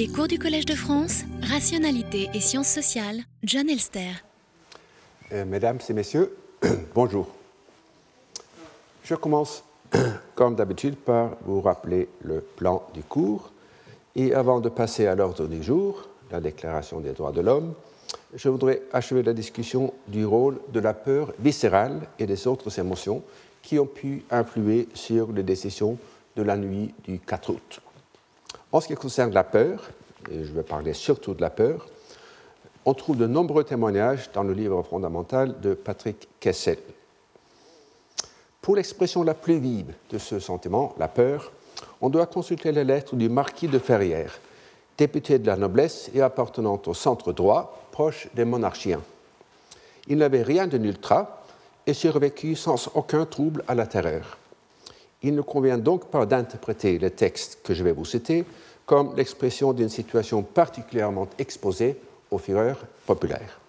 Les 0.00 0.08
cours 0.08 0.28
du 0.28 0.38
Collège 0.38 0.64
de 0.64 0.74
France, 0.74 1.24
Rationalité 1.42 2.30
et 2.32 2.40
Sciences 2.40 2.70
sociales, 2.70 3.18
John 3.42 3.68
Elster. 3.68 4.12
Euh, 5.30 5.44
mesdames 5.44 5.78
et 5.86 5.92
messieurs, 5.92 6.34
bonjour. 6.94 7.28
Je 9.04 9.14
commence, 9.14 9.62
comme 10.34 10.56
d'habitude, 10.56 10.96
par 10.96 11.36
vous 11.44 11.60
rappeler 11.60 12.08
le 12.22 12.40
plan 12.40 12.82
du 12.94 13.02
cours. 13.02 13.52
Et 14.16 14.32
avant 14.32 14.60
de 14.60 14.70
passer 14.70 15.06
à 15.06 15.14
l'ordre 15.14 15.46
du 15.46 15.62
jour, 15.62 16.08
la 16.30 16.40
Déclaration 16.40 17.00
des 17.00 17.12
droits 17.12 17.32
de 17.32 17.42
l'homme, 17.42 17.74
je 18.34 18.48
voudrais 18.48 18.80
achever 18.94 19.22
la 19.22 19.34
discussion 19.34 19.92
du 20.08 20.24
rôle 20.24 20.60
de 20.72 20.80
la 20.80 20.94
peur 20.94 21.34
viscérale 21.38 22.08
et 22.18 22.24
des 22.24 22.46
autres 22.46 22.78
émotions 22.78 23.22
qui 23.60 23.78
ont 23.78 23.84
pu 23.84 24.24
influer 24.30 24.88
sur 24.94 25.30
les 25.30 25.42
décisions 25.42 25.98
de 26.36 26.42
la 26.42 26.56
nuit 26.56 26.94
du 27.04 27.18
4 27.18 27.50
août. 27.50 27.82
En 28.72 28.80
ce 28.80 28.86
qui 28.86 28.94
concerne 28.94 29.32
la 29.32 29.44
peur, 29.44 29.90
et 30.30 30.44
je 30.44 30.52
vais 30.52 30.62
parler 30.62 30.94
surtout 30.94 31.34
de 31.34 31.40
la 31.40 31.50
peur, 31.50 31.86
on 32.84 32.94
trouve 32.94 33.16
de 33.16 33.26
nombreux 33.26 33.64
témoignages 33.64 34.30
dans 34.32 34.42
le 34.42 34.52
livre 34.52 34.82
fondamental 34.82 35.60
de 35.60 35.74
Patrick 35.74 36.28
Kessel. 36.38 36.78
Pour 38.62 38.76
l'expression 38.76 39.22
la 39.22 39.34
plus 39.34 39.58
vive 39.58 39.92
de 40.10 40.18
ce 40.18 40.38
sentiment, 40.38 40.94
la 40.98 41.08
peur, 41.08 41.52
on 42.00 42.10
doit 42.10 42.26
consulter 42.26 42.72
les 42.72 42.84
lettres 42.84 43.16
du 43.16 43.28
marquis 43.28 43.68
de 43.68 43.78
Ferrières, 43.78 44.38
député 44.96 45.38
de 45.38 45.46
la 45.46 45.56
noblesse 45.56 46.10
et 46.14 46.22
appartenant 46.22 46.80
au 46.86 46.94
centre 46.94 47.32
droit, 47.32 47.86
proche 47.90 48.28
des 48.34 48.44
monarchiens. 48.44 49.02
Il 50.06 50.18
n'avait 50.18 50.42
rien 50.42 50.66
de 50.66 50.78
ultra 50.78 51.42
et 51.86 51.94
survécut 51.94 52.54
sans 52.54 52.90
aucun 52.94 53.26
trouble 53.26 53.64
à 53.66 53.74
la 53.74 53.86
terreur. 53.86 54.39
Il 55.22 55.34
ne 55.34 55.42
convient 55.42 55.78
donc 55.78 56.06
pas 56.06 56.26
d'interpréter 56.26 56.98
le 56.98 57.10
texte 57.10 57.60
que 57.62 57.74
je 57.74 57.84
vais 57.84 57.92
vous 57.92 58.04
citer 58.04 58.44
comme 58.86 59.14
l'expression 59.16 59.72
d'une 59.72 59.88
situation 59.88 60.42
particulièrement 60.42 61.28
exposée 61.38 61.96
aux 62.30 62.38
fureurs 62.38 62.78
populaires. 63.06 63.60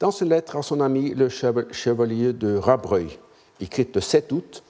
Dans 0.00 0.10
cette 0.10 0.28
lettre 0.28 0.56
à 0.56 0.62
son 0.62 0.80
ami 0.80 1.14
le 1.14 1.28
chevalier 1.28 2.32
de 2.32 2.56
Rabreuil, 2.56 3.18
écrite 3.60 3.94
le 3.94 4.00
7 4.00 4.32
août, 4.32 4.62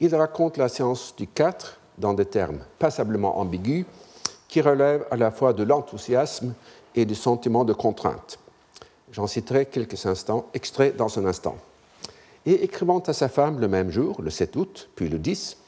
il 0.00 0.14
raconte 0.14 0.56
la 0.56 0.68
séance 0.68 1.14
du 1.16 1.26
4 1.26 1.78
dans 1.98 2.14
des 2.14 2.26
termes 2.26 2.60
passablement 2.78 3.38
ambigus 3.38 3.84
qui 4.46 4.60
relèvent 4.60 5.06
à 5.10 5.16
la 5.16 5.30
fois 5.30 5.52
de 5.52 5.62
l'enthousiasme 5.62 6.54
et 6.94 7.04
du 7.04 7.14
sentiment 7.14 7.64
de 7.64 7.72
contrainte. 7.72 8.38
J'en 9.12 9.26
citerai 9.26 9.66
quelques 9.66 10.06
instants, 10.06 10.46
extraits 10.54 10.96
dans 10.96 11.18
un 11.18 11.26
instant. 11.26 11.56
Et 12.48 12.64
écrivant 12.64 13.00
à 13.00 13.12
sa 13.12 13.28
femme 13.28 13.60
le 13.60 13.68
même 13.68 13.90
jour, 13.90 14.22
le 14.22 14.30
7 14.30 14.56
août, 14.56 14.88
puis 14.96 15.10
le 15.10 15.18
10, 15.18 15.58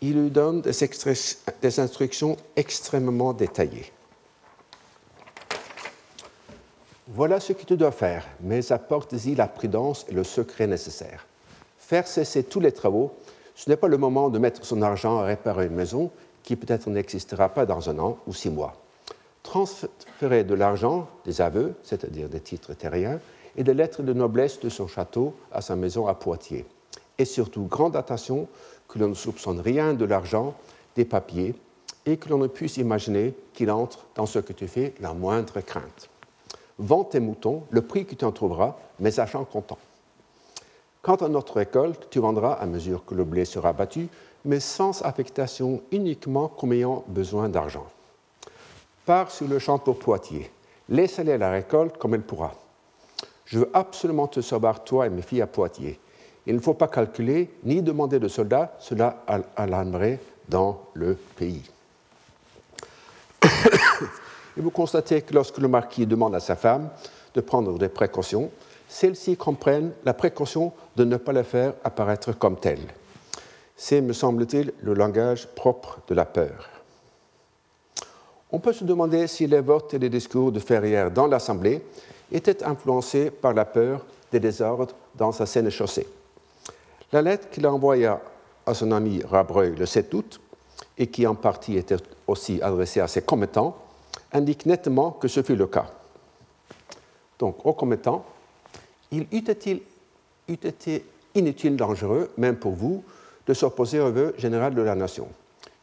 il 0.00 0.20
lui 0.20 0.30
donne 0.30 0.62
des, 0.62 1.80
instructions 1.80 2.36
extrêmement 2.56 3.32
détaillées. 3.32 3.92
Voilà 7.06 7.38
ce 7.38 7.52
que 7.52 7.64
tu 7.64 7.76
dois 7.76 7.92
faire, 7.92 8.26
mais 8.40 8.72
apporte-y 8.72 9.36
la 9.36 9.46
prudence 9.46 10.06
et 10.08 10.12
le 10.12 10.24
secret 10.24 10.66
nécessaire. 10.66 11.24
Faire 11.78 12.08
cesser 12.08 12.42
tous 12.42 12.58
les 12.58 12.72
travaux, 12.72 13.14
ce 13.54 13.70
n'est 13.70 13.76
pas 13.76 13.86
le 13.86 13.96
moment 13.96 14.28
de 14.28 14.40
mettre 14.40 14.64
son 14.64 14.82
argent 14.82 15.20
à 15.20 15.26
réparer 15.26 15.66
une 15.66 15.76
maison 15.76 16.10
qui 16.42 16.56
peut-être 16.56 16.90
n'existera 16.90 17.48
pas 17.48 17.64
dans 17.64 17.88
un 17.88 18.00
an 18.00 18.18
ou 18.26 18.34
six 18.34 18.50
mois. 18.50 18.82
Transférer 19.44 20.42
de 20.42 20.54
l'argent, 20.54 21.06
des 21.24 21.40
aveux, 21.40 21.76
c'est-à-dire 21.84 22.28
des 22.28 22.40
titres 22.40 22.74
terriens, 22.74 23.20
et 23.56 23.64
des 23.64 23.74
lettres 23.74 24.02
de 24.02 24.12
noblesse 24.12 24.60
de 24.60 24.68
son 24.68 24.86
château 24.86 25.34
à 25.52 25.60
sa 25.60 25.76
maison 25.76 26.06
à 26.06 26.14
Poitiers. 26.14 26.66
Et 27.18 27.24
surtout, 27.24 27.64
grande 27.64 27.96
attention 27.96 28.48
que 28.88 28.98
l'on 28.98 29.08
ne 29.08 29.14
soupçonne 29.14 29.60
rien 29.60 29.94
de 29.94 30.04
l'argent, 30.04 30.54
des 30.96 31.04
papiers, 31.04 31.54
et 32.06 32.16
que 32.16 32.28
l'on 32.28 32.38
ne 32.38 32.46
puisse 32.46 32.76
imaginer 32.76 33.34
qu'il 33.52 33.70
entre 33.70 34.06
dans 34.14 34.26
ce 34.26 34.38
que 34.38 34.52
tu 34.52 34.66
fais 34.68 34.94
la 35.00 35.14
moindre 35.14 35.60
crainte. 35.60 36.08
Vends 36.78 37.04
tes 37.04 37.20
moutons, 37.20 37.64
le 37.70 37.82
prix 37.82 38.04
que 38.04 38.14
tu 38.14 38.24
en 38.24 38.32
trouveras, 38.32 38.76
mais 39.00 39.20
achant 39.20 39.44
comptant. 39.44 39.78
Quant 41.02 41.16
à 41.16 41.28
notre 41.28 41.56
récolte, 41.56 42.08
tu 42.10 42.18
vendras 42.18 42.54
à 42.54 42.66
mesure 42.66 43.04
que 43.04 43.14
le 43.14 43.24
blé 43.24 43.44
sera 43.44 43.72
battu, 43.72 44.08
mais 44.44 44.60
sans 44.60 45.02
affectation, 45.02 45.82
uniquement 45.92 46.48
comme 46.48 46.72
ayant 46.72 47.04
besoin 47.08 47.48
d'argent. 47.48 47.86
Pars 49.06 49.30
sur 49.30 49.46
le 49.46 49.58
champ 49.58 49.78
pour 49.78 49.98
Poitiers, 49.98 50.50
laisse 50.88 51.18
aller 51.18 51.38
la 51.38 51.50
récolte 51.50 51.98
comme 51.98 52.14
elle 52.14 52.22
pourra. 52.22 52.52
Je 53.46 53.58
veux 53.58 53.70
absolument 53.72 54.26
te 54.26 54.40
savoir, 54.40 54.84
toi 54.84 55.06
et 55.06 55.10
mes 55.10 55.22
filles, 55.22 55.42
à 55.42 55.46
Poitiers. 55.46 55.98
Il 56.46 56.54
ne 56.54 56.60
faut 56.60 56.74
pas 56.74 56.88
calculer 56.88 57.50
ni 57.64 57.82
demander 57.82 58.18
de 58.18 58.28
soldats, 58.28 58.76
cela 58.78 59.24
alarmerait 59.56 60.20
dans 60.48 60.82
le 60.94 61.14
pays. 61.14 61.62
Et 64.56 64.60
vous 64.60 64.70
constatez 64.70 65.22
que 65.22 65.34
lorsque 65.34 65.58
le 65.58 65.68
marquis 65.68 66.06
demande 66.06 66.34
à 66.34 66.40
sa 66.40 66.54
femme 66.54 66.90
de 67.34 67.40
prendre 67.40 67.78
des 67.78 67.88
précautions, 67.88 68.50
celles-ci 68.88 69.36
comprennent 69.36 69.92
la 70.04 70.14
précaution 70.14 70.72
de 70.96 71.04
ne 71.04 71.16
pas 71.16 71.32
la 71.32 71.44
faire 71.44 71.74
apparaître 71.82 72.32
comme 72.32 72.56
telle. 72.56 72.86
C'est, 73.76 74.00
me 74.00 74.12
semble-t-il, 74.12 74.72
le 74.82 74.94
langage 74.94 75.48
propre 75.48 75.98
de 76.06 76.14
la 76.14 76.24
peur. 76.24 76.68
On 78.52 78.60
peut 78.60 78.72
se 78.72 78.84
demander 78.84 79.26
si 79.26 79.48
les 79.48 79.60
votes 79.60 79.94
et 79.94 79.98
les 79.98 80.10
discours 80.10 80.52
de 80.52 80.60
Ferrière 80.60 81.10
dans 81.10 81.26
l'Assemblée 81.26 81.82
étaient 82.32 82.62
influencés 82.64 83.30
par 83.30 83.54
la 83.54 83.64
peur 83.64 84.04
des 84.32 84.40
désordres 84.40 84.94
dans 85.14 85.32
sa 85.32 85.46
scène 85.46 85.70
chaussée. 85.70 86.06
La 87.12 87.22
lettre 87.22 87.50
qu'il 87.50 87.66
envoya 87.66 88.20
à 88.66 88.74
son 88.74 88.92
ami 88.92 89.22
Rabreuil 89.22 89.74
le 89.76 89.86
7 89.86 90.12
août, 90.14 90.40
et 90.96 91.06
qui 91.08 91.26
en 91.26 91.34
partie 91.34 91.76
était 91.76 91.96
aussi 92.26 92.60
adressée 92.62 93.00
à 93.00 93.08
ses 93.08 93.22
commettants, 93.22 93.76
indique 94.32 94.66
nettement 94.66 95.10
que 95.12 95.28
ce 95.28 95.42
fut 95.42 95.56
le 95.56 95.66
cas. 95.66 95.86
Donc, 97.38 97.64
aux 97.66 97.72
commettants, 97.72 98.24
il 99.10 99.22
eût 99.32 99.50
été, 99.50 99.82
eût 100.48 100.52
été 100.52 101.04
inutile, 101.34 101.76
dangereux, 101.76 102.30
même 102.36 102.56
pour 102.56 102.72
vous, 102.72 103.02
de 103.46 103.54
s'opposer 103.54 104.00
au 104.00 104.10
vœu 104.10 104.34
général 104.38 104.74
de 104.74 104.82
la 104.82 104.94
nation? 104.94 105.28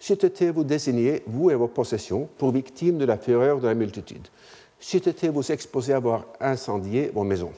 Été 0.09 0.49
vous 0.49 0.63
désigner, 0.63 1.23
vous 1.27 1.51
et 1.51 1.55
vos 1.55 1.67
possessions, 1.67 2.27
pour 2.37 2.51
victimes 2.51 2.97
de 2.97 3.05
la 3.05 3.17
fureur 3.17 3.59
de 3.59 3.67
la 3.67 3.75
multitude. 3.75 4.27
C'eût 4.83 4.97
été 4.97 5.29
vous 5.29 5.51
exposer 5.51 5.93
à 5.93 5.97
avoir 5.97 6.25
incendié 6.39 7.11
vos 7.13 7.23
maisons. 7.23 7.53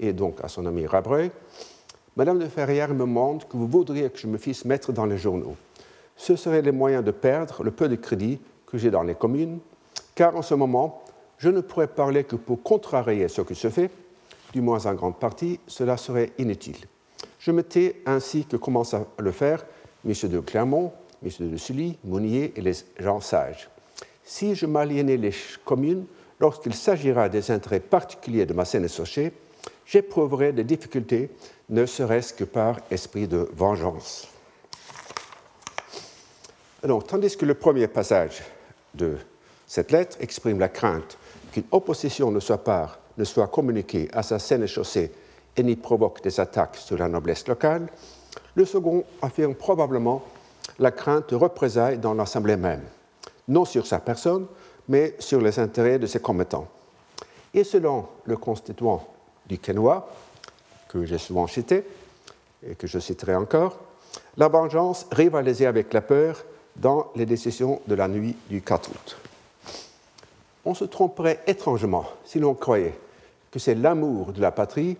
Et 0.00 0.12
donc, 0.12 0.42
à 0.42 0.48
son 0.48 0.66
ami 0.66 0.84
Rabreuil, 0.84 1.30
Madame 2.16 2.40
de 2.40 2.46
Ferrière 2.46 2.92
me 2.92 2.98
demande 2.98 3.46
que 3.48 3.56
vous 3.56 3.68
voudriez 3.68 4.10
que 4.10 4.18
je 4.18 4.26
me 4.26 4.36
fisse 4.36 4.64
mettre 4.64 4.92
dans 4.92 5.06
les 5.06 5.16
journaux. 5.16 5.54
Ce 6.16 6.34
serait 6.34 6.60
les 6.60 6.72
moyens 6.72 7.04
de 7.04 7.12
perdre 7.12 7.62
le 7.62 7.70
peu 7.70 7.88
de 7.88 7.94
crédit 7.94 8.40
que 8.66 8.76
j'ai 8.76 8.90
dans 8.90 9.04
les 9.04 9.14
communes, 9.14 9.60
car 10.16 10.36
en 10.36 10.42
ce 10.42 10.54
moment, 10.54 11.04
je 11.38 11.50
ne 11.50 11.60
pourrais 11.60 11.86
parler 11.86 12.24
que 12.24 12.34
pour 12.34 12.62
contrarier 12.64 13.28
ce 13.28 13.42
qui 13.42 13.54
se 13.54 13.70
fait, 13.70 13.90
du 14.52 14.60
moins 14.60 14.86
en 14.86 14.94
grande 14.94 15.18
partie, 15.18 15.60
cela 15.68 15.96
serait 15.96 16.32
inutile. 16.38 16.78
Je 17.38 17.52
mettais 17.52 18.02
ainsi 18.06 18.44
que 18.44 18.56
commencent 18.56 18.94
à 18.94 19.06
le 19.18 19.30
faire 19.30 19.64
M. 20.04 20.12
de 20.24 20.40
Clermont, 20.40 20.92
M. 21.24 21.30
de 21.38 21.56
Sully, 21.56 21.96
Mounier 22.02 22.52
et 22.56 22.60
les 22.60 22.74
gens 22.98 23.20
sages. 23.20 23.68
Si 24.24 24.56
je 24.56 24.66
m'aliénais 24.66 25.16
les 25.16 25.32
communes, 25.64 26.06
lorsqu'il 26.40 26.74
s'agira 26.74 27.28
des 27.28 27.50
intérêts 27.50 27.80
particuliers 27.80 28.46
de 28.46 28.54
ma 28.54 28.64
scène 28.64 28.84
associée, 28.84 29.32
j'éprouverai 29.86 30.52
des 30.52 30.64
difficultés, 30.64 31.30
ne 31.68 31.86
serait-ce 31.86 32.34
que 32.34 32.44
par 32.44 32.78
esprit 32.90 33.28
de 33.28 33.48
vengeance. 33.54 34.28
Alors, 36.82 37.04
tandis 37.04 37.36
que 37.36 37.46
le 37.46 37.54
premier 37.54 37.88
passage 37.88 38.42
de 38.94 39.16
cette 39.66 39.90
lettre 39.90 40.18
exprime 40.20 40.58
la 40.58 40.68
crainte 40.68 41.16
qu'une 41.52 41.64
opposition 41.70 42.30
de 42.30 42.40
sa 42.40 42.58
part 42.58 42.98
ne 43.16 43.24
soit 43.24 43.46
communiquée 43.46 44.08
à 44.12 44.22
sa 44.22 44.38
scène 44.38 44.66
chaussée 44.66 45.10
et 45.56 45.62
n'y 45.62 45.76
provoque 45.76 46.22
des 46.22 46.40
attaques 46.40 46.76
sur 46.76 46.98
la 46.98 47.08
noblesse 47.08 47.46
locale. 47.46 47.86
Le 48.54 48.64
second 48.64 49.04
affirme 49.22 49.54
probablement 49.54 50.22
la 50.78 50.90
crainte 50.90 51.30
de 51.30 51.36
représailles 51.36 51.98
dans 51.98 52.14
l'Assemblée 52.14 52.56
même, 52.56 52.82
non 53.48 53.64
sur 53.64 53.86
sa 53.86 54.00
personne, 54.00 54.46
mais 54.88 55.14
sur 55.18 55.40
les 55.40 55.58
intérêts 55.58 55.98
de 55.98 56.06
ses 56.06 56.20
commettants. 56.20 56.68
Et 57.52 57.64
selon 57.64 58.06
le 58.24 58.36
constituant 58.36 59.06
du 59.46 59.58
Quénois, 59.58 60.08
que 60.88 61.04
j'ai 61.04 61.18
souvent 61.18 61.46
cité 61.46 61.84
et 62.66 62.74
que 62.74 62.86
je 62.86 62.98
citerai 62.98 63.34
encore, 63.34 63.78
la 64.36 64.48
vengeance 64.48 65.06
rivalisait 65.10 65.66
avec 65.66 65.92
la 65.92 66.00
peur 66.00 66.44
dans 66.76 67.10
les 67.14 67.26
décisions 67.26 67.80
de 67.86 67.94
la 67.94 68.08
nuit 68.08 68.36
du 68.48 68.62
4 68.62 68.90
août 68.90 69.16
on 70.64 70.74
se 70.74 70.84
tromperait 70.84 71.40
étrangement 71.46 72.06
si 72.24 72.38
l'on 72.38 72.54
croyait 72.54 72.94
que 73.50 73.58
c'est 73.58 73.74
l'amour 73.74 74.32
de 74.32 74.40
la 74.40 74.50
patrie 74.50 74.96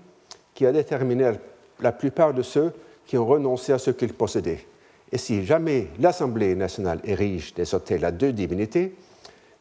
qui 0.55 0.67
a 0.67 0.73
déterminé 0.73 1.33
la 1.81 1.93
plupart 1.93 2.35
de 2.35 2.43
ceux 2.43 2.73
qui 3.07 3.19
ont 3.19 3.27
renoncé 3.27 3.73
à 3.73 3.79
ce 3.79 3.91
qu'ils 3.91 4.15
possédaient. 4.15 4.65
Et 5.11 5.19
si 5.19 5.45
jamais 5.45 5.89
l'Assemblée 5.99 6.55
nationale 6.55 7.01
érige 7.05 7.55
des 7.55 7.75
hôtels 7.75 8.05
à 8.05 8.13
deux 8.13 8.33
divinités, 8.33 8.95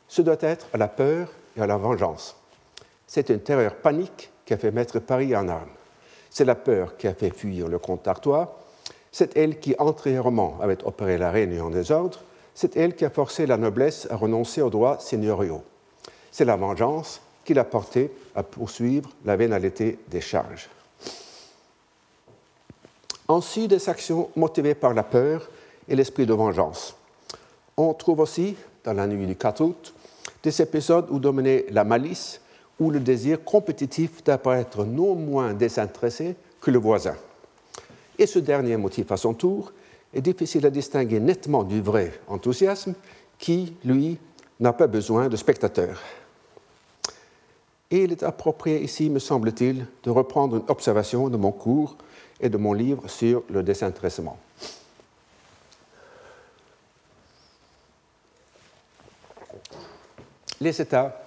ce 0.08 0.22
doit 0.22 0.38
être 0.42 0.68
à 0.74 0.78
la 0.78 0.88
peur 0.88 1.30
et 1.58 1.62
à 1.62 1.68
la 1.68 1.78
vengeance. 1.78 2.36
C'est 3.08 3.30
une 3.30 3.42
terreur 3.42 3.76
panique 3.76 4.32
qui 4.46 4.54
a 4.54 4.58
fait 4.58 4.72
mettre 4.72 5.00
Paris 5.00 5.36
en 5.36 5.48
armes. 5.48 5.70
C'est 6.30 6.46
la 6.46 6.56
peur 6.56 6.98
qui 6.98 7.08
a 7.08 7.14
fait 7.14 7.30
fuir 7.30 7.68
le 7.68 7.80
comte 7.80 8.06
d'Artois. 8.06 8.60
C'est 9.12 9.38
elle 9.38 9.60
qui 9.60 9.76
antérieurement 9.78 10.58
avait 10.62 10.84
opéré 10.84 11.18
la 11.18 11.32
réunion 11.32 11.70
des 11.70 11.92
ordres. 11.92 12.22
c'est 12.56 12.78
elle 12.78 12.96
qui 12.96 13.06
a 13.06 13.10
forcé 13.10 13.46
la 13.46 13.58
noblesse 13.58 14.08
à 14.10 14.16
renoncer 14.16 14.62
aux 14.62 14.70
droits 14.70 15.00
seigneuriaux. 15.00 15.64
C'est 16.32 16.46
la 16.46 16.56
vengeance 16.56 17.22
qui 17.46 17.54
l'a 17.54 17.64
porté 17.64 18.12
à 18.36 18.44
poursuivre 18.44 19.10
la 19.26 19.36
vénalité 19.36 20.00
des 20.08 20.22
charges. 20.22 20.70
Ensuite, 23.28 23.70
des 23.70 23.90
actions 23.90 24.30
motivées 24.36 24.76
par 24.76 24.94
la 24.94 25.04
peur 25.04 25.50
et 25.88 25.96
l'esprit 25.96 26.26
de 26.26 26.34
vengeance. 26.34 26.96
On 27.78 27.94
trouve 27.94 28.20
aussi, 28.20 28.56
dans 28.84 28.94
la 28.94 29.08
nuit 29.08 29.26
du 29.26 29.36
4 29.36 29.62
août, 29.64 29.94
des 30.42 30.62
épisodes 30.62 31.08
où 31.10 31.20
dominait 31.20 31.66
la 31.70 31.84
malice 31.84 32.42
ou 32.80 32.92
le 32.92 33.00
désir 33.00 33.44
compétitif 33.44 34.24
d'apparaître 34.24 34.84
non 34.84 35.16
moins 35.16 35.54
désintéressé 35.54 36.36
que 36.60 36.72
le 36.72 36.80
voisin. 36.80 37.16
Et 38.18 38.26
ce 38.26 38.40
dernier 38.40 38.78
motif, 38.78 39.12
à 39.12 39.18
son 39.18 39.34
tour, 39.34 39.72
est 40.14 40.22
difficile 40.22 40.66
à 40.66 40.70
distinguer 40.70 41.20
nettement 41.20 41.64
du 41.64 41.82
vrai 41.82 42.14
enthousiasme 42.28 42.94
qui, 43.40 43.76
lui, 43.84 44.18
n'a 44.60 44.74
pas 44.74 44.88
besoin 44.88 45.30
de 45.30 45.36
spectateurs. 45.36 46.00
Et 47.90 48.04
il 48.04 48.12
est 48.12 48.24
approprié 48.24 48.82
ici, 48.82 49.10
me 49.10 49.20
semble-t-il, 49.20 49.86
de 50.04 50.10
reprendre 50.10 50.58
une 50.58 50.64
observation 50.68 51.30
de 51.30 51.38
mon 51.38 51.52
cours 51.52 51.96
et 52.40 52.50
de 52.50 52.58
mon 52.58 52.74
livre 52.74 53.08
sur 53.08 53.44
le 53.50 53.62
désintéressement. 53.62 54.38
Les 60.64 60.80
états 60.80 61.22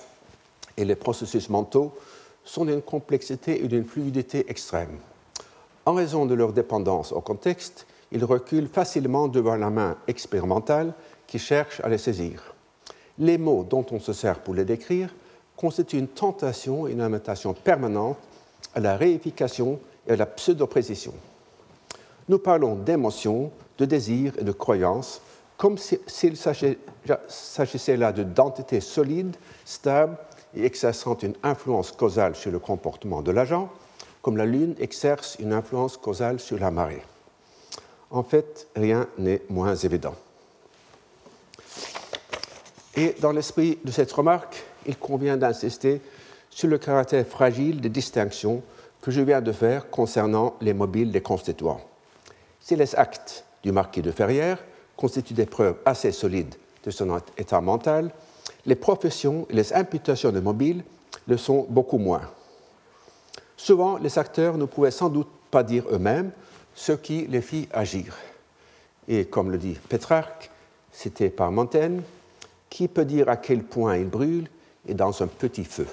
et 0.79 0.87
les 0.87 0.94
processus 0.94 1.50
mentaux 1.50 1.93
sont 2.43 2.65
d'une 2.65 2.81
complexité 2.81 3.62
et 3.62 3.69
d'une 3.69 3.85
fluidité 3.85 4.47
extrême. 4.49 4.97
En 5.85 5.93
raison 5.93 6.25
de 6.25 6.33
leur 6.33 6.55
dépendance 6.55 7.12
au 7.12 7.21
contexte, 7.21 7.87
ils 8.12 8.25
reculent 8.25 8.67
facilement 8.67 9.29
devant 9.29 9.56
la 9.56 9.69
main 9.69 9.99
expérimentale 10.09 10.94
qui 11.27 11.38
cherche 11.38 11.81
à 11.81 11.91
les 11.91 11.99
saisir. 11.99 12.55
Les 13.19 13.37
mots 13.37 13.62
dont 13.62 13.85
on 13.91 14.00
se 14.00 14.15
sert 14.15 14.38
pour 14.38 14.55
les 14.55 14.65
décrire 14.65 15.11
constituent 15.55 15.99
une 15.99 16.09
tentation 16.09 16.89
et 16.89 16.93
une 16.93 17.03
invitation 17.03 17.53
permanente 17.53 18.17
à 18.75 18.81
la 18.81 18.97
réification 18.97 19.79
et 20.09 20.12
à 20.12 20.17
la 20.17 20.25
pseudo-précision. 20.25 21.12
Nous 22.31 22.39
parlons 22.39 22.75
d'émotions, 22.75 23.50
de 23.77 23.85
désirs 23.85 24.32
et 24.39 24.44
de 24.44 24.53
croyances, 24.53 25.21
comme 25.56 25.79
s'il 25.79 26.37
s'agissait 26.37 27.97
là 27.97 28.12
d'entités 28.12 28.81
solides, 28.81 29.37
stables 29.64 30.17
et 30.55 30.64
exerçant 30.64 31.17
une 31.19 31.35
influence 31.43 31.93
causale 31.93 32.35
sur 32.37 32.50
le 32.50 32.58
comportement 32.58 33.23
de 33.23 33.31
l'agent, 33.31 33.70
comme 34.23 34.37
la 34.37 34.47
Lune 34.47 34.75
exerce 34.79 35.37
une 35.38 35.53
influence 35.53 35.97
causale 35.97 36.41
sur 36.41 36.58
la 36.58 36.70
marée. 36.70 37.03
En 38.11 38.23
fait, 38.23 38.69
rien 38.76 39.06
n'est 39.19 39.43
moins 39.49 39.75
évident. 39.75 40.14
Et 42.94 43.14
dans 43.20 43.32
l'esprit 43.32 43.79
de 43.85 43.91
cette 43.91 44.12
remarque, 44.12 44.64
il 44.87 44.97
convient 44.97 45.37
d'insister 45.37 46.00
sur 46.50 46.69
le 46.69 46.79
caractère 46.79 47.26
fragile 47.26 47.81
des 47.81 47.91
distinctions 47.91 48.62
que 49.03 49.11
je 49.11 49.20
viens 49.20 49.43
de 49.43 49.53
faire 49.53 49.91
concernant 49.91 50.55
les 50.61 50.73
mobiles 50.73 51.12
des 51.12 51.20
constituants. 51.20 51.81
Si 52.61 52.75
les 52.75 52.94
actes 52.94 53.44
du 53.62 53.70
marquis 53.73 54.03
de 54.03 54.11
Ferrières 54.11 54.58
constituent 54.96 55.34
des 55.34 55.46
preuves 55.46 55.76
assez 55.84 56.12
solides 56.12 56.54
de 56.84 56.90
son 56.90 57.20
état 57.37 57.60
mental, 57.60 58.10
les 58.64 58.76
professions 58.76 59.46
et 59.50 59.54
les 59.54 59.72
imputations 59.72 60.32
de 60.32 60.40
mobiles 60.40 60.82
le 61.26 61.37
sont 61.37 61.66
beaucoup 61.69 61.98
moins. 61.98 62.22
Souvent, 63.56 63.98
les 63.98 64.19
acteurs 64.19 64.56
ne 64.58 64.64
pouvaient 64.64 64.90
sans 64.90 65.08
doute 65.08 65.28
pas 65.50 65.62
dire 65.62 65.84
eux-mêmes 65.90 66.31
ce 66.75 66.93
qui 66.93 67.26
les 67.26 67.40
fit 67.40 67.69
agir. 67.72 68.16
Et 69.08 69.25
comme 69.25 69.50
le 69.50 69.58
dit 69.58 69.78
Pétrarque, 69.88 70.50
cité 70.93 71.31
par 71.31 71.50
Montaigne, 71.50 72.02
qui 72.69 72.88
peut 72.88 73.04
dire 73.04 73.28
à 73.28 73.37
quel 73.37 73.62
point 73.62 73.96
il 73.96 74.08
brûle 74.08 74.48
et 74.87 74.94
dans 74.94 75.22
un 75.22 75.26
petit 75.26 75.64
feu? 75.64 75.87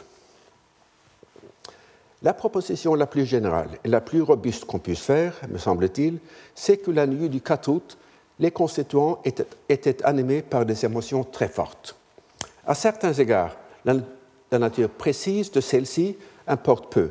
La 2.21 2.33
proposition 2.33 2.95
la 2.95 3.05
plus 3.05 3.25
générale 3.25 3.69
et 3.83 3.89
la 3.89 4.01
plus 4.01 4.21
robuste 4.21 4.65
qu'on 4.65 4.79
puisse 4.79 5.01
faire, 5.01 5.35
me 5.49 5.57
semble-t-il, 5.57 6.19
c'est 6.55 6.77
que 6.77 6.91
la 6.91 7.05
nuit 7.05 7.29
du 7.29 7.41
4 7.41 7.67
août, 7.69 7.97
les 8.39 8.51
constituants 8.51 9.21
étaient, 9.25 10.03
animés 10.05 10.41
par 10.41 10.65
des 10.65 10.85
émotions 10.85 11.23
très 11.23 11.47
fortes. 11.47 11.95
À 12.65 12.75
certains 12.75 13.13
égards, 13.13 13.55
la, 13.85 13.95
la 14.51 14.59
nature 14.59 14.89
précise 14.89 15.51
de 15.51 15.61
celle-ci 15.61 16.17
importe 16.47 16.91
peu, 16.91 17.09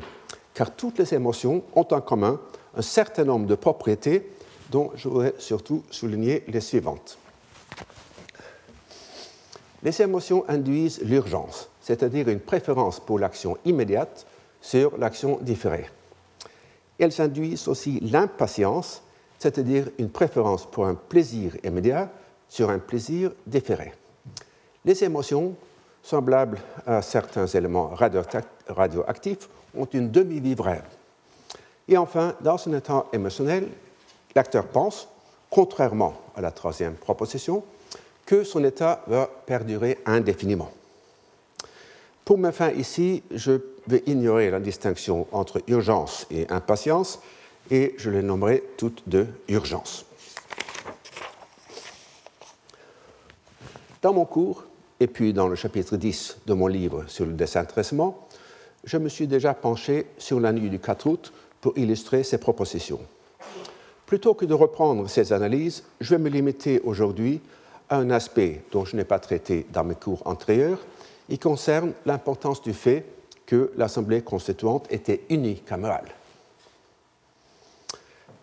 car 0.53 0.71
toutes 0.71 0.99
les 0.99 1.13
émotions 1.13 1.63
ont 1.75 1.87
en 1.91 2.01
commun 2.01 2.39
un 2.75 2.81
certain 2.81 3.23
nombre 3.23 3.47
de 3.47 3.55
propriétés 3.55 4.29
dont 4.71 4.91
je 4.95 5.07
voudrais 5.07 5.33
surtout 5.37 5.83
souligner 5.89 6.43
les 6.47 6.61
suivantes. 6.61 7.17
Les 9.83 10.01
émotions 10.01 10.45
induisent 10.47 11.01
l'urgence, 11.01 11.69
c'est-à-dire 11.81 12.29
une 12.29 12.39
préférence 12.39 12.99
pour 12.99 13.19
l'action 13.19 13.57
immédiate 13.65 14.25
sur 14.61 14.97
l'action 14.97 15.37
différée. 15.41 15.89
Elles 16.97 17.21
induisent 17.21 17.67
aussi 17.67 17.99
l'impatience, 17.99 19.01
c'est-à-dire 19.43 19.89
une 19.97 20.09
préférence 20.09 20.65
pour 20.65 20.85
un 20.85 20.95
plaisir 20.95 21.57
immédiat 21.65 22.09
sur 22.47 22.69
un 22.69 22.79
plaisir 22.79 23.33
différé. 23.45 23.91
Les 24.85 25.03
émotions, 25.03 25.55
semblables 26.01 26.59
à 26.87 27.01
certains 27.01 27.45
éléments 27.47 27.93
radioactifs, 28.69 29.49
ont 29.77 29.87
une 29.91 30.09
demi-vie 30.09 30.55
vraie. 30.55 30.81
Et 31.89 31.97
enfin, 31.97 32.35
dans 32.39 32.57
son 32.57 32.73
état 32.73 33.05
émotionnel, 33.11 33.67
l'acteur 34.33 34.65
pense, 34.65 35.09
contrairement 35.49 36.13
à 36.37 36.41
la 36.41 36.51
troisième 36.51 36.93
proposition, 36.93 37.65
que 38.25 38.45
son 38.45 38.63
état 38.63 39.03
va 39.07 39.29
perdurer 39.45 39.99
indéfiniment. 40.05 40.71
Pour 42.23 42.37
ma 42.37 42.53
fin 42.53 42.71
ici, 42.71 43.23
je 43.29 43.59
vais 43.87 44.03
ignorer 44.05 44.51
la 44.51 44.61
distinction 44.61 45.27
entre 45.33 45.61
urgence 45.67 46.27
et 46.31 46.47
impatience 46.49 47.19
et 47.71 47.95
je 47.97 48.09
les 48.09 48.21
nommerai 48.21 48.63
toutes 48.77 49.03
deux 49.07 49.27
urgences. 49.47 50.05
Dans 54.01 54.13
mon 54.13 54.25
cours, 54.25 54.65
et 54.99 55.07
puis 55.07 55.33
dans 55.33 55.47
le 55.47 55.55
chapitre 55.55 55.97
10 55.97 56.39
de 56.45 56.53
mon 56.53 56.67
livre 56.67 57.05
sur 57.07 57.25
le 57.25 57.33
désintéressement, 57.33 58.27
je 58.83 58.97
me 58.97 59.09
suis 59.09 59.27
déjà 59.27 59.53
penché 59.53 60.07
sur 60.17 60.39
la 60.39 60.51
nuit 60.51 60.69
du 60.69 60.79
4 60.79 61.07
août 61.07 61.33
pour 61.61 61.77
illustrer 61.77 62.23
ces 62.23 62.37
propositions. 62.37 62.99
Plutôt 64.05 64.33
que 64.33 64.45
de 64.45 64.53
reprendre 64.53 65.09
ces 65.09 65.31
analyses, 65.31 65.83
je 66.01 66.11
vais 66.11 66.21
me 66.21 66.29
limiter 66.29 66.81
aujourd'hui 66.81 67.41
à 67.89 67.97
un 67.97 68.09
aspect 68.11 68.61
dont 68.71 68.85
je 68.85 68.95
n'ai 68.95 69.05
pas 69.05 69.19
traité 69.19 69.65
dans 69.71 69.83
mes 69.83 69.95
cours 69.95 70.21
antérieurs. 70.25 70.79
Il 71.29 71.39
concerne 71.39 71.93
l'importance 72.05 72.61
du 72.61 72.73
fait 72.73 73.05
que 73.45 73.71
l'Assemblée 73.77 74.21
constituante 74.21 74.87
était 74.89 75.21
unicamérale. 75.29 76.09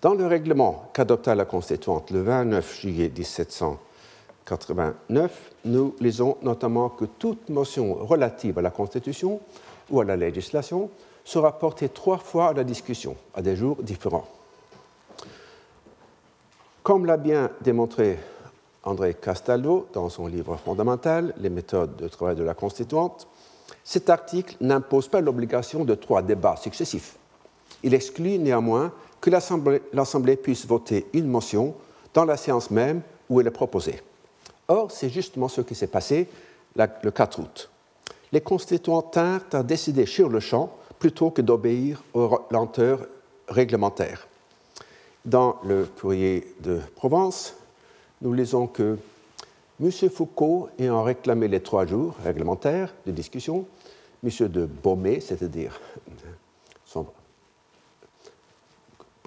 Dans 0.03 0.15
le 0.15 0.27
règlement 0.27 0.89
qu'adopta 0.95 1.35
la 1.35 1.45
Constituante 1.45 2.11
le 2.11 2.23
29 2.23 2.81
juillet 2.81 3.13
1789, 3.15 5.53
nous 5.67 5.95
lisons 6.01 6.39
notamment 6.41 6.89
que 6.89 7.05
toute 7.05 7.51
motion 7.51 7.93
relative 8.07 8.59
à 8.59 8.63
la 8.63 8.71
Constitution 8.71 9.43
ou 9.91 10.01
à 10.01 10.07
la 10.07 10.17
législation 10.17 10.89
sera 11.23 11.59
porté 11.59 11.91
trois 11.91 12.17
fois 12.17 12.49
à 12.49 12.55
la 12.55 12.65
discussion, 12.65 13.15
à 13.35 13.43
des 13.43 13.57
jours 13.57 13.83
différents. 13.83 14.27
Comme 16.83 17.05
l'a 17.05 17.19
bien 17.19 17.51
démontré 17.61 18.19
André 18.85 19.13
Castaldo 19.13 19.87
dans 19.93 20.09
son 20.09 20.29
livre 20.29 20.57
fondamental, 20.57 21.35
Les 21.37 21.51
méthodes 21.51 21.97
de 21.97 22.09
travail 22.09 22.37
de 22.37 22.43
la 22.43 22.55
Constituante, 22.55 23.29
cet 23.85 24.09
article 24.09 24.57
n'impose 24.63 25.09
pas 25.09 25.21
l'obligation 25.21 25.85
de 25.85 25.95
trois 25.95 26.23
débats 26.23 26.57
successifs. 26.57 27.17
Il 27.83 27.93
exclut 27.93 28.39
néanmoins 28.39 28.95
que 29.21 29.31
l'Assemblée 29.31 30.37
puisse 30.37 30.67
voter 30.67 31.07
une 31.13 31.27
motion 31.27 31.75
dans 32.15 32.25
la 32.25 32.37
séance 32.37 32.71
même 32.71 33.03
où 33.29 33.41
elle 33.41 33.47
est 33.47 33.53
proposée. 33.53 34.01
Or, 34.69 34.91
c'est 34.91 35.11
justement 35.11 35.49
ce 35.49 35.61
qui 35.61 35.75
s'est 35.75 35.87
passé 35.87 36.29
le 36.77 37.11
4 37.11 37.41
août. 37.41 37.71
Les 38.33 38.41
constituants 38.41 39.03
tinrent 39.03 39.45
à 39.53 39.63
décider 39.63 40.07
sur 40.07 40.29
le 40.29 40.41
champ 40.41 40.73
plutôt 40.99 41.31
que 41.31 41.43
d'obéir 41.43 42.03
aux 42.15 42.39
lenteurs 42.51 43.07
réglementaires. 43.49 44.29
Dans 45.25 45.57
le 45.65 45.85
courrier 45.85 46.55
de 46.61 46.81
Provence, 46.97 47.55
nous 48.23 48.33
lisons 48.33 48.67
que 48.67 48.97
M. 49.83 49.91
Foucault 49.91 50.69
ayant 50.79 51.03
réclamé 51.03 51.49
les 51.49 51.61
trois 51.61 51.87
jours 51.87 52.15
réglementaires 52.23 52.95
de 53.07 53.13
discussion, 53.13 53.67
M. 54.23 54.49
de 54.49 54.67
Baumé, 54.67 55.21
c'est-à-dire 55.21 55.81
son 56.85 57.07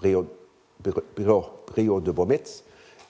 Brio, 0.03 1.99
de 2.01 2.11
Baumetz, 2.11 2.63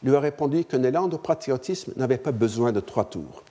lui 0.04 0.16
a 0.16 0.20
répondu 0.20 0.66
qu'un 0.66 0.84
élan 0.84 1.08
de 1.08 1.18
patriotisme 1.18 1.94
n'avait 1.96 2.18
pas 2.18 2.32
besoin 2.32 2.72
de 2.72 2.80
trois 2.80 3.06
tours. 3.06 3.44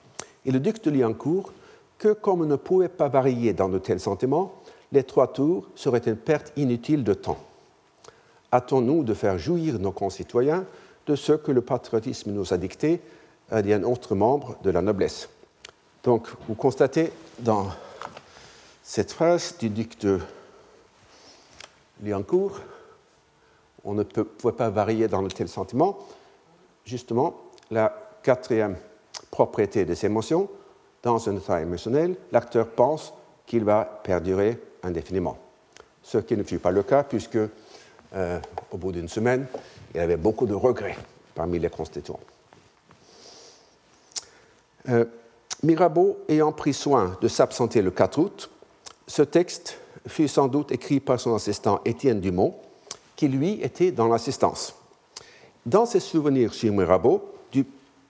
Et 0.45 0.51
le 0.51 0.59
duc 0.59 0.83
de 0.83 0.91
Liancourt, 0.91 1.51
que 1.97 2.13
comme 2.13 2.41
on 2.41 2.45
ne 2.45 2.55
pouvait 2.55 2.89
pas 2.89 3.09
varier 3.09 3.53
dans 3.53 3.69
de 3.69 3.79
tels 3.79 3.99
sentiments, 3.99 4.53
les 4.91 5.03
trois 5.03 5.33
tours 5.33 5.67
seraient 5.75 5.99
une 6.05 6.15
perte 6.15 6.53
inutile 6.55 7.03
de 7.03 7.13
temps. 7.13 7.39
Hâtons-nous 8.51 9.03
de 9.03 9.13
faire 9.13 9.39
jouir 9.39 9.79
nos 9.79 9.91
concitoyens 9.91 10.65
de 11.07 11.15
ce 11.15 11.33
que 11.33 11.51
le 11.51 11.61
patriotisme 11.61 12.31
nous 12.31 12.53
a 12.53 12.57
dicté 12.57 13.01
un 13.51 13.83
autre 13.83 14.15
membre 14.15 14.57
de 14.63 14.69
la 14.69 14.81
noblesse. 14.81 15.29
Donc, 16.03 16.27
vous 16.47 16.55
constatez 16.55 17.11
dans 17.39 17.67
cette 18.83 19.11
phrase 19.11 19.55
du 19.57 19.69
duc 19.69 19.99
de 20.01 20.19
Liancourt, 22.03 22.59
on 23.83 23.93
ne 23.93 24.03
peut, 24.03 24.23
pouvait 24.23 24.53
pas 24.53 24.69
varier 24.69 25.07
dans 25.07 25.21
le 25.21 25.29
tel 25.29 25.47
sentiment, 25.47 25.97
justement, 26.85 27.35
la 27.71 27.95
quatrième 28.21 28.77
propriété 29.31 29.85
des 29.85 30.05
émotions, 30.05 30.49
dans 31.01 31.29
un 31.29 31.35
état 31.35 31.61
émotionnel, 31.61 32.15
l'acteur 32.31 32.67
pense 32.67 33.13
qu'il 33.45 33.63
va 33.65 33.83
perdurer 34.03 34.59
indéfiniment. 34.83 35.37
Ce 36.01 36.17
qui 36.17 36.37
ne 36.37 36.43
fut 36.43 36.59
pas 36.59 36.71
le 36.71 36.83
cas, 36.83 37.03
puisque 37.03 37.37
euh, 38.15 38.39
au 38.71 38.77
bout 38.77 38.91
d'une 38.91 39.09
semaine, 39.09 39.45
il 39.93 39.99
avait 39.99 40.17
beaucoup 40.17 40.45
de 40.45 40.53
regrets 40.53 40.97
parmi 41.35 41.59
les 41.59 41.69
constituants. 41.69 42.19
Euh, 44.89 45.05
Mirabeau 45.61 46.19
ayant 46.27 46.51
pris 46.51 46.73
soin 46.73 47.17
de 47.21 47.27
s'absenter 47.27 47.81
le 47.81 47.91
4 47.91 48.17
août, 48.19 48.49
ce 49.07 49.21
texte 49.21 49.79
fut 50.07 50.27
sans 50.27 50.47
doute 50.47 50.71
écrit 50.71 50.99
par 50.99 51.19
son 51.19 51.35
assistant 51.35 51.79
Étienne 51.85 52.19
Dumont, 52.19 52.55
lui 53.27 53.59
était 53.61 53.91
dans 53.91 54.07
l'assistance. 54.07 54.75
Dans 55.65 55.85
ses 55.85 55.99
souvenirs 55.99 56.53
sur 56.53 56.73
Mirabeau, 56.73 57.29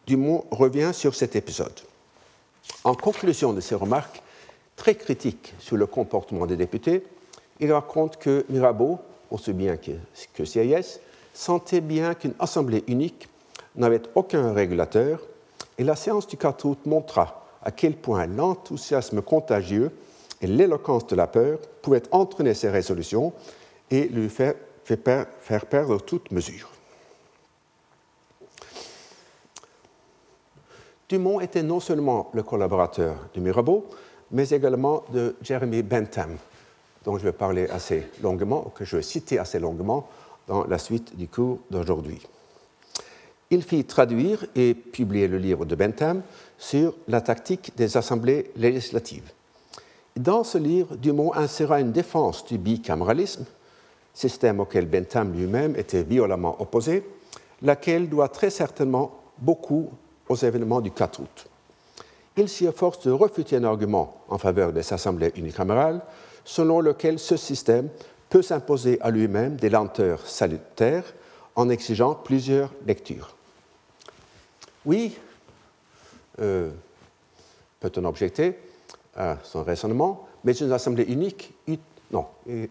Dumont 0.06 0.44
revient 0.52 0.92
sur 0.94 1.16
cet 1.16 1.36
épisode. 1.36 1.80
En 2.84 2.94
conclusion 2.94 3.54
de 3.54 3.62
ses 3.62 3.76
remarques 3.76 4.22
très 4.76 4.96
critiques 4.96 5.54
sur 5.60 5.78
le 5.78 5.86
comportement 5.86 6.46
des 6.46 6.58
députés, 6.58 7.04
il 7.60 7.72
raconte 7.72 8.18
que 8.18 8.46
Mirabeau, 8.50 9.00
aussi 9.32 9.54
bien 9.54 9.78
que, 9.78 9.92
que 10.34 10.44
sentait 11.34 11.82
bien 11.82 12.14
qu'une 12.16 12.34
assemblée 12.40 12.84
unique 12.88 13.28
n'avait 13.76 14.02
aucun 14.16 14.54
régulateur, 14.54 15.22
et 15.78 15.84
la 15.84 15.96
séance 15.96 16.28
du 16.28 16.38
4 16.38 16.66
août 16.66 16.80
montra 16.86 17.46
à 17.64 17.72
quel 17.72 17.96
point 17.96 18.28
l'enthousiasme 18.28 19.22
contagieux 19.22 19.92
et 20.42 20.48
l'éloquence 20.48 21.08
de 21.08 21.16
la 21.16 21.28
peur 21.28 21.60
pouvaient 21.82 22.04
entraîner 22.12 22.54
ses 22.54 22.70
résolutions 22.70 23.34
et 23.90 24.08
lui 24.10 24.30
faire, 24.30 24.56
faire 24.84 25.66
perdre 25.66 25.98
toute 26.00 26.32
mesure. 26.32 26.70
Dumont 31.10 31.40
était 31.40 31.64
non 31.64 31.80
seulement 31.80 32.32
le 32.34 32.44
collaborateur 32.44 33.16
de 33.34 33.40
Mirabeau, 33.40 33.86
mais 34.32 34.50
également 34.50 35.04
de 35.14 35.36
Jeremy 35.42 35.84
Bentham, 35.84 36.38
dont 37.06 37.18
je 37.18 37.24
vais 37.24 37.34
parler 37.34 37.68
assez 37.68 38.08
longuement, 38.22 38.72
que 38.76 38.84
je 38.84 38.98
vais 38.98 39.04
citer 39.04 39.38
assez 39.38 39.60
longuement 39.60 40.08
dans 40.48 40.66
la 40.66 40.78
suite 40.78 41.16
du 41.16 41.28
cours 41.28 41.60
d'aujourd'hui. 41.70 42.22
Il 43.52 43.62
fit 43.62 43.86
traduire 43.86 44.46
et 44.56 44.74
publier 44.74 45.28
le 45.28 45.38
livre 45.38 45.66
de 45.66 45.76
Bentham 45.76 46.24
sur 46.58 46.96
la 47.08 47.22
tactique 47.22 47.74
des 47.78 47.96
assemblées 47.96 48.52
législatives. 48.56 49.32
Dans 50.16 50.44
ce 50.44 50.58
livre, 50.58 50.96
Dumont 50.96 51.34
inséra 51.36 51.80
une 51.80 51.92
défense 51.92 52.46
du 52.46 52.58
bicaméralisme, 52.58 53.46
système 54.14 54.60
auquel 54.60 54.86
Bentham 54.86 55.34
lui-même 55.34 55.76
était 55.76 56.04
violemment 56.04 56.62
opposé, 56.62 57.04
laquelle 57.62 58.10
doit 58.10 58.30
très 58.30 58.50
certainement 58.50 59.20
beaucoup 59.38 59.90
aux 60.30 60.36
événements 60.36 60.82
du 60.82 60.92
4 60.92 61.20
août. 61.22 61.48
Il 62.38 62.50
s'y 62.50 62.66
efforce 62.66 63.00
de 63.02 63.12
refuter 63.12 63.58
un 63.58 63.64
argument 63.64 64.18
en 64.28 64.38
faveur 64.38 64.74
des 64.74 64.94
assemblées 64.94 65.32
unicamérales, 65.36 66.02
selon 66.44 66.80
lequel 66.80 67.20
ce 67.20 67.38
système 67.38 67.90
peut 68.30 68.42
s'imposer 68.42 69.00
à 69.02 69.12
lui-même 69.12 69.56
des 69.56 69.70
lenteurs 69.70 70.26
salutaires 70.26 71.14
en 71.56 71.70
exigeant 71.70 72.16
plusieurs 72.16 72.72
lectures. 72.88 73.36
Oui, 74.86 75.16
euh, 76.40 76.72
peut-on 77.80 78.06
objecter 78.06 78.58
à 79.16 79.38
son 79.44 79.64
raisonnement, 79.64 80.28
mais 80.44 80.54
une 80.54 80.72
assemblée 80.72 81.04
unique, 81.04 81.54
non, 82.14 82.28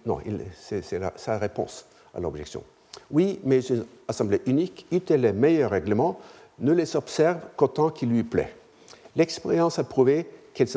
non 0.07 0.19
c'est 0.57 0.83
sa 1.17 1.39
réponse 1.39 1.85
à 2.15 2.21
l'objection. 2.21 2.63
Oui, 3.11 3.41
mais 3.45 3.61
une 3.61 3.85
assemblée 4.07 4.41
unique, 4.47 4.87
eût 4.93 5.03
les 5.11 5.33
meilleurs 5.33 5.71
règlements, 5.71 6.19
ne 6.61 6.73
les 6.73 6.97
observe 6.97 7.41
qu'autant 7.57 7.91
qu'il 7.91 8.11
lui 8.11 8.23
plaît. 8.23 8.55
L'expérience 9.17 9.79
a 9.79 9.85
prouvé 9.85 10.27
qu'elle 10.55 10.69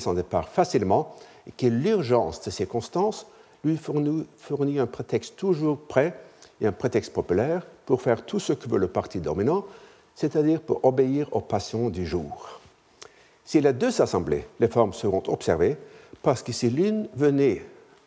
s'en 0.00 0.14
départ 0.14 0.48
facilement 0.48 1.14
et 1.46 1.52
que 1.52 1.66
l'urgence 1.66 2.40
de 2.42 2.50
circonstances 2.50 3.26
lui 3.62 3.76
fournit, 3.76 4.26
fournit 4.38 4.78
un 4.78 4.86
prétexte 4.86 5.36
toujours 5.36 5.78
prêt 5.78 6.18
et 6.60 6.66
un 6.66 6.72
prétexte 6.72 7.12
populaire 7.12 7.66
pour 7.84 8.00
faire 8.00 8.24
tout 8.24 8.40
ce 8.40 8.52
que 8.52 8.68
veut 8.68 8.78
le 8.78 8.88
parti 8.88 9.20
dominant, 9.20 9.64
c'est-à-dire 10.14 10.60
pour 10.60 10.84
obéir 10.84 11.28
aux 11.32 11.40
passions 11.40 11.90
du 11.90 12.06
jour. 12.06 12.60
Si 13.44 13.60
les 13.60 13.72
deux 13.72 14.00
assemblées, 14.00 14.46
les 14.58 14.68
formes 14.68 14.92
seront 14.92 15.22
observées, 15.28 15.76
parce 16.22 16.42
que 16.42 16.52
si 16.52 16.70
l'une 16.70 17.08
venait 17.14 17.64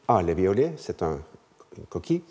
à 0.07 0.21
les 0.21 0.33
violer, 0.33 0.71
c'est 0.77 1.03
un, 1.03 1.19
une 1.77 1.85
coquille, 1.85 2.21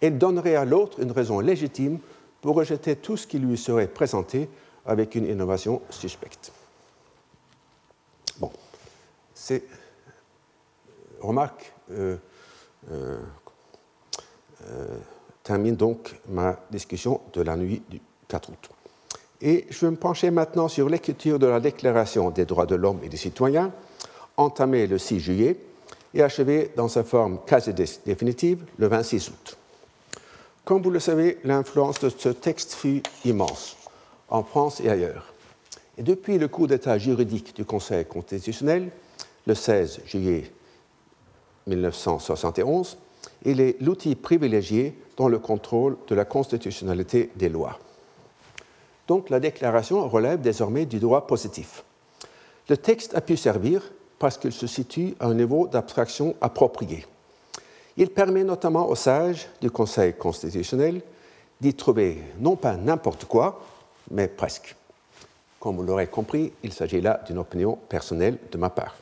elle 0.00 0.18
donnerait 0.18 0.56
à 0.56 0.64
l'autre 0.64 1.00
une 1.00 1.12
raison 1.12 1.40
légitime 1.40 1.98
pour 2.40 2.56
rejeter 2.56 2.96
tout 2.96 3.16
ce 3.16 3.26
qui 3.26 3.38
lui 3.38 3.58
serait 3.58 3.86
présenté 3.86 4.48
avec 4.86 5.14
une 5.14 5.26
innovation 5.26 5.82
suspecte. 5.90 6.52
Bon, 8.38 8.50
c'est 9.34 9.62
remarque 11.20 11.72
euh, 11.90 12.16
euh, 12.90 13.18
euh, 14.66 14.86
termine 15.42 15.76
donc 15.76 16.14
ma 16.28 16.58
discussion 16.70 17.20
de 17.32 17.42
la 17.42 17.56
nuit 17.56 17.82
du 17.88 18.00
4 18.28 18.48
août. 18.50 18.70
Et 19.42 19.66
je 19.70 19.86
vais 19.86 19.90
me 19.90 19.96
pencher 19.96 20.30
maintenant 20.30 20.68
sur 20.68 20.88
l'écriture 20.88 21.38
de 21.38 21.46
la 21.46 21.60
Déclaration 21.60 22.30
des 22.30 22.44
droits 22.44 22.66
de 22.66 22.74
l'homme 22.74 23.00
et 23.02 23.08
des 23.08 23.16
citoyens, 23.16 23.72
entamée 24.40 24.86
le 24.86 24.98
6 24.98 25.20
juillet 25.20 25.56
et 26.14 26.22
achevée 26.22 26.72
dans 26.74 26.88
sa 26.88 27.04
forme 27.04 27.38
quasi 27.46 27.72
définitive 28.04 28.64
le 28.78 28.88
26 28.88 29.28
août. 29.28 29.58
Comme 30.64 30.82
vous 30.82 30.90
le 30.90 31.00
savez, 31.00 31.38
l'influence 31.44 32.00
de 32.00 32.08
ce 32.08 32.30
texte 32.30 32.74
fut 32.74 33.02
immense, 33.24 33.76
en 34.28 34.42
France 34.42 34.80
et 34.80 34.88
ailleurs. 34.88 35.32
Et 35.98 36.02
depuis 36.02 36.38
le 36.38 36.48
coup 36.48 36.66
d'état 36.66 36.98
juridique 36.98 37.54
du 37.54 37.64
Conseil 37.64 38.04
constitutionnel, 38.06 38.90
le 39.46 39.54
16 39.54 40.00
juillet 40.06 40.50
1971, 41.66 42.96
il 43.44 43.60
est 43.60 43.80
l'outil 43.80 44.14
privilégié 44.14 44.96
dans 45.16 45.28
le 45.28 45.38
contrôle 45.38 45.96
de 46.08 46.14
la 46.14 46.24
constitutionnalité 46.24 47.30
des 47.36 47.48
lois. 47.48 47.78
Donc 49.06 49.28
la 49.28 49.40
déclaration 49.40 50.08
relève 50.08 50.40
désormais 50.40 50.86
du 50.86 50.98
droit 50.98 51.26
positif. 51.26 51.84
Le 52.68 52.76
texte 52.76 53.14
a 53.14 53.20
pu 53.20 53.36
servir 53.36 53.82
parce 54.20 54.36
qu'il 54.36 54.52
se 54.52 54.66
situe 54.66 55.14
à 55.18 55.26
un 55.26 55.34
niveau 55.34 55.66
d'abstraction 55.66 56.36
approprié. 56.42 57.06
Il 57.96 58.10
permet 58.10 58.44
notamment 58.44 58.86
aux 58.86 58.94
sages 58.94 59.48
du 59.62 59.70
Conseil 59.70 60.12
constitutionnel 60.12 61.00
d'y 61.58 61.74
trouver 61.74 62.22
non 62.38 62.54
pas 62.54 62.76
n'importe 62.76 63.24
quoi, 63.24 63.64
mais 64.10 64.28
presque. 64.28 64.76
Comme 65.58 65.76
vous 65.76 65.82
l'aurez 65.82 66.06
compris, 66.06 66.52
il 66.62 66.72
s'agit 66.72 67.00
là 67.00 67.22
d'une 67.26 67.38
opinion 67.38 67.78
personnelle 67.88 68.36
de 68.52 68.58
ma 68.58 68.68
part. 68.68 68.94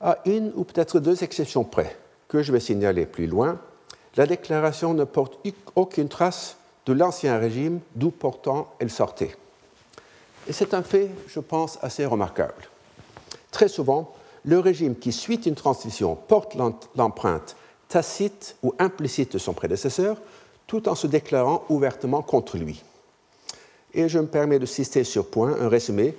À 0.00 0.18
une 0.24 0.52
ou 0.54 0.62
peut-être 0.62 1.00
deux 1.00 1.24
exceptions 1.24 1.64
près, 1.64 1.96
que 2.28 2.42
je 2.42 2.52
vais 2.52 2.60
signaler 2.60 3.06
plus 3.06 3.26
loin, 3.26 3.60
la 4.16 4.26
déclaration 4.26 4.94
ne 4.94 5.04
porte 5.04 5.38
aucune 5.74 6.08
trace 6.08 6.56
de 6.86 6.92
l'ancien 6.92 7.36
régime 7.38 7.80
d'où 7.96 8.12
pourtant 8.12 8.72
elle 8.78 8.90
sortait. 8.90 9.36
Et 10.46 10.52
c'est 10.52 10.72
un 10.72 10.82
fait, 10.82 11.10
je 11.26 11.40
pense, 11.40 11.78
assez 11.82 12.06
remarquable. 12.06 12.68
Très 13.52 13.68
souvent, 13.68 14.12
le 14.44 14.58
régime 14.58 14.96
qui 14.96 15.12
suit 15.12 15.36
une 15.36 15.54
transition 15.54 16.16
porte 16.16 16.56
l'empreinte 16.96 17.56
tacite 17.88 18.56
ou 18.62 18.74
implicite 18.78 19.34
de 19.34 19.38
son 19.38 19.52
prédécesseur, 19.52 20.16
tout 20.66 20.88
en 20.88 20.94
se 20.94 21.06
déclarant 21.06 21.64
ouvertement 21.68 22.22
contre 22.22 22.56
lui. 22.56 22.82
Et 23.92 24.08
je 24.08 24.18
me 24.18 24.26
permets 24.26 24.58
de 24.58 24.64
citer 24.64 25.04
sur 25.04 25.26
point 25.26 25.54
un 25.60 25.68
résumé 25.68 26.16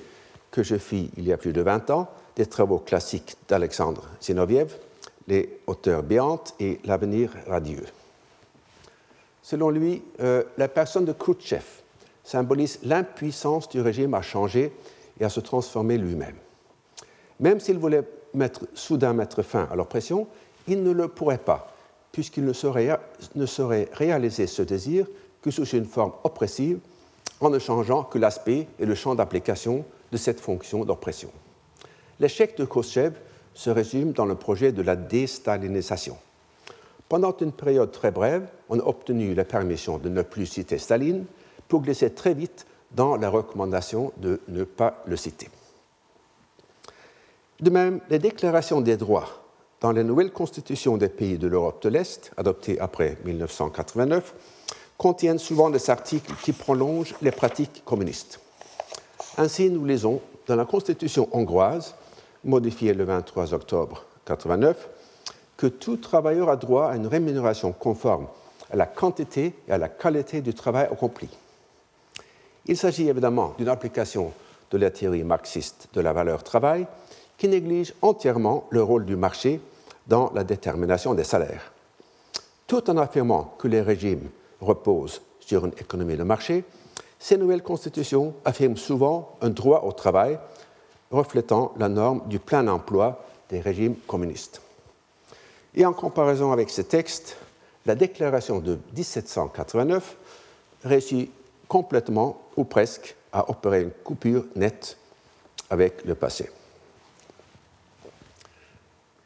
que 0.51 0.61
je 0.61 0.75
fis 0.75 1.09
il 1.17 1.25
y 1.25 1.33
a 1.33 1.37
plus 1.37 1.51
de 1.51 1.61
20 1.61 1.89
ans 1.89 2.07
des 2.35 2.45
travaux 2.45 2.77
classiques 2.77 3.35
d'Alexandre 3.47 4.03
Zinoviev, 4.21 4.77
Les 5.27 5.57
auteurs 5.67 6.03
béantes 6.03 6.53
et 6.59 6.79
l'avenir 6.83 7.31
radieux. 7.47 7.85
Selon 9.41 9.69
lui, 9.69 10.03
euh, 10.19 10.43
la 10.57 10.67
personne 10.67 11.05
de 11.05 11.13
Khrouchtchev 11.13 11.63
symbolise 12.23 12.79
l'impuissance 12.83 13.67
du 13.69 13.81
régime 13.81 14.13
à 14.13 14.21
changer 14.21 14.71
et 15.19 15.25
à 15.25 15.29
se 15.29 15.39
transformer 15.39 15.97
lui-même. 15.97 16.35
Même 17.43 17.59
s'il 17.59 17.77
voulait 17.77 18.05
soudain 18.73 19.11
mettre 19.11 19.41
fin 19.41 19.67
à 19.69 19.75
l'oppression, 19.75 20.27
il 20.69 20.81
ne 20.81 20.91
le 20.91 21.09
pourrait 21.09 21.37
pas, 21.37 21.75
puisqu'il 22.13 22.45
ne 22.45 22.53
saurait, 22.53 22.97
ne 23.35 23.95
réaliser 23.97 24.47
ce 24.47 24.61
désir 24.61 25.05
que 25.41 25.51
sous 25.51 25.65
une 25.65 25.83
forme 25.83 26.13
oppressive, 26.23 26.79
en 27.41 27.49
ne 27.49 27.59
changeant 27.59 28.03
que 28.03 28.17
l'aspect 28.17 28.69
et 28.79 28.85
le 28.85 28.95
champ 28.95 29.13
d'application 29.13 29.83
de 30.13 30.15
cette 30.15 30.39
fonction 30.39 30.85
d'oppression. 30.85 31.31
L'échec 32.21 32.55
de 32.57 32.63
Khrushchev 32.63 33.15
se 33.53 33.69
résume 33.69 34.13
dans 34.13 34.25
le 34.25 34.35
projet 34.35 34.71
de 34.71 34.81
la 34.81 34.95
déstalinisation. 34.95 36.15
Pendant 37.09 37.35
une 37.41 37.51
période 37.51 37.91
très 37.91 38.11
brève, 38.11 38.47
on 38.69 38.79
a 38.79 38.83
obtenu 38.83 39.33
la 39.33 39.43
permission 39.43 39.97
de 39.97 40.07
ne 40.07 40.21
plus 40.21 40.45
citer 40.45 40.77
Staline, 40.77 41.25
pour 41.67 41.81
glisser 41.81 42.11
très 42.11 42.35
vite 42.35 42.65
dans 42.91 43.17
la 43.17 43.29
recommandation 43.29 44.13
de 44.15 44.39
ne 44.47 44.63
pas 44.63 45.03
le 45.07 45.17
citer. 45.17 45.49
De 47.63 47.69
même, 47.69 48.01
les 48.09 48.19
déclarations 48.19 48.81
des 48.81 48.97
droits 48.97 49.29
dans 49.79 49.93
les 49.93 50.03
nouvelles 50.03 50.33
constitutions 50.33 50.97
des 50.97 51.07
pays 51.07 51.37
de 51.37 51.47
l'Europe 51.47 51.81
de 51.81 51.87
l'Est, 51.87 52.33
adoptées 52.35 52.77
après 52.77 53.17
1989, 53.23 54.33
contiennent 54.97 55.39
souvent 55.39 55.69
des 55.69 55.89
articles 55.89 56.33
qui 56.43 56.51
prolongent 56.51 57.15
les 57.21 57.31
pratiques 57.31 57.81
communistes. 57.85 58.41
Ainsi, 59.37 59.69
nous 59.69 59.85
lisons 59.85 60.19
dans 60.45 60.57
la 60.57 60.65
constitution 60.65 61.29
hongroise, 61.31 61.95
modifiée 62.43 62.93
le 62.93 63.05
23 63.05 63.53
octobre 63.53 64.03
1989, 64.27 64.89
que 65.55 65.67
tout 65.67 65.95
travailleur 65.95 66.49
a 66.49 66.57
droit 66.57 66.89
à 66.89 66.97
une 66.97 67.07
rémunération 67.07 67.71
conforme 67.71 68.27
à 68.71 68.75
la 68.75 68.87
quantité 68.87 69.55
et 69.69 69.71
à 69.71 69.77
la 69.77 69.87
qualité 69.87 70.41
du 70.41 70.53
travail 70.53 70.89
accompli. 70.91 71.29
Il 72.65 72.75
s'agit 72.75 73.07
évidemment 73.07 73.53
d'une 73.57 73.69
application 73.69 74.33
de 74.69 74.77
la 74.77 74.91
théorie 74.91 75.23
marxiste 75.23 75.87
de 75.93 76.01
la 76.01 76.11
valeur 76.11 76.43
travail 76.43 76.87
qui 77.37 77.47
néglige 77.47 77.93
entièrement 78.01 78.67
le 78.69 78.83
rôle 78.83 79.05
du 79.05 79.15
marché 79.15 79.59
dans 80.07 80.31
la 80.33 80.43
détermination 80.43 81.13
des 81.13 81.23
salaires. 81.23 81.71
Tout 82.67 82.89
en 82.89 82.97
affirmant 82.97 83.55
que 83.57 83.67
les 83.67 83.81
régimes 83.81 84.29
reposent 84.61 85.21
sur 85.39 85.65
une 85.65 85.73
économie 85.79 86.17
de 86.17 86.23
marché, 86.23 86.63
ces 87.19 87.37
nouvelles 87.37 87.63
constitutions 87.63 88.33
affirment 88.45 88.77
souvent 88.77 89.37
un 89.41 89.49
droit 89.49 89.83
au 89.85 89.91
travail 89.91 90.37
reflétant 91.11 91.73
la 91.77 91.89
norme 91.89 92.21
du 92.27 92.39
plein 92.39 92.67
emploi 92.67 93.23
des 93.49 93.59
régimes 93.59 93.95
communistes. 94.07 94.61
Et 95.75 95.85
en 95.85 95.93
comparaison 95.93 96.51
avec 96.51 96.69
ce 96.69 96.81
texte, 96.81 97.37
la 97.85 97.95
déclaration 97.95 98.59
de 98.59 98.79
1789 98.95 100.17
réussit 100.83 101.31
complètement 101.67 102.41
ou 102.57 102.63
presque 102.63 103.15
à 103.31 103.49
opérer 103.49 103.81
une 103.83 103.91
coupure 103.91 104.45
nette 104.55 104.97
avec 105.69 106.05
le 106.05 106.15
passé. 106.15 106.49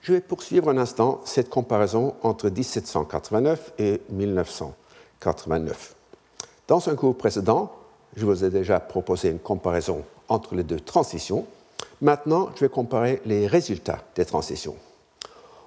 Je 0.07 0.13
vais 0.13 0.21
poursuivre 0.21 0.69
un 0.69 0.77
instant 0.77 1.19
cette 1.25 1.49
comparaison 1.49 2.15
entre 2.23 2.49
1789 2.49 3.73
et 3.77 3.99
1989. 4.09 5.95
Dans 6.69 6.87
un 6.87 6.95
cours 6.95 7.17
précédent, 7.17 7.73
je 8.15 8.25
vous 8.25 8.45
ai 8.45 8.49
déjà 8.49 8.79
proposé 8.79 9.27
une 9.27 9.39
comparaison 9.39 10.05
entre 10.29 10.55
les 10.55 10.63
deux 10.63 10.79
transitions. 10.79 11.45
Maintenant, 11.99 12.51
je 12.55 12.61
vais 12.61 12.69
comparer 12.69 13.21
les 13.25 13.47
résultats 13.47 14.01
des 14.15 14.23
transitions. 14.23 14.77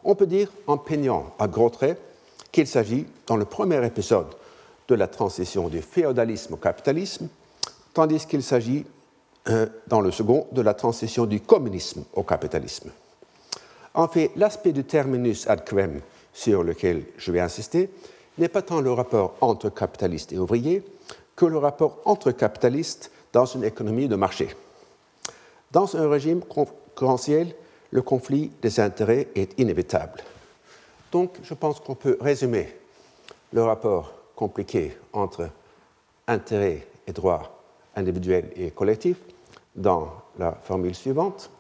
On 0.05 0.15
peut 0.15 0.27
dire, 0.27 0.51
en 0.67 0.79
peignant 0.79 1.35
à 1.39 1.47
gros 1.47 1.69
traits, 1.69 2.01
qu'il 2.51 2.67
s'agit, 2.67 3.05
dans 3.27 3.37
le 3.37 3.45
premier 3.45 3.85
épisode, 3.85 4.29
de 4.89 4.95
la 4.95 5.07
transition 5.07 5.69
du 5.69 5.83
féodalisme 5.83 6.55
au 6.55 6.57
capitalisme, 6.57 7.29
tandis 7.93 8.25
qu'il 8.25 8.43
s'agit, 8.43 8.87
euh, 9.51 9.67
dans 9.87 10.01
le 10.01 10.11
second, 10.11 10.47
de 10.53 10.63
la 10.63 10.73
transition 10.73 11.27
du 11.27 11.43
communisme 11.43 12.05
au 12.15 12.23
capitalisme. 12.23 12.91
En 13.95 14.09
fait, 14.09 14.31
l'aspect 14.37 14.73
du 14.73 14.85
terminus 14.85 15.49
ad 15.49 15.65
quem 15.65 16.01
sur 16.33 16.63
lequel 16.63 17.05
je 17.17 17.33
vais 17.33 17.41
insister 17.41 17.91
n'est 18.39 18.49
pas 18.49 18.63
tant 18.63 18.81
le 18.81 18.93
rapport 18.93 19.35
entre 19.41 19.69
capitalistes 19.71 20.33
et 20.33 20.39
ouvriers 20.39 20.85
que 21.35 21.47
le 21.47 21.59
rapport 21.59 21.99
entre 22.05 22.31
capitalistes 22.31 23.11
dans 23.33 23.47
une 23.47 23.65
économie 23.65 24.09
de 24.09 24.17
marché. 24.17 24.55
Dans 25.73 25.97
un 25.97 26.09
régime 26.09 26.43
concurrentiel, 26.43 27.55
le 27.91 28.03
conflit 28.03 28.51
des 28.63 28.79
intérêts 28.79 29.29
est 29.35 29.59
inévitable. 29.59 30.23
Donc, 31.11 31.39
je 31.43 31.55
pense 31.55 31.81
qu'on 31.81 31.95
peut 31.95 32.17
résumer 32.21 32.73
le 33.53 33.63
rapport 33.65 34.13
compliqué 34.37 34.97
entre 35.13 35.49
intérêts 36.29 36.87
et 37.07 37.13
droits 37.13 37.61
individuels 37.97 38.51
et 38.55 38.71
collectifs 38.71 39.21
dans 39.75 40.13
la 40.39 40.53
formule 40.53 40.95
suivante 40.95 41.51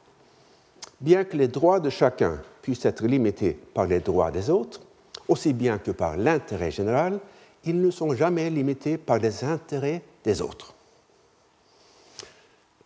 bien 1.00 1.25
que 1.25 1.37
les 1.37 1.49
droits 1.49 1.80
de 1.80 1.90
chacun 1.90 2.40
puissent 2.62 2.85
être 2.85 3.07
limités 3.07 3.59
par 3.74 3.87
les 3.87 4.01
droits 4.01 4.31
des 4.31 4.51
autres, 4.51 4.81
aussi 5.29 5.53
bien 5.53 5.79
que 5.79 5.90
par 5.90 6.16
l'intérêt 6.16 6.70
général, 6.70 7.20
ils 7.64 7.81
ne 7.81 7.90
sont 7.90 8.14
jamais 8.14 8.51
limités 8.51 8.98
par 8.98 9.18
les 9.18 9.44
intérêts 9.44 10.03
des 10.24 10.42
autres. 10.42 10.74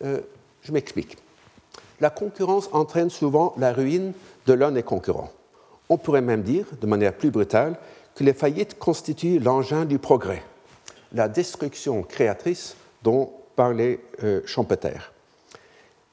Euh, 0.02 0.20
je 0.62 0.72
m'explique. 0.72 1.16
La 2.00 2.10
concurrence 2.10 2.68
entraîne 2.72 3.10
souvent 3.10 3.54
la 3.56 3.72
ruine 3.72 4.12
de 4.46 4.52
l'un 4.52 4.72
des 4.72 4.82
concurrents. 4.82 5.30
On 5.88 5.96
pourrait 5.96 6.20
même 6.20 6.42
dire, 6.42 6.66
de 6.80 6.86
manière 6.86 7.14
plus 7.14 7.30
brutale, 7.30 7.78
que 8.14 8.24
les 8.24 8.32
faillites 8.32 8.78
constituent 8.78 9.38
l'engin 9.38 9.84
du 9.84 9.98
progrès, 9.98 10.42
la 11.12 11.28
destruction 11.28 12.02
créatrice 12.02 12.76
dont 13.02 13.30
parlait 13.56 14.00
euh, 14.22 14.40
Schumpeter. 14.46 15.13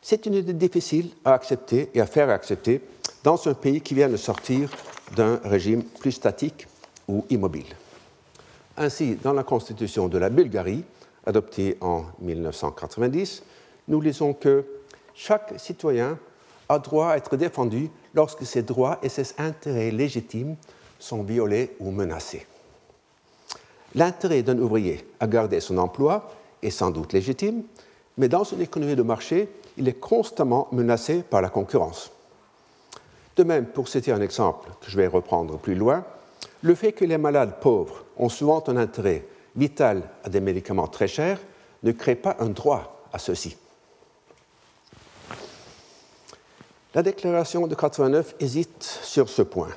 C'est 0.02 0.26
une 0.26 0.34
idée 0.34 0.54
difficile 0.54 1.12
à 1.24 1.34
accepter 1.34 1.92
et 1.94 2.02
à 2.02 2.08
faire 2.08 2.30
accepter 2.30 2.82
dans 3.24 3.48
un 3.48 3.54
pays 3.54 3.82
qui 3.82 3.94
vient 3.94 4.10
de 4.10 4.18
sortir 4.18 4.70
d'un 5.16 5.40
régime 5.44 5.84
plus 5.84 6.12
statique 6.12 6.68
ou 7.08 7.24
immobile. 7.30 7.76
Ainsi, 8.78 9.16
dans 9.16 9.34
la 9.34 9.44
constitution 9.44 10.08
de 10.08 10.18
la 10.18 10.30
Bulgarie, 10.30 10.84
adoptée 11.26 11.78
en 11.82 12.06
1990, 12.20 13.44
nous 13.90 14.02
lisons 14.02 14.34
que 14.34 14.66
chaque 15.14 15.54
citoyen 15.60 16.18
a 16.68 16.80
droit 16.80 17.10
à 17.10 17.18
être 17.18 17.38
défendu 17.38 17.90
lorsque 18.16 18.46
ses 18.46 18.64
droits 18.64 18.98
et 19.04 19.10
ses 19.10 19.36
intérêts 19.38 19.92
légitimes 19.92 20.56
sont 20.98 21.22
violés 21.22 21.76
ou 21.80 21.92
menacés. 21.92 22.48
L'intérêt 23.94 24.42
d'un 24.42 24.58
ouvrier 24.58 25.06
à 25.20 25.28
garder 25.28 25.60
son 25.60 25.78
emploi 25.78 26.32
est 26.64 26.72
sans 26.72 26.90
doute 26.90 27.14
légitime, 27.14 27.64
mais 28.18 28.30
dans 28.30 28.44
une 28.44 28.62
économie 28.62 28.96
de 28.96 29.04
marché, 29.04 29.50
il 29.78 29.88
est 29.88 30.00
constamment 30.00 30.68
menacé 30.72 31.24
par 31.24 31.42
la 31.42 31.50
concurrence. 31.50 32.12
De 33.36 33.44
même, 33.44 33.66
pour 33.66 33.88
citer 33.88 34.12
un 34.12 34.22
exemple 34.22 34.70
que 34.82 34.90
je 34.90 34.98
vais 34.98 35.08
reprendre 35.08 35.58
plus 35.58 35.76
loin, 35.76 36.04
le 36.62 36.76
fait 36.76 36.92
que 36.92 37.06
les 37.06 37.18
malades 37.18 37.60
pauvres 37.60 38.04
ont 38.18 38.30
souvent 38.30 38.64
un 38.68 38.78
intérêt 38.78 39.26
vital 39.56 40.04
à 40.24 40.30
des 40.30 40.42
médicaments 40.42 40.88
très 40.88 41.08
chers 41.08 41.40
ne 41.84 41.92
crée 41.92 42.16
pas 42.16 42.38
un 42.40 42.50
droit 42.50 43.04
à 43.12 43.20
ceux-ci. 43.20 43.58
La 46.94 47.04
déclaration 47.04 47.68
de 47.68 47.76
89 47.76 48.36
hésite 48.40 48.84
sur 48.84 49.30
ce 49.30 49.42
point, 49.42 49.72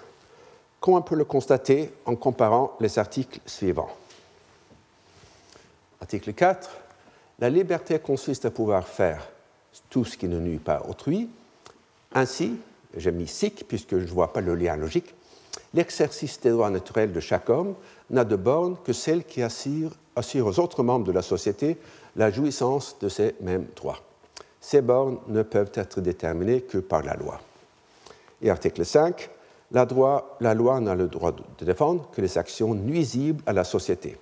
comme 0.81 0.95
on 0.95 1.03
peut 1.03 1.15
le 1.15 1.25
constater 1.25 1.93
en 2.07 2.17
comparant 2.17 2.77
les 2.81 2.99
articles 2.99 3.41
suivants? 3.47 3.91
Article 6.01 6.35
4. 6.35 6.71
La 7.39 7.49
liberté 7.49 7.99
consiste 7.99 8.45
à 8.45 8.51
pouvoir 8.51 8.87
faire 8.87 9.27
tout 9.91 10.05
ce 10.05 10.17
qui 10.17 10.29
ne 10.29 10.39
nuit 10.39 10.59
pas 10.59 10.83
autrui. 10.89 11.29
Ainsi, 12.15 12.57
j'ai 12.97 13.13
mis 13.13 13.27
sic 13.27 13.65
puisque 13.67 13.99
je 13.99 14.05
ne 14.05 14.11
vois 14.11 14.33
pas 14.33 14.41
le 14.41 14.55
lien 14.55 14.77
logique, 14.77 15.15
l'exercice 15.73 16.41
des 16.41 16.51
droits 16.51 16.71
naturels 16.71 17.13
de 17.13 17.21
chaque 17.21 17.51
homme 17.51 17.75
n'a 18.11 18.25
de 18.25 18.37
borne 18.37 18.77
que 18.85 18.93
celle 18.93 19.25
qui 19.25 19.43
assure, 19.43 19.93
aux 20.17 20.61
autres 20.61 20.83
membres 20.83 21.07
de 21.07 21.13
la 21.13 21.23
société 21.23 21.77
la 22.17 22.31
jouissance 22.31 22.97
de 23.01 23.09
ces 23.09 23.35
mêmes 23.41 23.67
droits. 23.75 24.01
Ces 24.61 24.81
bornes 24.81 25.19
ne 25.29 25.43
peuvent 25.43 25.73
être 25.75 26.01
déterminées 26.01 26.63
que 26.63 26.79
par 26.79 27.03
la 27.03 27.15
loi. 27.15 27.41
Et 28.41 28.51
article 28.51 28.85
5, 28.85 29.29
la, 29.73 29.87
la 30.41 30.55
loi 30.55 30.81
n'a 30.81 30.95
le 30.95 31.09
droit 31.09 31.33
de 31.33 31.65
défendre 31.65 32.09
que 32.13 32.21
les 32.21 32.39
actions 32.39 32.75
nuisibles 32.75 33.43
à 33.47 33.53
la 33.53 33.65
société. 33.65 34.17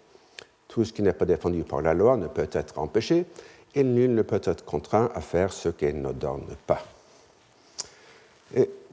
Tout 0.68 0.84
ce 0.84 0.92
qui 0.92 1.02
n'est 1.02 1.12
pas 1.12 1.26
défendu 1.26 1.64
par 1.64 1.82
la 1.82 1.92
loi 1.92 2.16
ne 2.16 2.28
peut 2.28 2.48
être 2.50 2.78
empêché, 2.78 3.26
et 3.74 3.85
nul 3.85 4.14
ne 4.14 4.22
peut 4.22 4.40
être 4.44 4.64
contraint 4.64 5.11
à 5.14 5.20
faire 5.20 5.52
ce 5.52 5.68
qu'elle 5.68 6.00
ne 6.00 6.12
donne 6.12 6.46
pas. 6.66 6.82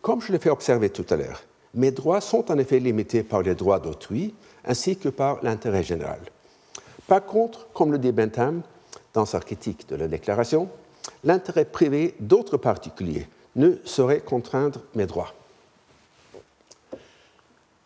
Comme 0.01 0.21
je 0.21 0.31
l'ai 0.31 0.39
fait 0.39 0.49
observer 0.49 0.89
tout 0.89 1.05
à 1.09 1.17
l'heure, 1.17 1.43
mes 1.73 1.91
droits 1.91 2.21
sont 2.21 2.49
en 2.51 2.57
effet 2.57 2.79
limités 2.79 3.23
par 3.23 3.41
les 3.41 3.55
droits 3.55 3.79
d'autrui 3.79 4.33
ainsi 4.65 4.97
que 4.97 5.09
par 5.09 5.43
l'intérêt 5.43 5.83
général. 5.83 6.19
Par 7.07 7.25
contre, 7.25 7.67
comme 7.73 7.91
le 7.91 7.97
dit 7.97 8.11
Bentham 8.11 8.61
dans 9.13 9.25
sa 9.25 9.39
critique 9.39 9.87
de 9.89 9.95
la 9.95 10.07
déclaration, 10.07 10.69
l'intérêt 11.23 11.65
privé 11.65 12.15
d'autres 12.19 12.57
particuliers 12.57 13.27
ne 13.55 13.73
saurait 13.83 14.21
contraindre 14.21 14.81
mes 14.95 15.05
droits. 15.05 15.33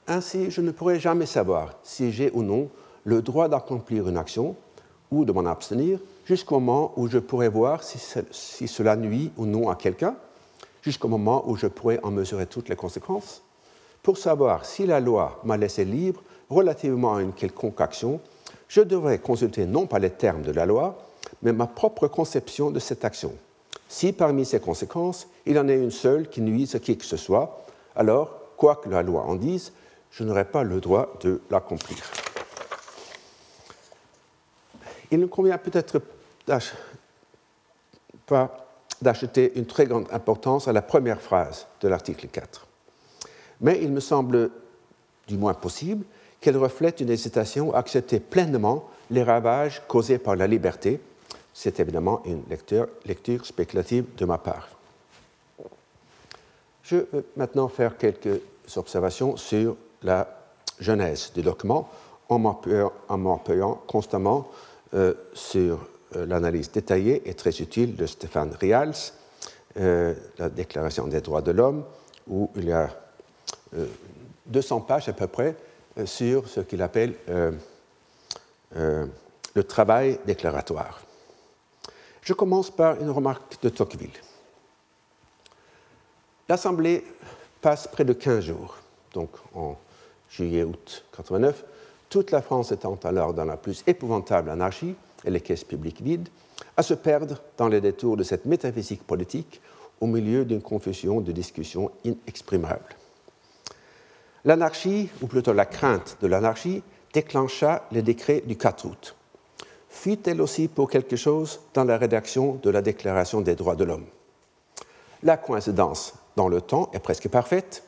Ainsi, 0.07 0.51
je 0.51 0.61
ne 0.61 0.71
pourrai 0.71 0.99
jamais 0.99 1.25
savoir 1.25 1.73
si 1.83 2.11
j'ai 2.11 2.29
ou 2.31 2.43
non 2.43 2.69
le 3.05 3.21
droit 3.21 3.47
d'accomplir 3.47 4.07
une 4.07 4.17
action 4.17 4.55
ou 5.11 5.25
de 5.25 5.31
m'en 5.31 5.45
abstenir 5.45 5.99
jusqu'au 6.25 6.59
moment 6.59 6.93
où 6.95 7.07
je 7.07 7.17
pourrais 7.19 7.49
voir 7.49 7.83
si, 7.83 8.67
cela 8.67 8.95
nuit 8.95 9.31
ou 9.37 9.45
non 9.45 9.69
à 9.69 9.75
quelqu'un, 9.75 10.15
jusqu'au 10.81 11.07
moment 11.07 11.43
où 11.47 11.55
je 11.55 11.67
pourrais 11.67 11.99
en 12.03 12.11
mesurer 12.11 12.47
toutes 12.47 12.69
les 12.69 12.75
conséquences, 12.75 13.41
pour 14.01 14.17
savoir 14.17 14.65
si 14.65 14.85
la 14.85 14.99
loi 14.99 15.39
m'a 15.43 15.57
laissé 15.57 15.85
libre 15.85 16.21
relativement 16.49 17.15
à 17.15 17.21
une 17.21 17.33
quelconque 17.33 17.79
action, 17.79 18.19
je 18.67 18.81
devrais 18.81 19.19
consulter 19.19 19.65
non 19.65 19.85
pas 19.85 19.99
les 19.99 20.09
termes 20.09 20.41
de 20.41 20.51
la 20.51 20.65
loi, 20.65 20.97
mais 21.41 21.53
ma 21.53 21.67
propre 21.67 22.07
conception 22.07 22.71
de 22.71 22.79
cette 22.79 23.05
action. 23.05 23.33
Si 23.87 24.11
parmi 24.11 24.45
ces 24.45 24.59
conséquences, 24.59 25.27
il 25.45 25.57
en 25.59 25.67
est 25.67 25.77
une 25.77 25.91
seule 25.91 26.29
qui 26.29 26.41
nuise 26.41 26.75
à 26.75 26.79
qui 26.79 26.97
que 26.97 27.05
ce 27.05 27.17
soit, 27.17 27.65
alors, 27.95 28.39
quoi 28.57 28.77
que 28.77 28.89
la 28.89 29.03
loi 29.03 29.21
en 29.21 29.35
dise, 29.35 29.71
je 30.11 30.23
n'aurai 30.23 30.45
pas 30.45 30.63
le 30.63 30.79
droit 30.79 31.13
de 31.21 31.41
l'accomplir. 31.49 31.97
il 35.13 35.19
ne 35.19 35.25
convient 35.27 35.59
peut-être 35.59 36.01
d'acheter 39.01 39.51
une 39.55 39.65
très 39.65 39.85
grande 39.85 40.07
importance 40.11 40.67
à 40.67 40.73
la 40.73 40.81
première 40.81 41.21
phrase 41.21 41.67
de 41.81 41.87
l'article 41.87 42.27
4. 42.27 42.67
Mais 43.61 43.79
il 43.81 43.91
me 43.91 43.99
semble 43.99 44.51
du 45.27 45.37
moins 45.37 45.53
possible 45.53 46.05
qu'elle 46.41 46.57
reflète 46.57 46.99
une 46.99 47.09
hésitation 47.09 47.73
à 47.73 47.79
accepter 47.79 48.19
pleinement 48.19 48.89
les 49.09 49.23
ravages 49.23 49.81
causés 49.87 50.17
par 50.17 50.35
la 50.35 50.47
liberté. 50.47 50.99
C'est 51.53 51.79
évidemment 51.79 52.21
une 52.25 52.43
lecture, 52.49 52.87
lecture 53.05 53.45
spéculative 53.45 54.05
de 54.17 54.25
ma 54.25 54.37
part. 54.37 54.67
Je 56.83 56.97
vais 56.97 57.23
maintenant 57.37 57.69
faire 57.69 57.97
quelques 57.97 58.41
observations 58.75 59.37
sur 59.37 59.77
la 60.01 60.27
genèse 60.79 61.31
du 61.33 61.41
document 61.41 61.89
en 62.27 62.39
m'appuyant 62.39 63.81
constamment 63.87 64.49
euh, 64.93 65.13
sur 65.33 65.79
l'analyse 66.15 66.71
détaillée 66.71 67.27
et 67.29 67.33
très 67.33 67.51
utile 67.61 67.95
de 67.95 68.05
Stéphane 68.05 68.55
Rials, 68.59 69.13
euh, 69.79 70.13
la 70.37 70.49
Déclaration 70.49 71.07
des 71.07 71.21
droits 71.21 71.41
de 71.41 71.51
l'homme, 71.51 71.83
où 72.27 72.49
il 72.55 72.65
y 72.65 72.71
a 72.71 72.89
200 74.45 74.81
pages 74.81 75.09
à 75.09 75.13
peu 75.13 75.27
près 75.27 75.55
sur 76.05 76.47
ce 76.47 76.61
qu'il 76.61 76.81
appelle 76.81 77.15
le 78.73 79.63
travail 79.63 80.19
déclaratoire. 80.25 81.01
Je 82.21 82.33
commence 82.33 82.71
par 82.71 83.01
une 83.01 83.09
remarque 83.09 83.61
de 83.61 83.69
Tocqueville. 83.69 84.09
L'Assemblée 86.47 87.03
passe 87.61 87.87
près 87.87 88.05
de 88.05 88.13
15 88.13 88.45
jours, 88.45 88.77
donc 89.13 89.29
en 89.53 89.77
juillet-août 90.29 91.03
89, 91.15 91.63
toute 92.09 92.31
la 92.31 92.41
France 92.41 92.71
étant 92.71 92.97
alors 93.03 93.33
dans 93.33 93.45
la 93.45 93.57
plus 93.57 93.83
épouvantable 93.87 94.49
anarchie 94.49 94.95
et 95.25 95.31
les 95.31 95.41
caisses 95.41 95.63
publiques 95.63 96.01
vides, 96.01 96.29
à 96.77 96.83
se 96.83 96.93
perdre 96.93 97.41
dans 97.57 97.67
les 97.67 97.81
détours 97.81 98.17
de 98.17 98.23
cette 98.23 98.45
métaphysique 98.45 99.03
politique 99.03 99.61
au 100.01 100.07
milieu 100.07 100.45
d'une 100.45 100.61
confusion 100.61 101.21
de 101.21 101.31
discussions 101.31 101.91
inexprimables. 102.03 102.95
L'anarchie, 104.45 105.09
ou 105.21 105.27
plutôt 105.27 105.53
la 105.53 105.65
crainte 105.65 106.17
de 106.21 106.27
l'anarchie, 106.27 106.83
déclencha 107.13 107.87
le 107.91 108.01
décret 108.01 108.43
du 108.45 108.57
4 108.57 108.85
août. 108.85 109.15
Fut-elle 109.89 110.41
aussi 110.41 110.67
pour 110.67 110.89
quelque 110.89 111.15
chose 111.15 111.61
dans 111.73 111.83
la 111.83 111.97
rédaction 111.97 112.59
de 112.61 112.69
la 112.69 112.81
Déclaration 112.81 113.41
des 113.41 113.55
droits 113.55 113.75
de 113.75 113.83
l'homme 113.83 114.05
La 115.21 115.37
coïncidence 115.37 116.15
dans 116.35 116.49
le 116.49 116.59
temps 116.59 116.89
est 116.93 116.99
presque 116.99 117.29
parfaite, 117.29 117.83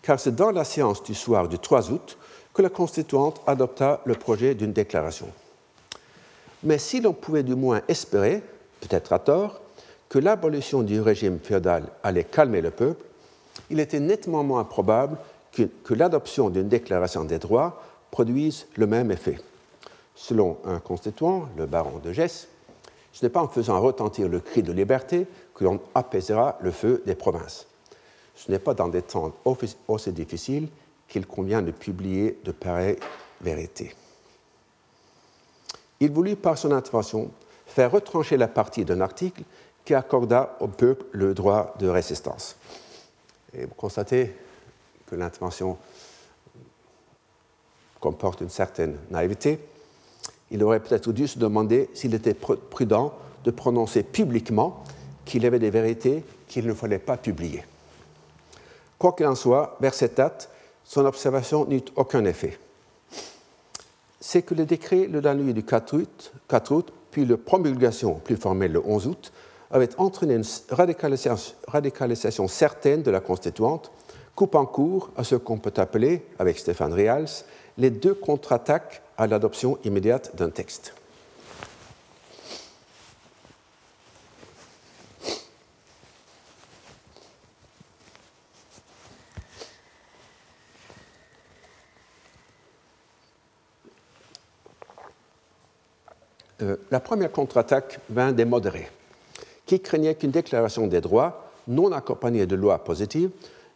car 0.00 0.18
c'est 0.18 0.34
dans 0.34 0.50
la 0.50 0.64
séance 0.64 1.02
du 1.04 1.14
soir 1.14 1.46
du 1.46 1.58
3 1.58 1.92
août 1.92 2.18
que 2.54 2.62
la 2.62 2.70
Constituante 2.70 3.40
adopta 3.46 4.00
le 4.04 4.14
projet 4.14 4.54
d'une 4.54 4.72
déclaration. 4.72 5.28
Mais 6.64 6.78
si 6.78 7.00
l'on 7.00 7.12
pouvait 7.12 7.42
du 7.42 7.54
moins 7.54 7.82
espérer, 7.88 8.42
peut-être 8.80 9.12
à 9.12 9.18
tort, 9.18 9.60
que 10.08 10.18
l'abolition 10.18 10.82
du 10.82 11.00
régime 11.00 11.38
féodal 11.42 11.84
allait 12.02 12.24
calmer 12.24 12.60
le 12.60 12.70
peuple, 12.70 13.04
il 13.70 13.80
était 13.80 14.00
nettement 14.00 14.44
moins 14.44 14.64
probable 14.64 15.16
que, 15.52 15.94
l'adoption 15.94 16.50
d'une 16.50 16.68
déclaration 16.68 17.24
des 17.24 17.38
droits 17.38 17.82
produise 18.10 18.66
le 18.76 18.86
même 18.86 19.10
effet. 19.10 19.38
Selon 20.14 20.58
un 20.64 20.80
constituant, 20.80 21.48
le 21.56 21.66
baron 21.66 21.98
de 21.98 22.12
Gesse, 22.12 22.48
ce 23.12 23.24
n'est 23.24 23.30
pas 23.30 23.42
en 23.42 23.48
faisant 23.48 23.80
retentir 23.80 24.28
le 24.28 24.40
cri 24.40 24.62
de 24.62 24.72
liberté 24.72 25.26
que 25.54 25.64
l'on 25.64 25.80
apaisera 25.94 26.58
le 26.60 26.70
feu 26.70 27.02
des 27.06 27.14
provinces. 27.14 27.66
Ce 28.34 28.50
n'est 28.50 28.58
pas 28.58 28.74
dans 28.74 28.88
des 28.88 29.02
temps 29.02 29.32
aussi 29.88 30.12
difficiles 30.12 30.68
qu'il 31.08 31.26
convient 31.26 31.62
de 31.62 31.70
publier 31.70 32.38
de 32.44 32.52
pareilles 32.52 32.98
vérités. 33.40 33.94
Il 36.02 36.10
voulut 36.10 36.34
par 36.34 36.58
son 36.58 36.72
intervention 36.72 37.30
faire 37.64 37.92
retrancher 37.92 38.36
la 38.36 38.48
partie 38.48 38.84
d'un 38.84 39.00
article 39.00 39.44
qui 39.84 39.94
accorda 39.94 40.56
au 40.58 40.66
peuple 40.66 41.04
le 41.12 41.32
droit 41.32 41.76
de 41.78 41.86
résistance. 41.86 42.56
Et 43.54 43.66
vous 43.66 43.74
constatez 43.76 44.34
que 45.06 45.14
l'intervention 45.14 45.78
comporte 48.00 48.40
une 48.40 48.48
certaine 48.48 48.96
naïveté. 49.12 49.60
Il 50.50 50.64
aurait 50.64 50.80
peut-être 50.80 51.12
dû 51.12 51.28
se 51.28 51.38
demander 51.38 51.88
s'il 51.94 52.14
était 52.14 52.34
prudent 52.34 53.14
de 53.44 53.52
prononcer 53.52 54.02
publiquement 54.02 54.82
qu'il 55.24 55.46
avait 55.46 55.60
des 55.60 55.70
vérités 55.70 56.24
qu'il 56.48 56.66
ne 56.66 56.74
fallait 56.74 56.98
pas 56.98 57.16
publier. 57.16 57.64
Quoi 58.98 59.12
qu'il 59.12 59.26
en 59.26 59.36
soit, 59.36 59.76
vers 59.80 59.94
cette 59.94 60.16
date, 60.16 60.50
son 60.82 61.04
observation 61.04 61.64
n'eut 61.64 61.84
aucun 61.94 62.24
effet. 62.24 62.58
C'est 64.24 64.42
que 64.42 64.54
le 64.54 64.64
décret 64.64 65.08
le 65.08 65.20
dernier 65.20 65.52
du 65.52 65.64
4 65.64 65.96
août, 65.96 66.32
4 66.46 66.74
août, 66.76 66.92
puis 67.10 67.26
la 67.26 67.36
promulgation 67.36 68.14
plus 68.14 68.36
formelle 68.36 68.70
le 68.70 68.80
11 68.86 69.08
août, 69.08 69.32
avait 69.72 69.88
entraîné 69.98 70.34
une 70.34 70.44
radicalisation, 70.70 71.56
radicalisation 71.66 72.46
certaine 72.46 73.02
de 73.02 73.10
la 73.10 73.18
constituante, 73.18 73.90
coupant 74.36 74.64
court 74.64 75.10
à 75.16 75.24
ce 75.24 75.34
qu'on 75.34 75.58
peut 75.58 75.72
appeler, 75.76 76.24
avec 76.38 76.56
Stéphane 76.56 76.92
Rials, 76.92 77.44
les 77.78 77.90
deux 77.90 78.14
contre-attaques 78.14 79.02
à 79.18 79.26
l'adoption 79.26 79.76
immédiate 79.82 80.36
d'un 80.36 80.50
texte. 80.50 80.94
Euh, 96.62 96.76
la 96.90 97.00
première 97.00 97.32
contre-attaque 97.32 97.98
vint 98.08 98.32
des 98.32 98.44
modérés, 98.44 98.88
qui 99.66 99.80
craignaient 99.80 100.14
qu'une 100.14 100.30
déclaration 100.30 100.86
des 100.86 101.00
droits, 101.00 101.50
non 101.68 101.92
accompagnée 101.92 102.46
de 102.46 102.56
lois 102.56 102.78
positives, 102.82 103.30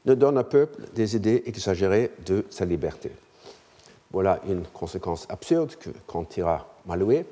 ne 0.04 0.14
donne 0.14 0.38
au 0.38 0.44
peuple 0.44 0.82
des 0.94 1.16
idées 1.16 1.42
exagérées 1.46 2.12
de 2.24 2.44
sa 2.50 2.64
liberté. 2.64 3.10
Voilà 4.12 4.40
une 4.48 4.62
conséquence 4.66 5.26
absurde 5.28 5.72
qu'en 6.06 6.24
tira 6.24 6.66
Maloué. 6.86 7.26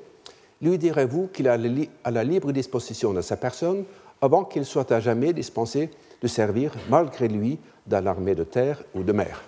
Lui 0.61 0.77
direz-vous 0.77 1.27
qu'il 1.27 1.47
a 1.47 1.57
à 2.03 2.11
la 2.11 2.23
libre 2.23 2.51
disposition 2.51 3.13
de 3.13 3.21
sa 3.21 3.37
personne 3.37 3.85
avant 4.21 4.43
qu'il 4.43 4.65
soit 4.65 4.91
à 4.91 4.99
jamais 4.99 5.33
dispensé 5.33 5.89
de 6.21 6.27
servir, 6.27 6.73
malgré 6.89 7.27
lui, 7.27 7.59
dans 7.87 8.03
l'armée 8.03 8.35
de 8.35 8.43
terre 8.43 8.83
ou 8.93 9.03
de 9.03 9.11
mer. 9.11 9.41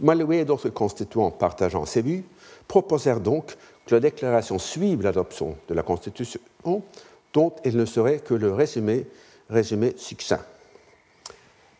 Maloué 0.00 0.38
et 0.38 0.44
d'autres 0.44 0.70
constituants 0.70 1.30
partageant 1.30 1.84
ses 1.84 2.02
vues 2.02 2.24
proposèrent 2.66 3.20
donc 3.20 3.56
que 3.86 3.94
la 3.94 4.00
déclaration 4.00 4.58
suive 4.58 5.02
l'adoption 5.02 5.56
de 5.68 5.74
la 5.74 5.82
Constitution, 5.82 6.40
dont 7.32 7.52
il 7.64 7.76
ne 7.76 7.84
serait 7.84 8.18
que 8.18 8.34
le 8.34 8.52
résumé, 8.52 9.06
résumé 9.48 9.94
succinct. 9.96 10.44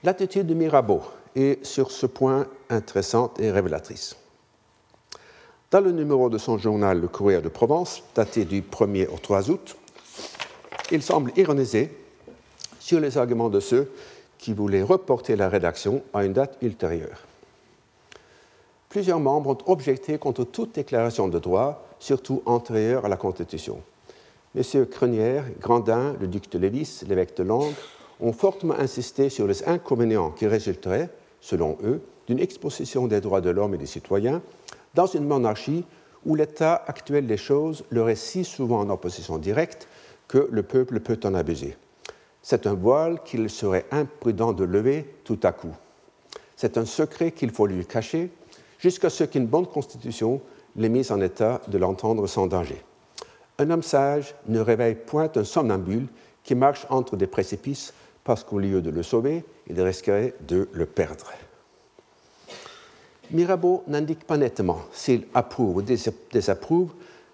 L'attitude 0.02 0.46
de 0.46 0.54
Mirabeau 0.54 1.02
est 1.36 1.64
sur 1.64 1.90
ce 1.90 2.06
point 2.06 2.46
intéressante 2.68 3.38
et 3.38 3.50
révélatrice. 3.50 4.16
Dans 5.70 5.80
le 5.80 5.92
numéro 5.92 6.28
de 6.28 6.38
son 6.38 6.58
journal 6.58 7.00
Le 7.00 7.06
Courrier 7.06 7.40
de 7.40 7.48
Provence, 7.48 8.02
daté 8.14 8.44
du 8.44 8.62
1er 8.62 9.08
au 9.08 9.18
3 9.18 9.50
août, 9.50 9.76
il 10.90 11.02
semble 11.02 11.32
ironiser 11.36 11.96
sur 12.80 12.98
les 12.98 13.16
arguments 13.18 13.50
de 13.50 13.60
ceux 13.60 13.92
qui 14.38 14.52
voulaient 14.52 14.82
reporter 14.82 15.36
la 15.36 15.48
rédaction 15.48 16.02
à 16.12 16.24
une 16.24 16.32
date 16.32 16.56
ultérieure. 16.62 17.24
Plusieurs 18.88 19.20
membres 19.20 19.50
ont 19.50 19.70
objecté 19.70 20.18
contre 20.18 20.42
toute 20.42 20.74
déclaration 20.74 21.28
de 21.28 21.38
droit 21.38 21.86
surtout 22.00 22.42
antérieure 22.46 23.04
à 23.04 23.08
la 23.08 23.16
Constitution. 23.16 23.80
Messieurs 24.56 24.86
Crenière, 24.86 25.44
Grandin, 25.60 26.16
le 26.20 26.26
duc 26.26 26.50
de 26.50 26.58
Lévis, 26.58 27.02
l'évêque 27.06 27.36
de 27.36 27.44
Langres, 27.44 27.72
ont 28.18 28.32
fortement 28.32 28.74
insisté 28.74 29.28
sur 29.28 29.46
les 29.46 29.68
inconvénients 29.68 30.32
qui 30.32 30.48
résulteraient, 30.48 31.08
selon 31.40 31.78
eux, 31.84 32.02
d'une 32.26 32.40
exposition 32.40 33.06
des 33.06 33.20
droits 33.20 33.40
de 33.40 33.50
l'homme 33.50 33.74
et 33.74 33.78
des 33.78 33.86
citoyens 33.86 34.42
dans 34.94 35.06
une 35.06 35.24
monarchie 35.24 35.84
où 36.26 36.34
l'état 36.34 36.74
actuel 36.86 37.26
des 37.26 37.36
choses 37.36 37.84
leur 37.90 38.08
est 38.08 38.16
si 38.16 38.44
souvent 38.44 38.80
en 38.80 38.90
opposition 38.90 39.38
directe 39.38 39.88
que 40.28 40.48
le 40.50 40.62
peuple 40.62 41.00
peut 41.00 41.20
en 41.24 41.34
abuser. 41.34 41.76
C'est 42.42 42.66
un 42.66 42.74
voile 42.74 43.22
qu'il 43.24 43.48
serait 43.50 43.86
imprudent 43.90 44.52
de 44.52 44.64
lever 44.64 45.14
tout 45.24 45.40
à 45.42 45.52
coup. 45.52 45.74
C'est 46.56 46.78
un 46.78 46.84
secret 46.84 47.32
qu'il 47.32 47.50
faut 47.50 47.66
lui 47.66 47.86
cacher 47.86 48.30
jusqu'à 48.78 49.10
ce 49.10 49.24
qu'une 49.24 49.46
bonne 49.46 49.66
constitution 49.66 50.40
les 50.76 50.88
mise 50.88 51.11
en 51.11 51.20
état 51.20 51.61
de 51.68 51.78
l'entendre 51.78 52.26
sans 52.26 52.46
danger. 52.46 52.83
Un 53.59 53.70
homme 53.70 53.83
sage 53.83 54.35
ne 54.46 54.61
réveille 54.61 54.94
point 54.94 55.30
un 55.35 55.44
somnambule 55.44 56.06
qui 56.44 56.54
marche 56.54 56.87
entre 56.90 57.16
des 57.16 57.26
précipices 57.26 57.92
parce 58.24 58.44
qu'au 58.44 58.59
lieu 58.59 58.80
de 58.80 58.90
le 58.90 59.02
sauver, 59.02 59.44
il 59.66 59.80
risquerait 59.80 60.35
de 60.46 60.68
le 60.72 60.87
perdre. 60.87 61.30
Mirabeau 63.30 63.85
n'indique 63.87 64.24
pas 64.24 64.37
nettement 64.37 64.80
s'il 64.92 65.26
approuve 65.35 65.76
ou 65.76 65.83
désapprouve 65.83 66.92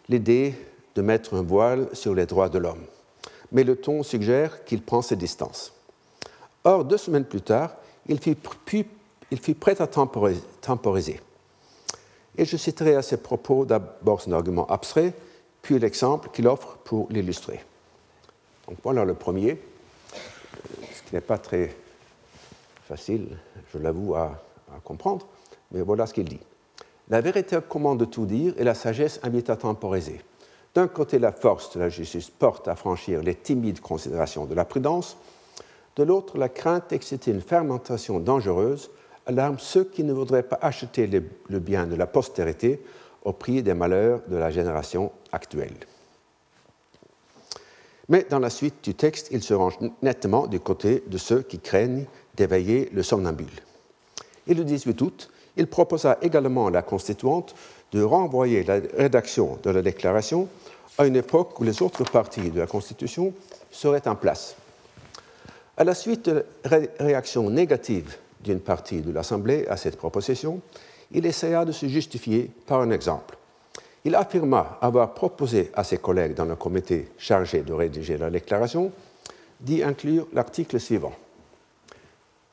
l'idée 0.08 0.54
de 0.94 1.02
mettre 1.02 1.34
un 1.34 1.42
voile 1.42 1.88
sur 1.92 2.14
les 2.14 2.26
droits 2.26 2.48
de 2.48 2.58
l'homme, 2.58 2.84
mais 3.52 3.64
le 3.64 3.76
ton 3.76 4.02
suggère 4.02 4.64
qu'il 4.64 4.82
prend 4.82 5.02
ses 5.02 5.16
distances. 5.16 5.72
Or, 6.64 6.84
deux 6.84 6.96
semaines 6.96 7.24
plus 7.24 7.42
tard, 7.42 7.76
il 8.08 8.18
il 9.30 9.38
fut 9.38 9.54
prêt 9.54 9.80
à 9.80 9.86
temporiser. 9.86 11.20
Et 12.38 12.44
je 12.44 12.56
citerai 12.56 12.96
à 12.96 13.02
ces 13.02 13.16
propos 13.16 13.64
d'abord 13.64 14.20
son 14.20 14.32
argument 14.32 14.66
abstrait 14.66 15.14
puis 15.66 15.80
l'exemple 15.80 16.28
qu'il 16.32 16.46
offre 16.46 16.76
pour 16.84 17.08
l'illustrer. 17.10 17.60
Donc 18.68 18.78
voilà 18.84 19.04
le 19.04 19.14
premier, 19.14 19.60
ce 20.94 21.02
qui 21.08 21.14
n'est 21.14 21.20
pas 21.20 21.38
très 21.38 21.74
facile, 22.86 23.36
je 23.72 23.78
l'avoue, 23.78 24.14
à, 24.14 24.40
à, 24.72 24.78
comprendre, 24.84 25.26
mais 25.72 25.82
voilà 25.82 26.06
ce 26.06 26.14
qu'il 26.14 26.28
dit. 26.28 26.38
La 27.08 27.20
vérité 27.20 27.58
commande 27.68 27.98
de 27.98 28.04
tout 28.04 28.26
dire 28.26 28.54
et 28.58 28.62
la 28.62 28.74
sagesse 28.74 29.18
invite 29.24 29.50
à 29.50 29.56
temporiser. 29.56 30.20
D'un 30.72 30.86
côté, 30.86 31.18
la 31.18 31.32
force 31.32 31.74
de 31.74 31.80
la 31.80 31.88
justice 31.88 32.30
porte 32.30 32.68
à 32.68 32.76
franchir 32.76 33.22
les 33.22 33.34
timides 33.34 33.80
considérations 33.80 34.44
de 34.44 34.54
la 34.54 34.64
prudence, 34.64 35.16
de 35.96 36.04
l'autre, 36.04 36.38
la 36.38 36.48
crainte 36.48 36.90
d'exciter 36.90 37.32
une 37.32 37.40
fermentation 37.40 38.20
dangereuse 38.20 38.90
alarme 39.26 39.58
ceux 39.58 39.84
qui 39.84 40.04
ne 40.04 40.12
voudraient 40.12 40.42
pas 40.42 40.58
acheter 40.62 41.06
le 41.06 41.58
bien 41.58 41.86
de 41.86 41.94
la 41.94 42.06
postérité 42.06 42.80
au 43.24 43.32
prix 43.32 43.62
des 43.62 43.74
malheurs 43.74 44.22
de 44.28 44.36
la 44.36 44.50
génération 44.50 45.10
actuelle. 45.32 45.74
Mais 48.08 48.24
dans 48.30 48.38
la 48.38 48.50
suite 48.50 48.84
du 48.84 48.94
texte, 48.94 49.28
il 49.32 49.42
se 49.42 49.52
range 49.52 49.78
nettement 50.00 50.46
du 50.46 50.60
côté 50.60 51.02
de 51.08 51.18
ceux 51.18 51.42
qui 51.42 51.58
craignent 51.58 52.06
d'éveiller 52.36 52.88
le 52.92 53.02
somnambule. 53.02 53.46
Et 54.46 54.54
le 54.54 54.64
18 54.64 55.00
août, 55.02 55.30
il 55.56 55.66
proposa 55.66 56.18
également 56.22 56.68
à 56.68 56.70
la 56.70 56.82
constituante 56.82 57.56
de 57.90 58.02
renvoyer 58.02 58.62
la 58.62 58.80
rédaction 58.96 59.58
de 59.62 59.70
la 59.70 59.82
déclaration 59.82 60.48
à 60.98 61.06
une 61.06 61.16
époque 61.16 61.58
où 61.58 61.64
les 61.64 61.82
autres 61.82 62.04
parties 62.04 62.50
de 62.50 62.60
la 62.60 62.66
Constitution 62.66 63.34
seraient 63.70 64.06
en 64.06 64.14
place. 64.14 64.54
À 65.76 65.84
la 65.84 65.94
suite 65.94 66.26
de 66.26 66.44
la 66.64 66.78
réaction 67.00 67.50
négative 67.50 68.16
d'une 68.46 68.60
partie 68.60 69.02
de 69.02 69.12
l'Assemblée 69.12 69.66
à 69.68 69.76
cette 69.76 69.96
proposition, 69.96 70.60
il 71.12 71.26
essaya 71.26 71.64
de 71.64 71.72
se 71.72 71.86
justifier 71.86 72.50
par 72.66 72.80
un 72.80 72.90
exemple. 72.90 73.36
Il 74.04 74.14
affirma 74.14 74.78
avoir 74.80 75.14
proposé 75.14 75.70
à 75.74 75.84
ses 75.84 75.98
collègues 75.98 76.34
dans 76.34 76.44
le 76.44 76.56
comité 76.56 77.08
chargé 77.18 77.62
de 77.62 77.72
rédiger 77.72 78.16
la 78.16 78.30
déclaration 78.30 78.92
d'y 79.60 79.82
inclure 79.82 80.28
l'article 80.32 80.78
suivant. 80.78 81.12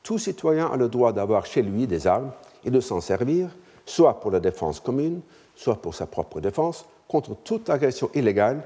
Tout 0.02 0.18
citoyen 0.18 0.66
a 0.66 0.76
le 0.76 0.88
droit 0.88 1.12
d'avoir 1.12 1.46
chez 1.46 1.62
lui 1.62 1.86
des 1.86 2.06
armes 2.06 2.32
et 2.64 2.70
de 2.70 2.80
s'en 2.80 3.00
servir, 3.00 3.48
soit 3.86 4.20
pour 4.20 4.30
la 4.30 4.40
défense 4.40 4.80
commune, 4.80 5.20
soit 5.54 5.80
pour 5.80 5.94
sa 5.94 6.06
propre 6.06 6.40
défense, 6.40 6.84
contre 7.06 7.36
toute 7.44 7.70
agression 7.70 8.10
illégale 8.14 8.62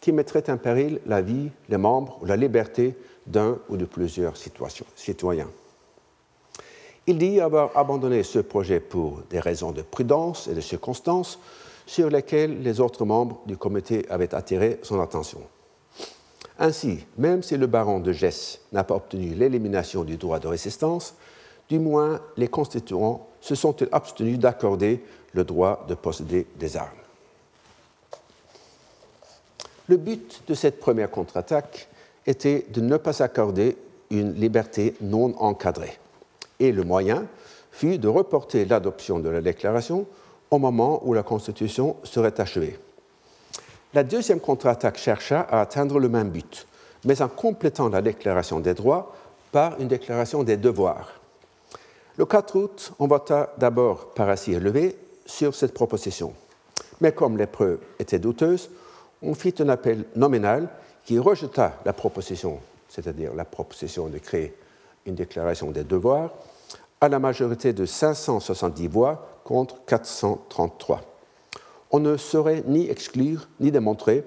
qui 0.00 0.12
mettrait 0.12 0.48
en 0.50 0.56
péril 0.56 1.00
la 1.06 1.20
vie, 1.20 1.50
les 1.68 1.76
membres 1.76 2.18
ou 2.22 2.26
la 2.26 2.36
liberté 2.36 2.96
d'un 3.26 3.58
ou 3.68 3.76
de 3.76 3.84
plusieurs 3.84 4.34
citoyens. 4.36 5.48
Il 7.06 7.18
dit 7.18 7.38
avoir 7.40 7.76
abandonné 7.76 8.22
ce 8.22 8.38
projet 8.38 8.80
pour 8.80 9.20
des 9.28 9.38
raisons 9.38 9.72
de 9.72 9.82
prudence 9.82 10.48
et 10.48 10.54
de 10.54 10.60
circonstances 10.62 11.38
sur 11.86 12.08
lesquelles 12.08 12.62
les 12.62 12.80
autres 12.80 13.04
membres 13.04 13.42
du 13.44 13.58
comité 13.58 14.06
avaient 14.08 14.34
attiré 14.34 14.80
son 14.82 15.00
attention. 15.00 15.40
Ainsi, 16.58 17.04
même 17.18 17.42
si 17.42 17.58
le 17.58 17.66
baron 17.66 18.00
de 18.00 18.12
Gesse 18.12 18.60
n'a 18.72 18.84
pas 18.84 18.94
obtenu 18.94 19.34
l'élimination 19.34 20.04
du 20.04 20.16
droit 20.16 20.38
de 20.38 20.46
résistance, 20.46 21.14
du 21.68 21.78
moins 21.78 22.20
les 22.38 22.48
constituants 22.48 23.26
se 23.40 23.54
sont-ils 23.54 23.88
abstenus 23.92 24.38
d'accorder 24.38 25.02
le 25.34 25.44
droit 25.44 25.84
de 25.86 25.94
posséder 25.94 26.46
des 26.56 26.76
armes. 26.76 26.88
Le 29.88 29.98
but 29.98 30.42
de 30.46 30.54
cette 30.54 30.80
première 30.80 31.10
contre-attaque 31.10 31.88
était 32.26 32.64
de 32.70 32.80
ne 32.80 32.96
pas 32.96 33.22
accorder 33.22 33.76
une 34.10 34.32
liberté 34.32 34.94
non 35.02 35.34
encadrée 35.38 35.98
et 36.60 36.72
le 36.72 36.82
moyen 36.84 37.26
fut 37.70 37.98
de 37.98 38.08
reporter 38.08 38.64
l'adoption 38.64 39.18
de 39.18 39.28
la 39.28 39.40
déclaration 39.40 40.06
au 40.50 40.58
moment 40.58 41.00
où 41.04 41.14
la 41.14 41.22
Constitution 41.22 41.96
serait 42.04 42.40
achevée. 42.40 42.78
La 43.92 44.04
deuxième 44.04 44.40
contre-attaque 44.40 44.98
chercha 44.98 45.40
à 45.40 45.60
atteindre 45.60 45.98
le 45.98 46.08
même 46.08 46.30
but, 46.30 46.66
mais 47.04 47.22
en 47.22 47.28
complétant 47.28 47.88
la 47.88 48.02
déclaration 48.02 48.60
des 48.60 48.74
droits 48.74 49.14
par 49.52 49.80
une 49.80 49.88
déclaration 49.88 50.42
des 50.42 50.56
devoirs. 50.56 51.20
Le 52.16 52.24
4 52.26 52.56
août, 52.56 52.92
on 52.98 53.06
vota 53.06 53.52
d'abord 53.58 54.14
par 54.14 54.28
assis 54.28 54.52
élevé 54.52 54.96
sur 55.26 55.54
cette 55.54 55.74
proposition. 55.74 56.32
Mais 57.00 57.12
comme 57.12 57.36
les 57.36 57.46
preuves 57.46 57.80
étaient 57.98 58.18
douteuses, 58.18 58.70
on 59.22 59.34
fit 59.34 59.54
un 59.58 59.68
appel 59.68 60.04
nominal 60.14 60.68
qui 61.04 61.18
rejeta 61.18 61.78
la 61.84 61.92
proposition, 61.92 62.60
c'est-à-dire 62.88 63.34
la 63.34 63.44
proposition 63.44 64.06
de 64.08 64.18
créer 64.18 64.54
une 65.06 65.14
déclaration 65.14 65.70
des 65.70 65.84
devoirs, 65.84 66.30
à 67.00 67.08
la 67.08 67.18
majorité 67.18 67.72
de 67.72 67.86
570 67.86 68.88
voix 68.88 69.40
contre 69.44 69.84
433. 69.84 71.02
On 71.90 72.00
ne 72.00 72.16
saurait 72.16 72.62
ni 72.66 72.88
exclure 72.88 73.48
ni 73.60 73.70
démontrer 73.70 74.24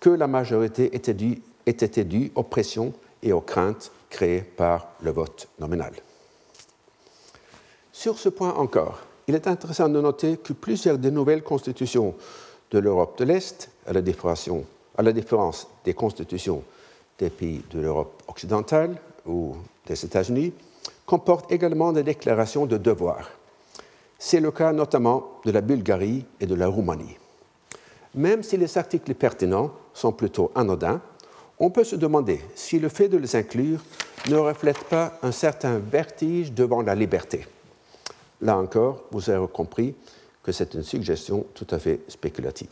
que 0.00 0.10
la 0.10 0.26
majorité 0.26 0.94
était 0.94 1.14
due, 1.14 2.32
aux 2.34 2.42
pressions 2.42 2.92
et 3.22 3.32
aux 3.32 3.40
craintes 3.40 3.90
créées 4.10 4.42
par 4.42 4.88
le 5.00 5.10
vote 5.10 5.48
nominal. 5.58 5.92
Sur 7.92 8.18
ce 8.18 8.28
point 8.28 8.54
encore, 8.54 9.00
il 9.28 9.34
est 9.34 9.46
intéressant 9.46 9.88
de 9.88 10.00
noter 10.00 10.36
que 10.36 10.52
plusieurs 10.52 10.98
des 10.98 11.10
nouvelles 11.10 11.42
constitutions 11.42 12.14
de 12.70 12.78
l'Europe 12.78 13.18
de 13.18 13.24
l'Est, 13.24 13.70
à 13.86 13.92
la 13.92 15.12
différence 15.12 15.68
des 15.84 15.94
constitutions 15.94 16.62
des 17.18 17.30
pays 17.30 17.62
de 17.70 17.80
l'Europe 17.80 18.22
occidentale 18.28 18.96
ou 19.26 19.56
des 19.86 20.04
États-Unis, 20.04 20.52
comportent 21.04 21.50
également 21.52 21.92
des 21.92 22.02
déclarations 22.02 22.66
de 22.66 22.76
devoirs. 22.76 23.30
C'est 24.18 24.40
le 24.40 24.50
cas 24.50 24.72
notamment 24.72 25.40
de 25.44 25.50
la 25.50 25.60
Bulgarie 25.60 26.24
et 26.40 26.46
de 26.46 26.54
la 26.54 26.68
Roumanie. 26.68 27.16
Même 28.14 28.42
si 28.42 28.56
les 28.56 28.78
articles 28.78 29.14
pertinents 29.14 29.72
sont 29.92 30.12
plutôt 30.12 30.50
anodins, 30.54 31.00
on 31.58 31.70
peut 31.70 31.84
se 31.84 31.96
demander 31.96 32.40
si 32.54 32.78
le 32.78 32.88
fait 32.88 33.08
de 33.08 33.16
les 33.16 33.36
inclure 33.36 33.80
ne 34.28 34.36
reflète 34.36 34.84
pas 34.84 35.18
un 35.22 35.32
certain 35.32 35.78
vertige 35.78 36.52
devant 36.52 36.82
la 36.82 36.94
liberté. 36.94 37.46
Là 38.40 38.56
encore, 38.56 39.04
vous 39.10 39.30
avez 39.30 39.46
compris 39.48 39.94
que 40.42 40.52
c'est 40.52 40.74
une 40.74 40.82
suggestion 40.82 41.46
tout 41.54 41.66
à 41.70 41.78
fait 41.78 42.00
spéculative. 42.08 42.70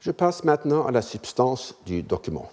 Je 0.00 0.10
passe 0.10 0.44
maintenant 0.44 0.86
à 0.86 0.90
la 0.90 1.02
substance 1.02 1.74
du 1.86 2.02
document. 2.02 2.50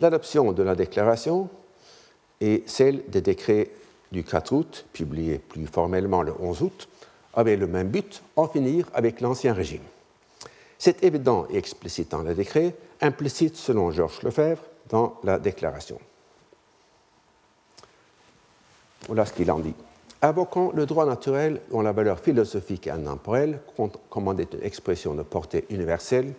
L'adoption 0.00 0.52
de 0.52 0.62
la 0.62 0.74
déclaration 0.74 1.48
et 2.40 2.62
celle 2.66 3.08
des 3.08 3.20
décrets 3.20 3.70
du 4.12 4.24
4 4.24 4.52
août, 4.52 4.86
publiés 4.92 5.38
plus 5.38 5.66
formellement 5.66 6.22
le 6.22 6.32
11 6.38 6.62
août, 6.62 6.88
avaient 7.34 7.56
le 7.56 7.66
même 7.66 7.88
but, 7.88 8.22
en 8.36 8.48
finir 8.48 8.86
avec 8.94 9.20
l'Ancien 9.20 9.52
Régime. 9.52 9.82
C'est 10.78 11.02
évident 11.02 11.46
et 11.50 11.56
explicite 11.56 12.10
dans 12.12 12.22
le 12.22 12.34
décret, 12.34 12.74
implicite 13.00 13.56
selon 13.56 13.90
Georges 13.90 14.22
Lefebvre 14.22 14.62
dans 14.88 15.18
la 15.24 15.38
déclaration. 15.38 15.98
Voilà 19.06 19.26
ce 19.26 19.32
qu'il 19.32 19.50
en 19.50 19.58
dit. 19.58 19.74
Invoquant 20.22 20.72
le 20.74 20.86
droit 20.86 21.06
naturel 21.06 21.60
dont 21.70 21.80
la 21.80 21.92
valeur 21.92 22.18
philosophique 22.18 22.86
et 22.86 22.90
intemporelle 22.90 23.60
commandait 24.10 24.48
une 24.52 24.62
expression 24.62 25.14
de 25.14 25.22
portée 25.22 25.64
universelle, 25.70 26.34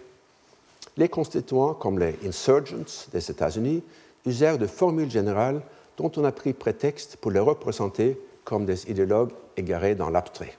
les 0.97 1.09
constituants, 1.09 1.73
comme 1.73 1.99
les 1.99 2.15
insurgents 2.25 3.07
des 3.11 3.31
États-Unis, 3.31 3.83
usèrent 4.25 4.57
de 4.57 4.67
formules 4.67 5.09
générales 5.09 5.61
dont 5.97 6.11
on 6.17 6.25
a 6.25 6.31
pris 6.31 6.53
prétexte 6.53 7.17
pour 7.17 7.31
les 7.31 7.39
représenter 7.39 8.19
comme 8.43 8.65
des 8.65 8.89
idéologues 8.89 9.31
égarés 9.57 9.95
dans 9.95 10.09
l'abstrait. 10.09 10.57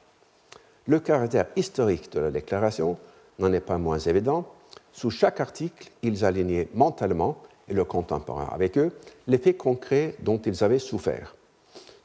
Le 0.87 1.01
caractère 1.01 1.47
historique 1.57 2.13
de 2.13 2.21
la 2.21 2.31
déclaration 2.31 2.97
n'en 3.39 3.53
est 3.53 3.61
pas 3.61 3.79
moins 3.79 3.99
évident. 3.99 4.47
Sous 4.93 5.11
chaque 5.11 5.41
article, 5.41 5.91
ils 6.03 6.25
alignaient 6.25 6.69
mentalement, 6.75 7.37
et 7.69 7.75
le 7.75 7.85
contemporain 7.85 8.49
avec 8.51 8.77
eux, 8.79 8.93
les 9.27 9.39
faits 9.39 9.57
concrets 9.57 10.17
dont 10.21 10.39
ils 10.39 10.65
avaient 10.65 10.79
souffert. 10.79 11.37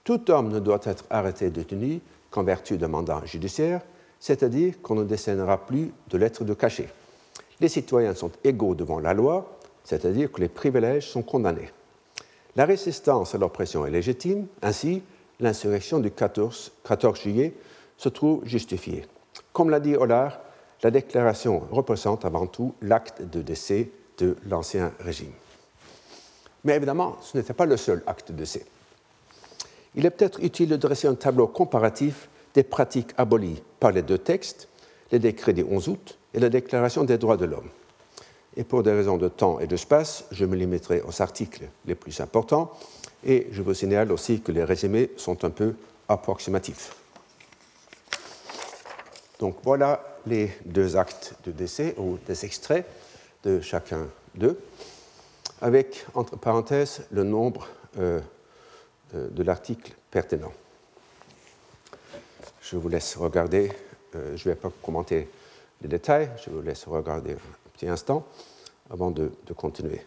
Tout 0.03 0.29
homme 0.29 0.49
ne 0.49 0.59
doit 0.59 0.81
être 0.83 1.05
arrêté 1.09 1.49
détenu 1.49 2.01
qu'en 2.29 2.43
vertu 2.43 2.77
d'un 2.77 2.89
mandat 2.89 3.21
judiciaire, 3.25 3.81
c'est-à-dire 4.19 4.81
qu'on 4.81 4.95
ne 4.95 5.03
décernera 5.03 5.65
plus 5.65 5.91
de 6.09 6.17
lettres 6.17 6.43
de 6.43 6.53
cachet 6.53 6.89
les 7.59 7.69
citoyens 7.69 8.13
sont 8.13 8.31
égaux 8.43 8.75
devant 8.75 8.99
la 8.99 9.13
loi, 9.13 9.57
c'est-à-dire 9.83 10.31
que 10.31 10.41
les 10.41 10.49
privilèges 10.49 11.09
sont 11.09 11.21
condamnés. 11.21 11.69
La 12.55 12.65
résistance 12.65 13.35
à 13.35 13.37
l'oppression 13.37 13.85
est 13.85 13.91
légitime, 13.91 14.47
ainsi 14.61 15.03
l'insurrection 15.39 15.99
du 15.99 16.11
14, 16.11 16.71
juillet 17.15 17.53
se 17.97 18.09
trouve 18.09 18.45
justifiée. 18.45 19.05
Comme 19.53 19.69
l'a 19.69 19.79
dit 19.79 19.95
Hollard, 19.95 20.39
la 20.83 20.91
déclaration 20.91 21.63
représente 21.71 22.25
avant 22.25 22.47
tout 22.47 22.73
l'acte 22.81 23.21
de 23.21 23.41
décès 23.41 23.89
de 24.17 24.35
l'Ancien 24.47 24.91
Régime. 24.99 25.31
Mais 26.63 26.75
évidemment, 26.75 27.17
ce 27.21 27.37
n'était 27.37 27.53
pas 27.53 27.65
le 27.65 27.77
seul 27.77 28.03
acte 28.07 28.31
de 28.31 28.37
décès. 28.37 28.65
Il 29.95 30.05
est 30.05 30.09
peut-être 30.09 30.43
utile 30.43 30.69
de 30.69 30.75
dresser 30.75 31.07
un 31.07 31.15
tableau 31.15 31.47
comparatif 31.47 32.27
des 32.53 32.63
pratiques 32.63 33.11
abolies 33.17 33.61
par 33.79 33.91
les 33.91 34.01
deux 34.01 34.17
textes, 34.17 34.67
les 35.11 35.19
décrets 35.19 35.53
du 35.53 35.63
11 35.63 35.89
août 35.89 36.17
et 36.35 36.39
la 36.39 36.49
Déclaration 36.49 37.05
des 37.05 37.17
droits 37.17 37.37
de 37.37 37.45
l'homme. 37.45 37.69
Et 38.57 38.63
pour 38.63 38.83
des 38.83 38.91
raisons 38.91 39.17
de 39.17 39.29
temps 39.29 39.59
et 39.59 39.67
d'espace, 39.67 40.25
je 40.31 40.45
me 40.45 40.55
limiterai 40.55 41.01
aux 41.01 41.21
articles 41.21 41.63
les 41.85 41.95
plus 41.95 42.19
importants 42.19 42.71
et 43.23 43.47
je 43.51 43.61
vous 43.61 43.73
signale 43.73 44.11
aussi 44.11 44.41
que 44.41 44.51
les 44.51 44.63
résumés 44.63 45.11
sont 45.17 45.43
un 45.45 45.49
peu 45.49 45.75
approximatifs. 46.07 46.93
Donc 49.39 49.57
voilà 49.63 50.17
les 50.27 50.51
deux 50.65 50.95
actes 50.95 51.35
de 51.45 51.51
décès 51.51 51.95
ou 51.97 52.17
des 52.27 52.45
extraits 52.45 52.85
de 53.43 53.61
chacun 53.61 54.07
d'eux, 54.35 54.59
avec 55.61 56.05
entre 56.13 56.37
parenthèses 56.37 57.03
le 57.11 57.23
nombre 57.23 57.67
euh, 57.99 58.19
de 59.13 59.43
l'article 59.43 59.93
pertinent. 60.11 60.51
Je 62.61 62.75
vous 62.77 62.89
laisse 62.89 63.15
regarder, 63.17 63.71
euh, 64.15 64.35
je 64.35 64.49
ne 64.49 64.53
vais 64.53 64.59
pas 64.59 64.71
commenter 64.81 65.27
détails, 65.87 66.29
je 66.43 66.49
vous 66.49 66.61
laisse 66.61 66.85
regarder 66.85 67.33
un 67.33 67.69
petit 67.73 67.87
instant 67.87 68.25
avant 68.89 69.11
de, 69.11 69.31
de 69.45 69.53
continuer. 69.53 70.01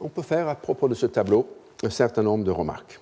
On 0.00 0.08
peut 0.08 0.22
faire 0.22 0.48
à 0.48 0.54
propos 0.54 0.88
de 0.88 0.94
ce 0.94 1.06
tableau 1.06 1.48
un 1.82 1.90
certain 1.90 2.22
nombre 2.22 2.44
de 2.44 2.50
remarques. 2.50 3.00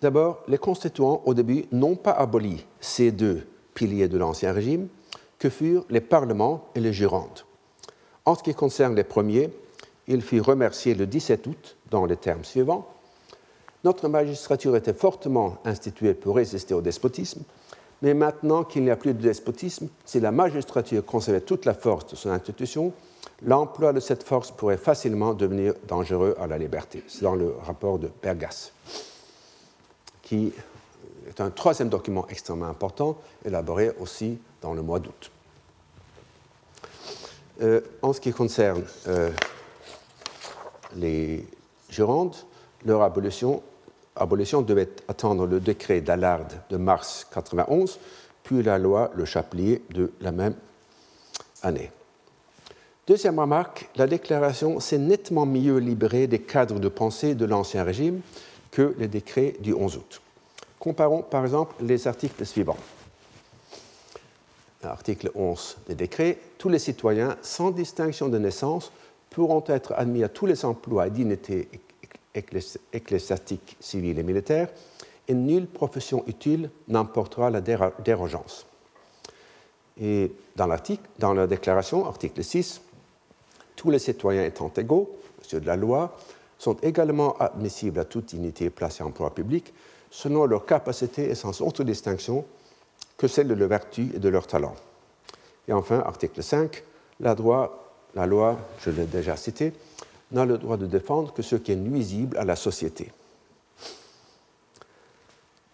D'abord, 0.00 0.42
les 0.48 0.58
constituants, 0.58 1.22
au 1.26 1.34
début, 1.34 1.66
n'ont 1.72 1.96
pas 1.96 2.12
aboli 2.12 2.66
ces 2.80 3.12
deux 3.12 3.46
piliers 3.74 4.08
de 4.08 4.16
l'Ancien 4.16 4.52
Régime, 4.52 4.88
que 5.38 5.50
furent 5.50 5.84
les 5.90 6.00
parlements 6.00 6.68
et 6.74 6.80
les 6.80 6.92
Girondes. 6.92 7.44
En 8.24 8.34
ce 8.34 8.42
qui 8.42 8.54
concerne 8.54 8.94
les 8.94 9.04
premiers, 9.04 9.50
il 10.10 10.22
fut 10.22 10.40
remercié 10.40 10.94
le 10.94 11.06
17 11.06 11.46
août 11.46 11.76
dans 11.90 12.04
les 12.04 12.16
termes 12.16 12.44
suivants. 12.44 12.88
Notre 13.84 14.08
magistrature 14.08 14.74
était 14.74 14.92
fortement 14.92 15.58
instituée 15.64 16.14
pour 16.14 16.36
résister 16.36 16.74
au 16.74 16.82
despotisme, 16.82 17.42
mais 18.02 18.12
maintenant 18.12 18.64
qu'il 18.64 18.82
n'y 18.82 18.90
a 18.90 18.96
plus 18.96 19.14
de 19.14 19.22
despotisme, 19.22 19.88
si 20.04 20.18
la 20.18 20.32
magistrature 20.32 21.04
conservait 21.06 21.40
toute 21.40 21.64
la 21.64 21.74
force 21.74 22.08
de 22.08 22.16
son 22.16 22.30
institution, 22.30 22.92
l'emploi 23.42 23.92
de 23.92 24.00
cette 24.00 24.24
force 24.24 24.50
pourrait 24.50 24.76
facilement 24.76 25.32
devenir 25.32 25.74
dangereux 25.86 26.34
à 26.40 26.48
la 26.48 26.58
liberté. 26.58 27.04
C'est 27.06 27.22
dans 27.22 27.36
le 27.36 27.54
rapport 27.64 28.00
de 28.00 28.10
Bergas, 28.20 28.72
qui 30.22 30.52
est 31.28 31.40
un 31.40 31.50
troisième 31.50 31.88
document 31.88 32.26
extrêmement 32.28 32.66
important, 32.66 33.16
élaboré 33.44 33.92
aussi 34.00 34.38
dans 34.60 34.74
le 34.74 34.82
mois 34.82 34.98
d'août. 34.98 35.30
Euh, 37.62 37.80
en 38.02 38.12
ce 38.12 38.20
qui 38.20 38.32
concerne 38.32 38.82
euh, 39.06 39.30
les 40.96 41.46
Girondes, 41.88 42.36
leur 42.84 43.02
abolition, 43.02 43.62
abolition 44.16 44.62
devait 44.62 44.88
attendre 45.08 45.46
le 45.46 45.60
décret 45.60 46.00
d'Allard 46.00 46.46
de 46.68 46.76
mars 46.76 47.26
91, 47.32 47.98
puis 48.42 48.62
la 48.62 48.78
loi 48.78 49.10
Le 49.14 49.24
Chaplier 49.24 49.82
de 49.90 50.12
la 50.20 50.32
même 50.32 50.54
année. 51.62 51.90
Deuxième 53.06 53.38
remarque, 53.38 53.88
la 53.96 54.06
déclaration 54.06 54.78
s'est 54.78 54.98
nettement 54.98 55.46
mieux 55.46 55.78
libérée 55.78 56.26
des 56.26 56.38
cadres 56.38 56.78
de 56.78 56.88
pensée 56.88 57.34
de 57.34 57.44
l'Ancien 57.44 57.82
Régime 57.82 58.20
que 58.70 58.94
les 58.98 59.08
décrets 59.08 59.56
du 59.60 59.72
11 59.74 59.96
août. 59.96 60.20
Comparons 60.78 61.22
par 61.22 61.44
exemple 61.44 61.74
les 61.82 62.06
articles 62.06 62.46
suivants. 62.46 62.76
Article 64.82 65.30
11 65.34 65.76
des 65.88 65.94
décrets, 65.94 66.38
tous 66.56 66.68
les 66.68 66.78
citoyens, 66.78 67.36
sans 67.42 67.70
distinction 67.70 68.28
de 68.28 68.38
naissance, 68.38 68.92
pourront 69.30 69.64
être 69.68 69.92
admis 69.92 70.24
à 70.24 70.28
tous 70.28 70.46
les 70.46 70.64
emplois 70.64 71.06
et 71.06 71.10
dignités 71.10 71.68
ecclésiastiques, 72.34 73.76
civiles 73.80 74.18
et 74.18 74.22
militaires, 74.22 74.68
et 75.28 75.34
nulle 75.34 75.66
profession 75.66 76.24
utile 76.26 76.70
n'emportera 76.88 77.50
la 77.50 77.60
dérogeance. 77.60 78.66
Et 80.00 80.32
dans, 80.56 80.68
dans 81.18 81.34
la 81.34 81.46
déclaration, 81.46 82.06
article 82.06 82.42
6, 82.42 82.80
tous 83.76 83.90
les 83.90 83.98
citoyens 83.98 84.44
étant 84.44 84.72
égaux, 84.76 85.16
ceux 85.42 85.60
de 85.60 85.66
la 85.66 85.76
loi, 85.76 86.16
sont 86.58 86.74
également 86.82 87.36
admissibles 87.38 88.00
à 88.00 88.04
toute 88.04 88.26
dignité 88.26 88.70
placée 88.70 89.02
en 89.02 89.08
emploi 89.08 89.34
public, 89.34 89.72
selon 90.10 90.44
leur 90.46 90.66
capacité 90.66 91.30
et 91.30 91.34
sans 91.34 91.60
autre 91.60 91.84
distinction 91.84 92.44
que 93.16 93.28
celle 93.28 93.48
de 93.48 93.54
leur 93.54 93.68
vertu 93.68 94.10
et 94.14 94.18
de 94.18 94.28
leur 94.28 94.46
talent. 94.46 94.74
Et 95.68 95.72
enfin, 95.72 96.00
article 96.00 96.42
5, 96.42 96.82
la, 97.20 97.34
la 98.14 98.26
loi, 98.26 98.58
je 98.80 98.90
l'ai 98.90 99.06
déjà 99.06 99.36
cité, 99.36 99.72
n'a 100.32 100.44
le 100.44 100.58
droit 100.58 100.76
de 100.76 100.86
défendre 100.86 101.32
que 101.32 101.42
ce 101.42 101.56
qui 101.56 101.72
est 101.72 101.76
nuisible 101.76 102.36
à 102.38 102.44
la 102.44 102.56
société. 102.56 103.12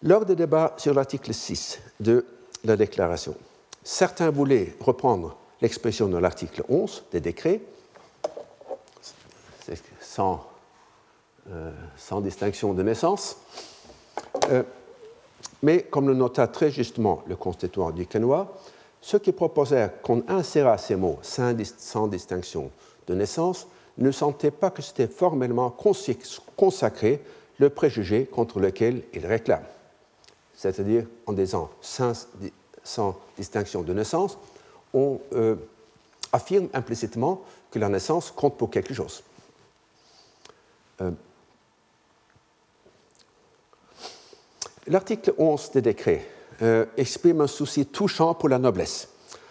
Lors 0.03 0.25
des 0.25 0.35
débats 0.35 0.75
sur 0.77 0.93
l'article 0.93 1.33
6 1.33 1.79
de 1.99 2.25
la 2.63 2.75
déclaration, 2.75 3.35
certains 3.83 4.29
voulaient 4.29 4.75
reprendre 4.79 5.35
l'expression 5.61 6.07
de 6.07 6.17
l'article 6.17 6.63
11 6.69 7.03
des 7.11 7.19
décrets, 7.19 7.61
sans, 9.99 10.45
euh, 11.51 11.71
sans 11.97 12.21
distinction 12.21 12.73
de 12.73 12.83
naissance, 12.83 13.37
euh, 14.51 14.63
mais 15.63 15.83
comme 15.83 16.07
le 16.07 16.13
nota 16.13 16.47
très 16.47 16.69
justement 16.69 17.23
le 17.27 17.35
constituant 17.35 17.91
du 17.91 18.05
Quénois, 18.05 18.55
ceux 19.01 19.19
qui 19.19 19.31
proposèrent 19.31 20.01
qu'on 20.01 20.23
insérât 20.27 20.77
ces 20.77 20.95
mots 20.95 21.19
sans 21.21 22.07
distinction 22.07 22.71
de 23.07 23.13
naissance 23.13 23.67
ne 23.97 24.11
sentaient 24.11 24.51
pas 24.51 24.69
que 24.69 24.81
c'était 24.81 25.07
formellement 25.07 25.75
consacré 26.55 27.21
le 27.59 27.69
préjugé 27.69 28.25
contre 28.25 28.59
lequel 28.59 29.03
ils 29.13 29.25
réclament. 29.25 29.65
C'est-à-dire, 30.55 31.05
en 31.25 31.33
disant 31.33 31.69
sans, 31.81 32.27
distinction 33.37 33.81
de 33.81 33.93
naissance, 33.93 34.37
on 34.93 35.19
euh, 35.33 35.55
affirme 36.31 36.67
implicitement 36.73 37.41
que 37.71 37.79
la 37.79 37.89
naissance 37.89 38.31
compte 38.31 38.57
pour 38.57 38.69
quelque 38.69 38.93
chose. 38.93 39.23
Euh, 41.01 41.11
L'article 44.87 45.33
11 45.37 45.71
des 45.71 45.81
décrets 45.81 46.25
euh, 46.61 46.85
exprime 46.97 47.41
un 47.41 47.47
souci 47.47 47.85
touchant 47.85 48.33
pour 48.33 48.49
la 48.49 48.59
noblesse, 48.59 49.09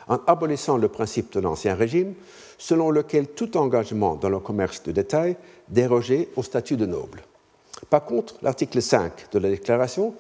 en 0.09 0.19
abolissant 0.27 0.77
le 0.77 0.89
principe 0.89 1.33
de 1.33 1.41
l'Ancien 1.41 1.75
Régime, 1.75 2.15
selon 2.59 2.91
lequel 2.91 3.29
tout 3.29 3.57
engagement 3.57 4.17
dans 4.17 4.29
le 4.29 4.39
commerce 4.39 4.83
de 4.83 4.93
détail 4.93 5.37
dérogeait 5.69 6.29
au 6.37 6.43
statut 6.43 6.77
de 6.77 6.87
noble. 6.87 7.23
Par 7.91 8.05
contre, 8.05 8.37
l'article 8.43 8.81
5 8.81 9.31
de 9.33 9.39
la 9.39 9.51
Déclaration 9.51 10.15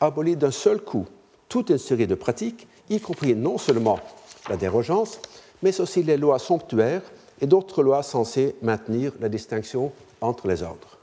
abolit 0.00 0.36
d'un 0.36 0.50
seul 0.50 0.80
coup 0.80 1.06
toute 1.48 1.70
une 1.70 1.78
série 1.78 2.06
de 2.06 2.14
pratiques, 2.14 2.66
y 2.88 2.98
compris 2.98 3.34
non 3.34 3.58
seulement 3.58 4.00
la 4.48 4.56
dérogeance, 4.56 5.20
mais 5.62 5.80
aussi 5.80 6.02
les 6.02 6.16
lois 6.16 6.38
somptuaires 6.38 7.02
et 7.40 7.46
d'autres 7.46 7.82
lois 7.82 8.02
censées 8.02 8.56
maintenir 8.62 9.12
la 9.20 9.28
distinction 9.28 9.92
entre 10.20 10.48
les 10.48 10.62
ordres. 10.62 10.98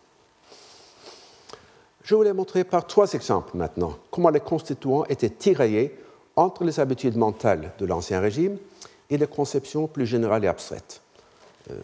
Je 2.03 2.15
voulais 2.15 2.33
montrer 2.33 2.63
par 2.63 2.88
trois 2.88 3.13
exemples 3.13 3.57
maintenant 3.57 3.97
comment 4.12 4.29
les 4.29 4.39
constituants 4.39 5.05
étaient 5.05 5.29
tiraillés 5.29 5.97
entre 6.35 6.63
les 6.63 6.79
habitudes 6.79 7.17
mentales 7.17 7.73
de 7.77 7.85
l'Ancien 7.85 8.19
Régime 8.19 8.57
et 9.09 9.17
les 9.17 9.27
conceptions 9.27 9.88
plus 9.88 10.05
générales 10.05 10.45
et 10.45 10.47
abstraites. 10.47 11.01
Euh, 11.69 11.75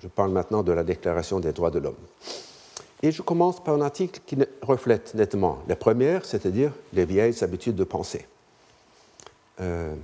je 0.00 0.08
parle 0.08 0.30
maintenant 0.30 0.62
de 0.62 0.72
la 0.72 0.84
Déclaration 0.84 1.40
des 1.40 1.52
droits 1.52 1.70
de 1.70 1.78
l'homme. 1.78 1.96
Et 3.02 3.10
je 3.10 3.22
commence 3.22 3.62
par 3.62 3.74
un 3.74 3.80
article 3.80 4.20
qui 4.24 4.36
reflète 4.62 5.14
nettement 5.14 5.58
les 5.68 5.74
premières, 5.74 6.24
c'est-à-dire 6.24 6.72
les 6.92 7.04
vieilles 7.04 7.42
habitudes 7.42 7.74
de 7.74 7.84
pensée. 7.84 8.26
Euh, 9.60 9.94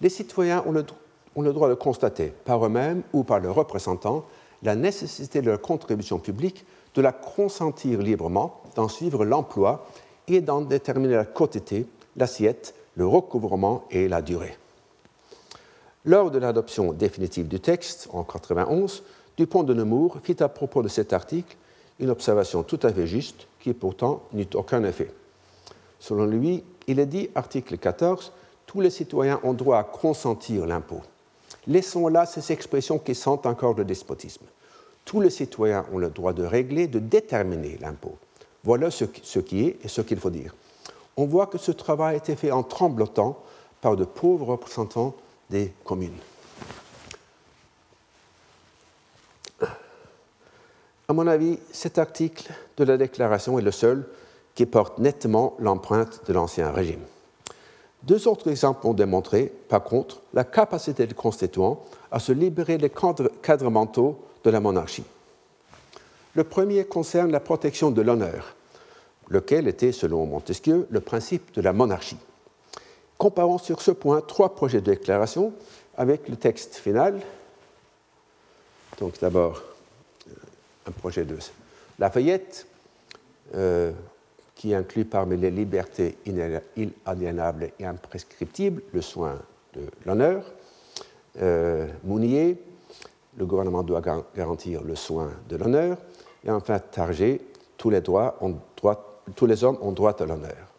les 0.00 0.10
citoyens 0.10 0.62
ont 0.66 0.72
le, 0.72 0.84
ont 1.36 1.42
le 1.42 1.52
droit 1.52 1.68
de 1.68 1.74
constater, 1.74 2.32
par 2.44 2.64
eux-mêmes 2.64 3.02
ou 3.14 3.24
par 3.24 3.40
leurs 3.40 3.54
représentants, 3.54 4.26
la 4.62 4.74
nécessité 4.74 5.40
de 5.40 5.50
leur 5.50 5.60
contribution 5.60 6.18
publique 6.18 6.66
de 6.94 7.02
la 7.02 7.12
consentir 7.12 8.00
librement, 8.00 8.62
d'en 8.76 8.88
suivre 8.88 9.24
l'emploi 9.24 9.86
et 10.28 10.40
d'en 10.40 10.60
déterminer 10.60 11.14
la 11.14 11.24
quantité, 11.24 11.86
l'assiette, 12.16 12.74
le 12.96 13.06
recouvrement 13.06 13.84
et 13.90 14.08
la 14.08 14.22
durée. 14.22 14.56
Lors 16.04 16.30
de 16.30 16.38
l'adoption 16.38 16.92
définitive 16.92 17.48
du 17.48 17.60
texte 17.60 18.08
en 18.12 18.24
91, 18.24 19.02
Dupont 19.36 19.62
de 19.64 19.74
Nemours 19.74 20.18
fit 20.22 20.42
à 20.42 20.48
propos 20.48 20.82
de 20.82 20.88
cet 20.88 21.12
article 21.12 21.56
une 21.98 22.10
observation 22.10 22.62
tout 22.62 22.78
à 22.82 22.92
fait 22.92 23.06
juste 23.06 23.46
qui 23.60 23.72
pourtant 23.72 24.22
n'eut 24.32 24.48
aucun 24.54 24.84
effet. 24.84 25.12
Selon 25.98 26.26
lui, 26.26 26.62
il 26.86 27.00
est 27.00 27.06
dit, 27.06 27.30
article 27.34 27.78
14, 27.78 28.32
tous 28.66 28.80
les 28.80 28.90
citoyens 28.90 29.40
ont 29.42 29.54
droit 29.54 29.78
à 29.78 29.84
consentir 29.84 30.66
l'impôt. 30.66 31.00
Laissons 31.66 32.08
là 32.08 32.26
ces 32.26 32.52
expressions 32.52 32.98
qui 32.98 33.14
sentent 33.14 33.46
encore 33.46 33.74
le 33.74 33.84
despotisme 33.84 34.44
tous 35.04 35.20
les 35.20 35.30
citoyens 35.30 35.84
ont 35.92 35.98
le 35.98 36.10
droit 36.10 36.32
de 36.32 36.44
régler, 36.44 36.86
de 36.86 36.98
déterminer 36.98 37.78
l'impôt. 37.80 38.16
Voilà 38.62 38.90
ce 38.90 39.04
qui 39.04 39.66
est 39.66 39.84
et 39.84 39.88
ce 39.88 40.00
qu'il 40.00 40.18
faut 40.18 40.30
dire. 40.30 40.54
On 41.16 41.26
voit 41.26 41.46
que 41.46 41.58
ce 41.58 41.70
travail 41.70 42.14
a 42.14 42.18
été 42.18 42.34
fait 42.34 42.50
en 42.50 42.62
tremblotant 42.62 43.42
par 43.80 43.96
de 43.96 44.04
pauvres 44.04 44.46
représentants 44.46 45.14
des 45.50 45.72
communes. 45.84 46.18
À 51.06 51.12
mon 51.12 51.26
avis, 51.26 51.58
cet 51.70 51.98
article 51.98 52.50
de 52.78 52.84
la 52.84 52.96
déclaration 52.96 53.58
est 53.58 53.62
le 53.62 53.70
seul 53.70 54.08
qui 54.54 54.64
porte 54.64 54.98
nettement 54.98 55.54
l'empreinte 55.58 56.22
de 56.26 56.32
l'Ancien 56.32 56.72
Régime. 56.72 57.02
Deux 58.04 58.26
autres 58.28 58.50
exemples 58.50 58.86
ont 58.86 58.94
démontré, 58.94 59.52
par 59.68 59.82
contre, 59.82 60.20
la 60.32 60.44
capacité 60.44 61.06
des 61.06 61.14
constituants 61.14 61.82
à 62.10 62.18
se 62.20 62.32
libérer 62.32 62.78
des 62.78 62.90
cadres, 62.90 63.70
mentaux 63.70 64.18
de 64.44 64.50
la 64.50 64.60
monarchie. 64.60 65.04
Le 66.34 66.44
premier 66.44 66.84
concerne 66.84 67.30
la 67.30 67.40
protection 67.40 67.90
de 67.90 68.02
l'honneur, 68.02 68.54
lequel 69.28 69.68
était, 69.68 69.92
selon 69.92 70.26
Montesquieu, 70.26 70.86
le 70.90 71.00
principe 71.00 71.54
de 71.54 71.60
la 71.60 71.72
monarchie. 71.72 72.18
Comparons 73.18 73.58
sur 73.58 73.80
ce 73.80 73.90
point 73.90 74.20
trois 74.20 74.54
projets 74.54 74.80
de 74.80 74.90
déclaration 74.92 75.52
avec 75.96 76.28
le 76.28 76.36
texte 76.36 76.74
final. 76.76 77.20
Donc 78.98 79.18
d'abord, 79.20 79.62
euh, 80.28 80.34
un 80.88 80.90
projet 80.90 81.24
de 81.24 81.36
Lafayette, 81.98 82.66
euh, 83.54 83.92
qui 84.54 84.74
inclut 84.74 85.04
parmi 85.04 85.36
les 85.36 85.50
libertés 85.50 86.16
inaliénables 86.26 87.70
et 87.78 87.84
imprescriptibles 87.84 88.82
le 88.92 89.02
soin 89.02 89.38
de 89.74 89.82
l'honneur. 90.06 90.44
Euh, 91.40 91.88
Mounier, 92.04 92.56
le 93.36 93.46
gouvernement 93.46 93.82
doit 93.82 94.02
garantir 94.34 94.82
le 94.82 94.94
soin 94.94 95.30
de 95.48 95.56
l'honneur. 95.56 95.98
Et 96.44 96.50
enfin, 96.50 96.78
Target, 96.78 97.40
tous 97.76 97.90
les, 97.90 98.02
tous 98.02 99.46
les 99.46 99.64
hommes 99.64 99.78
ont 99.80 99.92
droit 99.92 100.14
à 100.20 100.26
l'honneur. 100.26 100.72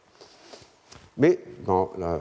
Mais 1.18 1.40
dans 1.66 1.92
la 1.98 2.20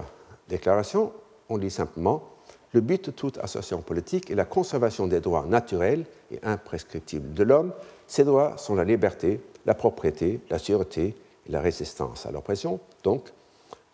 déclaration, 0.49 1.12
on 1.49 1.57
lit 1.57 1.70
simplement 1.70 2.35
le 2.74 2.80
but 2.80 3.07
de 3.07 3.11
toute 3.12 3.39
association 3.39 3.82
politique 3.82 4.32
est 4.32 4.35
la 4.35 4.45
conservation 4.45 5.07
des 5.07 5.20
droits 5.20 5.47
naturels 5.47 6.05
et 6.32 6.41
imprescriptibles 6.43 7.32
de 7.32 7.45
l'homme. 7.45 7.72
Ces 8.09 8.24
droits 8.24 8.59
sont 8.59 8.74
la 8.74 8.82
liberté, 8.82 9.41
la 9.64 9.74
propriété, 9.74 10.41
la 10.51 10.59
sûreté, 10.59 11.14
et 11.47 11.53
la 11.53 11.61
résistance 11.61 12.26
à 12.26 12.32
l'oppression. 12.32 12.80
Donc, 13.05 13.28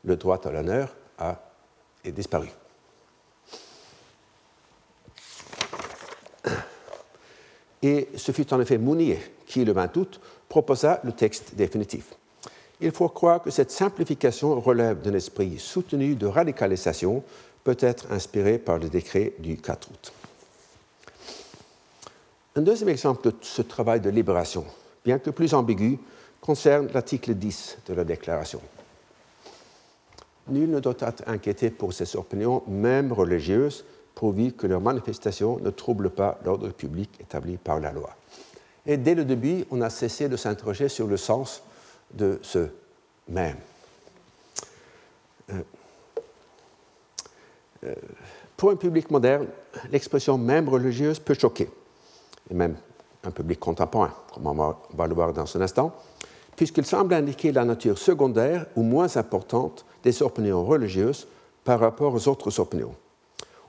le 0.03 0.17
droit 0.17 0.41
à 0.43 0.51
l'honneur 0.51 0.97
est 2.05 2.13
disparu. 2.13 2.49
Et 7.83 8.09
ce 8.17 8.33
fut 8.33 8.53
en 8.53 8.61
effet 8.61 8.79
Mounier 8.79 9.19
qui, 9.47 9.65
le 9.65 9.73
20 9.73 9.97
août, 9.97 10.21
proposa 10.49 11.01
le 11.05 11.13
texte 11.13 11.55
définitif. 11.55 12.15
Il 12.81 12.93
faut 12.93 13.09
croire 13.09 13.43
que 13.43 13.51
cette 13.51 13.71
simplification 13.71 14.59
relève 14.61 15.03
d'un 15.03 15.15
esprit 15.15 15.59
soutenu 15.59 16.15
de 16.15 16.27
radicalisation, 16.27 17.23
peut-être 17.63 18.11
inspiré 18.11 18.59
par 18.59 18.79
le 18.79 18.89
décret 18.89 19.35
du 19.39 19.57
4 19.57 19.91
août. 19.91 20.13
Un 22.57 22.63
deuxième 22.63 22.89
exemple 22.89 23.31
de 23.31 23.35
ce 23.43 23.63
travail 23.63 24.01
de 24.01 24.11
libération, 24.11 24.65
bien 25.05 25.19
que 25.19 25.31
plus 25.31 25.55
ambigu, 25.55 25.99
concerne 26.41 26.89
l'article 26.93 27.35
10 27.35 27.79
de 27.87 27.95
la 27.95 28.05
Déclaration. 28.05 28.61
Nul 30.49 30.71
ne 30.71 30.81
doit 30.81 30.97
être 31.01 31.23
inquiété 31.27 31.71
pour 31.71 31.93
ses 31.93 32.17
opinions, 32.17 32.63
même 32.67 33.13
religieuses, 33.13 33.85
pourvu 34.15 34.53
que 34.53 34.67
leurs 34.67 34.81
manifestations 34.81 35.59
ne 35.61 35.71
troublent 35.71 36.11
pas 36.11 36.39
l'ordre 36.45 36.69
public 36.71 37.11
établi 37.21 37.57
par 37.57 37.81
la 37.81 37.93
loi. 37.93 38.11
Et 38.87 38.97
dès 38.97 39.15
le 39.15 39.25
début, 39.25 39.65
on 39.71 39.81
a 39.81 39.91
cessé 39.91 40.29
de 40.29 40.37
s'interroger 40.37 40.89
sur 40.89 41.07
le 41.07 41.17
sens 41.17 41.63
de 42.13 42.39
ce 42.43 42.69
même. 43.29 43.57
Euh, 45.51 45.63
euh, 47.85 47.95
pour 48.57 48.71
un 48.71 48.77
public 48.77 49.11
moderne, 49.11 49.47
l'expression 49.91 50.37
même 50.37 50.69
religieuse 50.69 51.19
peut 51.19 51.35
choquer, 51.35 51.71
et 52.51 52.55
même 52.55 52.77
un 53.25 53.31
public 53.31 53.61
contemporain, 53.61 54.15
comme 54.35 54.47
on 54.47 54.75
va 54.95 55.07
le 55.07 55.15
voir 55.15 55.33
dans 55.33 55.57
un 55.57 55.61
instant 55.61 55.95
puisqu'il 56.61 56.85
semble 56.85 57.15
indiquer 57.15 57.53
la 57.53 57.65
nature 57.65 57.97
secondaire 57.97 58.67
ou 58.77 58.83
moins 58.83 59.17
importante 59.17 59.87
des 60.03 60.23
opinions 60.23 60.63
religieuses 60.63 61.27
par 61.65 61.81
rapport 61.81 62.13
aux 62.13 62.29
autres 62.29 62.61
opinions. 62.61 62.95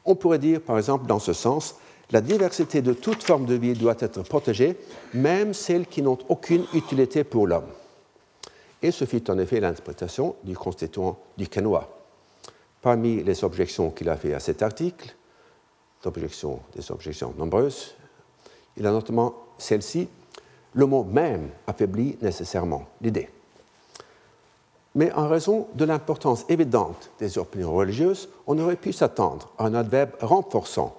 On 0.05 0.15
pourrait 0.15 0.39
dire, 0.39 0.61
par 0.61 0.77
exemple, 0.77 1.05
dans 1.05 1.19
ce 1.19 1.33
sens, 1.33 1.75
la 2.11 2.21
diversité 2.21 2.81
de 2.81 2.93
toute 2.93 3.23
forme 3.23 3.45
de 3.45 3.55
vie 3.55 3.73
doit 3.73 3.95
être 3.99 4.23
protégée, 4.23 4.77
même 5.13 5.53
celles 5.53 5.87
qui 5.87 6.01
n'ont 6.01 6.17
aucune 6.27 6.65
utilité 6.73 7.23
pour 7.23 7.47
l'homme. 7.47 7.69
Et 8.81 8.91
ce 8.91 9.05
fut 9.05 9.29
en 9.29 9.37
effet 9.37 9.59
l'interprétation 9.59 10.35
du 10.43 10.57
constituant 10.57 11.19
du 11.37 11.47
Kenoa. 11.47 11.87
Parmi 12.81 13.23
les 13.23 13.43
objections 13.43 13.91
qu'il 13.91 14.09
a 14.09 14.17
fait 14.17 14.33
à 14.33 14.39
cet 14.39 14.61
article, 14.63 15.15
des 16.03 16.91
objections 16.91 17.33
nombreuses, 17.37 17.93
il 18.75 18.87
a 18.87 18.91
notamment 18.91 19.35
celle-ci 19.57 20.09
le 20.73 20.85
mot 20.85 21.03
même 21.03 21.49
affaiblit 21.67 22.17
nécessairement 22.21 22.87
l'idée. 23.01 23.29
Mais 24.93 25.11
en 25.13 25.27
raison 25.27 25.67
de 25.75 25.85
l'importance 25.85 26.45
évidente 26.49 27.11
des 27.19 27.37
opinions 27.37 27.73
religieuses, 27.73 28.29
on 28.45 28.59
aurait 28.59 28.75
pu 28.75 28.91
s'attendre 28.91 29.49
à 29.57 29.65
un 29.65 29.73
adverbe 29.73 30.11
renforçant 30.21 30.95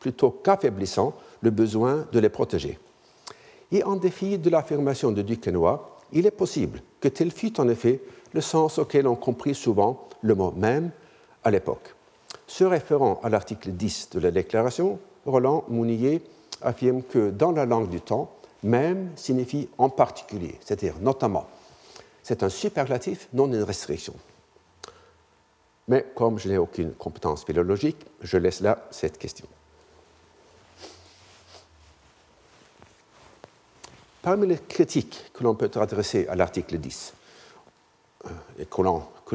plutôt 0.00 0.30
qu'affaiblissant 0.30 1.14
le 1.40 1.50
besoin 1.50 2.06
de 2.10 2.18
les 2.18 2.28
protéger. 2.28 2.78
Et 3.70 3.84
en 3.84 3.96
défi 3.96 4.38
de 4.38 4.50
l'affirmation 4.50 5.12
de 5.12 5.22
Duquesnoy, 5.22 5.78
il 6.12 6.26
est 6.26 6.30
possible 6.32 6.82
que 7.00 7.08
tel 7.08 7.30
fût 7.30 7.60
en 7.60 7.68
effet 7.68 8.00
le 8.32 8.40
sens 8.40 8.78
auquel 8.78 9.06
on 9.06 9.14
comprit 9.14 9.54
souvent 9.54 10.08
le 10.22 10.34
mot 10.34 10.52
même 10.56 10.90
à 11.44 11.50
l'époque. 11.50 11.94
Se 12.46 12.64
référant 12.64 13.20
à 13.22 13.28
l'article 13.28 13.70
10 13.70 14.10
de 14.12 14.20
la 14.20 14.30
Déclaration, 14.30 14.98
Roland 15.24 15.64
Mounier 15.68 16.22
affirme 16.62 17.02
que 17.02 17.30
dans 17.30 17.52
la 17.52 17.66
langue 17.66 17.88
du 17.88 18.00
temps, 18.00 18.30
même 18.62 19.10
signifie 19.16 19.68
en 19.78 19.88
particulier, 19.88 20.58
c'est-à-dire 20.60 20.94
notamment. 21.00 21.46
C'est 22.26 22.42
un 22.42 22.48
superlatif, 22.48 23.28
non 23.34 23.46
une 23.46 23.62
restriction. 23.62 24.12
Mais 25.86 26.04
comme 26.16 26.40
je 26.40 26.48
n'ai 26.48 26.58
aucune 26.58 26.92
compétence 26.92 27.44
philologique, 27.44 28.04
je 28.20 28.36
laisse 28.36 28.62
là 28.62 28.84
cette 28.90 29.16
question. 29.16 29.46
Parmi 34.22 34.48
les 34.48 34.58
critiques 34.58 35.30
que 35.32 35.44
l'on 35.44 35.54
peut 35.54 35.70
adresser 35.76 36.26
à 36.26 36.34
l'article 36.34 36.78
10, 36.78 37.14
euh, 38.24 38.30
et 38.58 38.66
que 38.66 38.82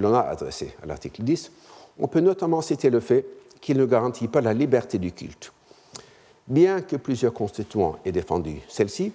l'on 0.02 0.14
a 0.14 0.20
adressé 0.20 0.76
à 0.84 0.86
l'article 0.86 1.24
10, 1.24 1.50
on 1.98 2.10
peut 2.10 2.20
notamment 2.20 2.62
citer 2.62 2.90
le 2.90 3.00
fait 3.00 3.26
qu'il 3.62 3.78
ne 3.78 3.86
garantit 3.86 4.28
pas 4.28 4.42
la 4.42 4.54
liberté 4.54 4.98
du 4.98 5.14
culte. 5.14 5.54
Bien 6.46 6.82
que 6.82 6.98
plusieurs 6.98 7.34
constituants 7.34 8.00
aient 8.04 8.12
défendu 8.12 8.60
celle-ci, 8.68 9.14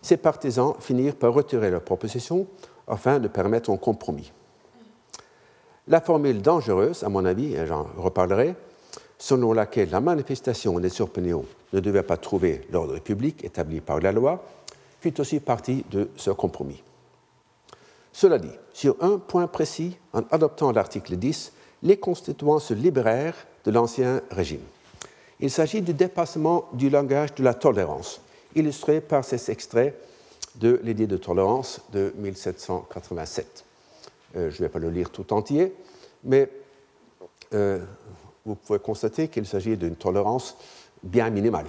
ses 0.00 0.16
partisans 0.16 0.74
finirent 0.80 1.14
par 1.14 1.32
retirer 1.32 1.70
leur 1.70 1.82
proposition 1.82 2.48
afin 2.92 3.18
de 3.18 3.28
permettre 3.28 3.70
un 3.70 3.76
compromis. 3.76 4.30
La 5.88 6.00
formule 6.00 6.42
dangereuse, 6.42 7.02
à 7.02 7.08
mon 7.08 7.24
avis, 7.24 7.54
et 7.54 7.66
j'en 7.66 7.86
reparlerai, 7.96 8.54
selon 9.18 9.52
laquelle 9.52 9.90
la 9.90 10.00
manifestation 10.00 10.78
des 10.78 11.00
opinions 11.00 11.44
ne 11.72 11.80
devait 11.80 12.02
pas 12.02 12.16
trouver 12.16 12.66
l'ordre 12.70 12.98
public 12.98 13.44
établi 13.44 13.80
par 13.80 13.98
la 14.00 14.12
loi, 14.12 14.44
fut 15.00 15.20
aussi 15.20 15.40
partie 15.40 15.84
de 15.90 16.10
ce 16.16 16.30
compromis. 16.30 16.82
Cela 18.12 18.38
dit, 18.38 18.52
sur 18.72 18.96
un 19.00 19.18
point 19.18 19.46
précis, 19.46 19.96
en 20.12 20.22
adoptant 20.30 20.70
l'article 20.70 21.16
10, 21.16 21.52
les 21.82 21.96
constituants 21.96 22.58
se 22.58 22.74
libérèrent 22.74 23.46
de 23.64 23.70
l'ancien 23.70 24.20
régime. 24.30 24.60
Il 25.40 25.50
s'agit 25.50 25.82
du 25.82 25.94
dépassement 25.94 26.68
du 26.74 26.90
langage 26.90 27.34
de 27.34 27.42
la 27.42 27.54
tolérance, 27.54 28.20
illustré 28.54 29.00
par 29.00 29.24
ces 29.24 29.50
extraits 29.50 29.96
de 30.56 30.80
l'édit 30.82 31.06
de 31.06 31.16
tolérance 31.16 31.80
de 31.92 32.12
1787. 32.16 33.64
Euh, 34.36 34.50
je 34.50 34.56
ne 34.56 34.66
vais 34.66 34.68
pas 34.68 34.78
le 34.78 34.90
lire 34.90 35.10
tout 35.10 35.32
entier, 35.32 35.74
mais 36.24 36.50
euh, 37.54 37.84
vous 38.44 38.54
pouvez 38.54 38.78
constater 38.78 39.28
qu'il 39.28 39.46
s'agit 39.46 39.76
d'une 39.76 39.96
tolérance 39.96 40.56
bien 41.02 41.30
minimale. 41.30 41.66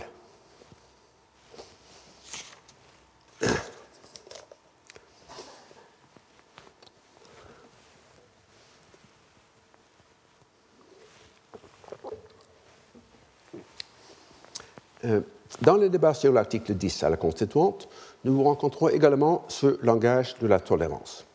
Euh, 15.06 15.20
dans 15.62 15.76
le 15.76 15.90
débat 15.90 16.14
sur 16.14 16.32
l'article 16.32 16.74
10 16.74 17.04
à 17.04 17.10
la 17.10 17.18
Constituante, 17.18 17.88
nous 18.24 18.44
rencontrons 18.44 18.90
également 18.90 19.44
ce 19.48 19.78
langage 19.84 20.36
de 20.40 20.48
la 20.48 20.60
tolérance. 20.60 21.26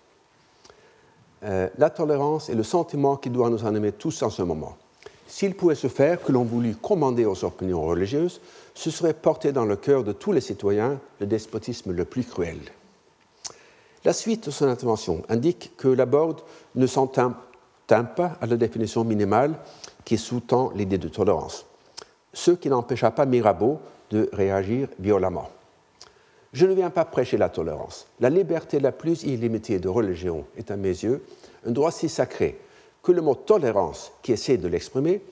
Euh, 1.45 1.69
la 1.79 1.91
tolérance 1.91 2.49
est 2.49 2.55
le 2.55 2.63
sentiment 2.63 3.17
qui 3.17 3.31
doit 3.31 3.51
nous 3.51 3.67
animer 3.67 3.93
tous 3.93 4.23
en 4.23 4.31
ce 4.31 4.43
moment. 4.43 4.77
S'il 5.27 5.55
pouvait 5.55 5.75
se 5.75 5.89
faire 5.89 6.23
que 6.23 6.33
l'on 6.33 6.45
voulut 6.45 6.75
commander 6.75 7.27
aux 7.27 7.45
opinions 7.45 7.83
religieuses, 7.83 8.41
ce 8.75 8.91
serait 8.91 9.15
porter 9.15 9.53
dans 9.53 9.67
le 9.67 9.77
cœur 9.77 10.03
de 10.03 10.13
tous 10.13 10.33
les 10.33 10.41
citoyens 10.41 10.99
le 11.21 11.27
despotisme 11.27 11.93
le 11.93 12.05
plus 12.05 12.25
cruel. 12.25 12.59
La 14.05 14.13
suite 14.13 14.47
de 14.47 14.51
son 14.51 14.67
intervention 14.67 15.23
indique 15.29 15.73
que 15.77 15.89
la 15.89 16.07
Borde 16.07 16.41
ne 16.75 16.87
s'entend 16.87 17.35
pas 17.87 18.37
à 18.41 18.47
la 18.47 18.57
définition 18.57 19.05
minimale 19.05 19.55
qui 20.05 20.17
sous-tend 20.17 20.73
l'idée 20.75 20.99
de 20.99 21.09
tolérance 21.09 21.67
ce 22.33 22.53
qui 22.53 22.69
n'empêcha 22.69 23.11
pas 23.11 23.27
Mirabeau 23.27 23.81
de 24.11 24.29
réagir 24.33 24.89
violemment. 24.99 25.51
Je 26.53 26.67
ne 26.67 26.75
viens 26.75 26.91
pas 26.91 27.05
prêcher 27.05 27.37
la 27.37 27.49
tolérance. 27.49 28.07
La 28.21 28.31
liberté 28.31 28.81
la 28.81 28.93
plus 28.93 29.23
illimitée 29.23 29.79
de 29.79 29.89
religion 29.89 30.45
est 30.57 30.71
à 30.71 30.77
mes 30.77 30.89
yeux 30.89 31.23
un 31.67 31.71
droit 31.71 31.91
si 31.91 32.09
sacré 32.09 32.59
que 33.03 33.13
le 33.13 33.23
mot 33.23 33.35
tolérance, 33.35 34.13
qui 34.23 34.33
essaie 34.33 34.57
de 34.57 34.69
l'exprimer, 34.69 35.23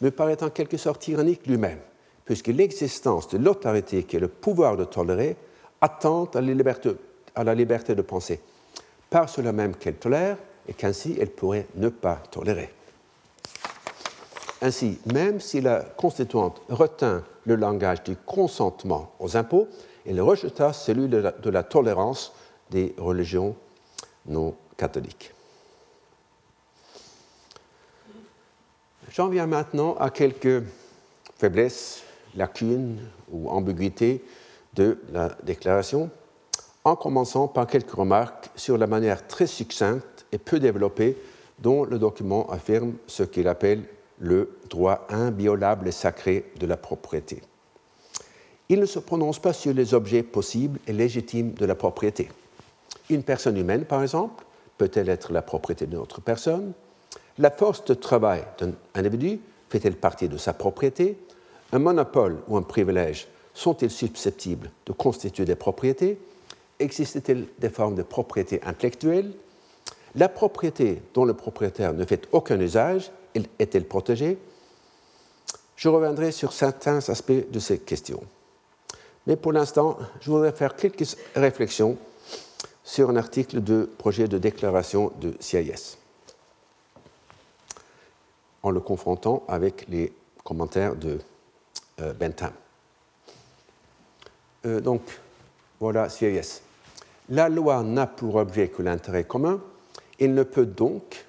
me 0.00 0.10
paraît 0.10 0.42
en 0.42 0.50
quelque 0.50 0.76
sorte 0.76 1.06
ironique 1.08 1.46
lui-même, 1.46 1.78
puisque 2.24 2.48
l'existence 2.48 3.28
de 3.28 3.38
l'autorité 3.38 4.02
qui 4.04 4.16
est 4.16 4.20
le 4.20 4.28
pouvoir 4.28 4.76
de 4.76 4.84
tolérer 4.84 5.36
attend 5.80 6.24
à 6.34 6.40
la 6.40 6.54
liberté, 6.54 6.90
à 7.34 7.44
la 7.44 7.54
liberté 7.54 7.94
de 7.94 8.02
penser, 8.02 8.40
par 9.10 9.28
cela 9.28 9.52
même 9.52 9.76
qu'elle 9.76 9.96
tolère 9.96 10.36
et 10.68 10.72
qu'ainsi 10.72 11.16
elle 11.20 11.30
pourrait 11.30 11.66
ne 11.76 11.88
pas 11.88 12.22
tolérer. 12.30 12.70
Ainsi, 14.62 14.98
même 15.12 15.40
si 15.40 15.60
la 15.60 15.80
constituante 15.80 16.62
retint 16.68 17.22
le 17.44 17.56
langage 17.56 18.02
du 18.02 18.16
consentement 18.16 19.12
aux 19.20 19.36
impôts, 19.36 19.68
elle 20.06 20.20
rejeta 20.20 20.72
celui 20.72 21.08
de 21.08 21.18
la, 21.18 21.32
de 21.32 21.50
la 21.50 21.62
tolérance 21.62 22.32
des 22.70 22.94
religions 22.98 23.56
non 24.26 24.54
catholiques. 24.76 25.32
J'en 29.10 29.28
viens 29.28 29.46
maintenant 29.46 29.94
à 29.96 30.10
quelques 30.10 30.64
faiblesses, 31.36 32.02
lacunes 32.34 32.98
ou 33.30 33.48
ambiguïtés 33.48 34.24
de 34.74 34.98
la 35.12 35.28
déclaration, 35.44 36.10
en 36.82 36.96
commençant 36.96 37.48
par 37.48 37.66
quelques 37.66 37.92
remarques 37.92 38.50
sur 38.56 38.76
la 38.76 38.86
manière 38.86 39.26
très 39.26 39.46
succincte 39.46 40.26
et 40.32 40.38
peu 40.38 40.58
développée 40.58 41.16
dont 41.60 41.84
le 41.84 41.98
document 41.98 42.50
affirme 42.50 42.94
ce 43.06 43.22
qu'il 43.22 43.48
appelle 43.48 43.84
le 44.18 44.58
droit 44.68 45.06
inviolable 45.08 45.88
et 45.88 45.92
sacré 45.92 46.50
de 46.58 46.66
la 46.66 46.76
propriété. 46.76 47.40
Il 48.68 48.80
ne 48.80 48.86
se 48.86 48.98
prononce 48.98 49.38
pas 49.38 49.52
sur 49.52 49.74
les 49.74 49.92
objets 49.92 50.22
possibles 50.22 50.80
et 50.86 50.92
légitimes 50.92 51.52
de 51.52 51.66
la 51.66 51.74
propriété. 51.74 52.30
Une 53.10 53.22
personne 53.22 53.58
humaine, 53.58 53.84
par 53.84 54.02
exemple, 54.02 54.44
peut-elle 54.78 55.10
être 55.10 55.32
la 55.32 55.42
propriété 55.42 55.86
d'une 55.86 55.98
autre 55.98 56.20
personne? 56.20 56.72
La 57.38 57.50
force 57.50 57.84
de 57.84 57.94
travail 57.94 58.42
d'un 58.58 58.72
individu 58.94 59.40
fait-elle 59.68 59.96
partie 59.96 60.28
de 60.28 60.38
sa 60.38 60.54
propriété? 60.54 61.18
Un 61.72 61.78
monopole 61.78 62.38
ou 62.48 62.56
un 62.56 62.62
privilège 62.62 63.28
sont-ils 63.52 63.90
susceptibles 63.90 64.70
de 64.86 64.92
constituer 64.92 65.44
des 65.44 65.56
propriétés? 65.56 66.18
Existe-t-il 66.78 67.46
des 67.58 67.68
formes 67.68 67.94
de 67.94 68.02
propriété 68.02 68.60
intellectuelle? 68.64 69.32
La 70.16 70.28
propriété 70.28 71.02
dont 71.12 71.24
le 71.24 71.34
propriétaire 71.34 71.92
ne 71.92 72.04
fait 72.04 72.28
aucun 72.32 72.58
usage 72.60 73.10
est-elle 73.58 73.84
protégée 73.84 74.38
Je 75.76 75.88
reviendrai 75.88 76.32
sur 76.32 76.52
certains 76.52 76.98
aspects 77.10 77.50
de 77.50 77.58
ces 77.58 77.78
questions. 77.78 78.22
Mais 79.26 79.36
pour 79.36 79.52
l'instant, 79.52 79.98
je 80.20 80.30
voudrais 80.30 80.52
faire 80.52 80.76
quelques 80.76 81.16
réflexions 81.34 81.96
sur 82.82 83.08
un 83.10 83.16
article 83.16 83.62
de 83.62 83.88
projet 83.98 84.28
de 84.28 84.38
déclaration 84.38 85.12
de 85.20 85.34
CIS 85.40 85.96
en 88.62 88.70
le 88.70 88.80
confrontant 88.80 89.44
avec 89.46 89.86
les 89.88 90.12
commentaires 90.42 90.96
de 90.96 91.18
euh, 92.00 92.12
Bentham. 92.14 92.52
Euh, 94.66 94.80
donc, 94.80 95.02
voilà 95.80 96.08
CIS. 96.08 96.62
La 97.28 97.48
loi 97.48 97.82
n'a 97.82 98.06
pour 98.06 98.36
objet 98.36 98.68
que 98.68 98.82
l'intérêt 98.82 99.24
commun. 99.24 99.60
Il 100.18 100.34
ne 100.34 100.42
peut 100.42 100.66
donc 100.66 101.24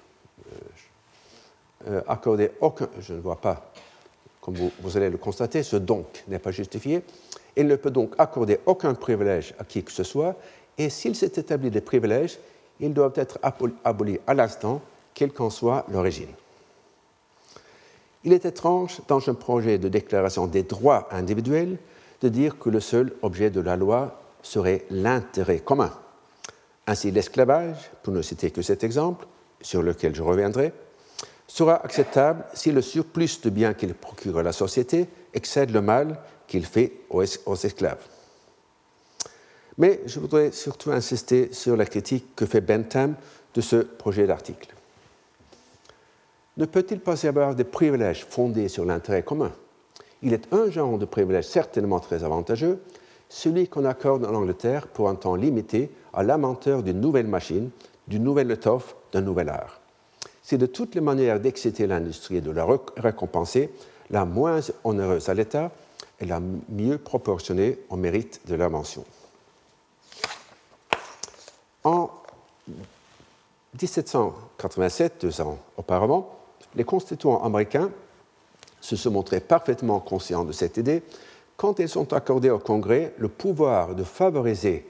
euh, 1.88 2.00
accorder 2.08 2.52
aucun, 2.60 2.88
je 3.00 3.14
ne 3.14 3.20
vois 3.20 3.36
pas, 3.36 3.72
comme 4.40 4.54
vous, 4.54 4.72
vous 4.80 4.96
allez 4.96 5.10
le 5.10 5.18
constater, 5.18 5.62
ce 5.62 5.76
donc 5.76 6.24
n'est 6.28 6.38
pas 6.38 6.52
justifié. 6.52 7.02
Il 7.56 7.66
ne 7.66 7.76
peut 7.76 7.90
donc 7.90 8.14
accorder 8.18 8.60
aucun 8.66 8.94
privilège 8.94 9.54
à 9.58 9.64
qui 9.64 9.82
que 9.82 9.92
ce 9.92 10.04
soit, 10.04 10.36
et 10.78 10.90
s'il 10.90 11.16
s'est 11.16 11.32
établi 11.36 11.70
des 11.70 11.80
privilèges, 11.80 12.38
ils 12.80 12.92
doivent 12.92 13.14
être 13.16 13.38
abolis 13.84 14.20
à 14.26 14.34
l'instant, 14.34 14.82
quelle 15.14 15.32
qu'en 15.32 15.48
soit 15.48 15.86
l'origine. 15.90 16.28
Il 18.24 18.32
est 18.32 18.44
étrange, 18.44 19.00
dans 19.08 19.26
un 19.28 19.34
projet 19.34 19.78
de 19.78 19.88
déclaration 19.88 20.46
des 20.46 20.64
droits 20.64 21.08
individuels, 21.10 21.78
de 22.20 22.28
dire 22.28 22.58
que 22.58 22.68
le 22.68 22.80
seul 22.80 23.12
objet 23.22 23.50
de 23.50 23.60
la 23.60 23.76
loi 23.76 24.20
serait 24.42 24.84
l'intérêt 24.90 25.60
commun. 25.60 25.92
Ainsi, 26.86 27.10
l'esclavage, 27.10 27.90
pour 28.02 28.12
ne 28.12 28.22
citer 28.22 28.50
que 28.50 28.62
cet 28.62 28.84
exemple, 28.84 29.26
sur 29.60 29.82
lequel 29.82 30.14
je 30.14 30.22
reviendrai, 30.22 30.72
sera 31.46 31.76
acceptable 31.84 32.44
si 32.54 32.72
le 32.72 32.82
surplus 32.82 33.40
de 33.42 33.50
biens 33.50 33.74
qu'il 33.74 33.94
procure 33.94 34.38
à 34.38 34.42
la 34.42 34.52
société 34.52 35.06
excède 35.32 35.70
le 35.70 35.80
mal 35.80 36.18
qu'il 36.46 36.66
fait 36.66 36.92
aux 37.10 37.22
esclaves. 37.22 38.04
Mais 39.78 40.00
je 40.06 40.20
voudrais 40.20 40.52
surtout 40.52 40.90
insister 40.90 41.52
sur 41.52 41.76
la 41.76 41.84
critique 41.84 42.34
que 42.34 42.46
fait 42.46 42.60
Bentham 42.60 43.14
de 43.54 43.60
ce 43.60 43.76
projet 43.76 44.26
d'article 44.26 44.76
ne 46.56 46.64
peut-il 46.64 47.00
pas 47.00 47.22
y 47.22 47.26
avoir 47.26 47.54
des 47.54 47.64
privilèges 47.64 48.24
fondés 48.28 48.68
sur 48.68 48.84
l'intérêt 48.84 49.22
commun? 49.22 49.52
Il 50.22 50.32
est 50.32 50.52
un 50.52 50.70
genre 50.70 50.98
de 50.98 51.04
privilège 51.04 51.44
certainement 51.44 52.00
très 52.00 52.24
avantageux, 52.24 52.80
celui 53.28 53.68
qu'on 53.68 53.84
accorde 53.84 54.24
en 54.24 54.34
Angleterre 54.34 54.86
pour 54.86 55.08
un 55.08 55.14
temps 55.16 55.36
limité 55.36 55.90
à 56.14 56.22
l'amenteur 56.22 56.82
d'une 56.82 57.00
nouvelle 57.00 57.26
machine, 57.26 57.70
d'une 58.08 58.24
nouvelle 58.24 58.50
étoffe, 58.50 58.96
d'un 59.12 59.20
nouvel 59.20 59.50
art. 59.50 59.80
C'est 60.42 60.56
de 60.56 60.66
toutes 60.66 60.94
les 60.94 61.00
manières 61.00 61.40
d'exciter 61.40 61.86
l'industrie 61.86 62.36
et 62.36 62.40
de 62.40 62.50
la 62.50 62.66
récompenser 62.96 63.70
la 64.10 64.24
moins 64.24 64.60
onéreuse 64.84 65.28
à 65.28 65.34
l'État 65.34 65.72
et 66.20 66.26
la 66.26 66.40
mieux 66.68 66.98
proportionnée 66.98 67.78
au 67.90 67.96
mérite 67.96 68.40
de 68.46 68.54
l'invention. 68.54 69.04
En 71.84 72.10
1787, 73.80 75.20
deux 75.20 75.40
ans 75.40 75.58
auparavant, 75.76 76.36
les 76.74 76.84
constituants 76.84 77.42
américains 77.44 77.90
se 78.80 78.96
sont 78.96 79.10
montrés 79.10 79.40
parfaitement 79.40 80.00
conscients 80.00 80.44
de 80.44 80.52
cette 80.52 80.76
idée 80.76 81.02
quand 81.56 81.78
ils 81.78 81.98
ont 81.98 82.12
accordé 82.12 82.50
au 82.50 82.58
Congrès 82.58 83.14
le 83.18 83.28
pouvoir 83.28 83.94
de 83.94 84.04
favoriser 84.04 84.86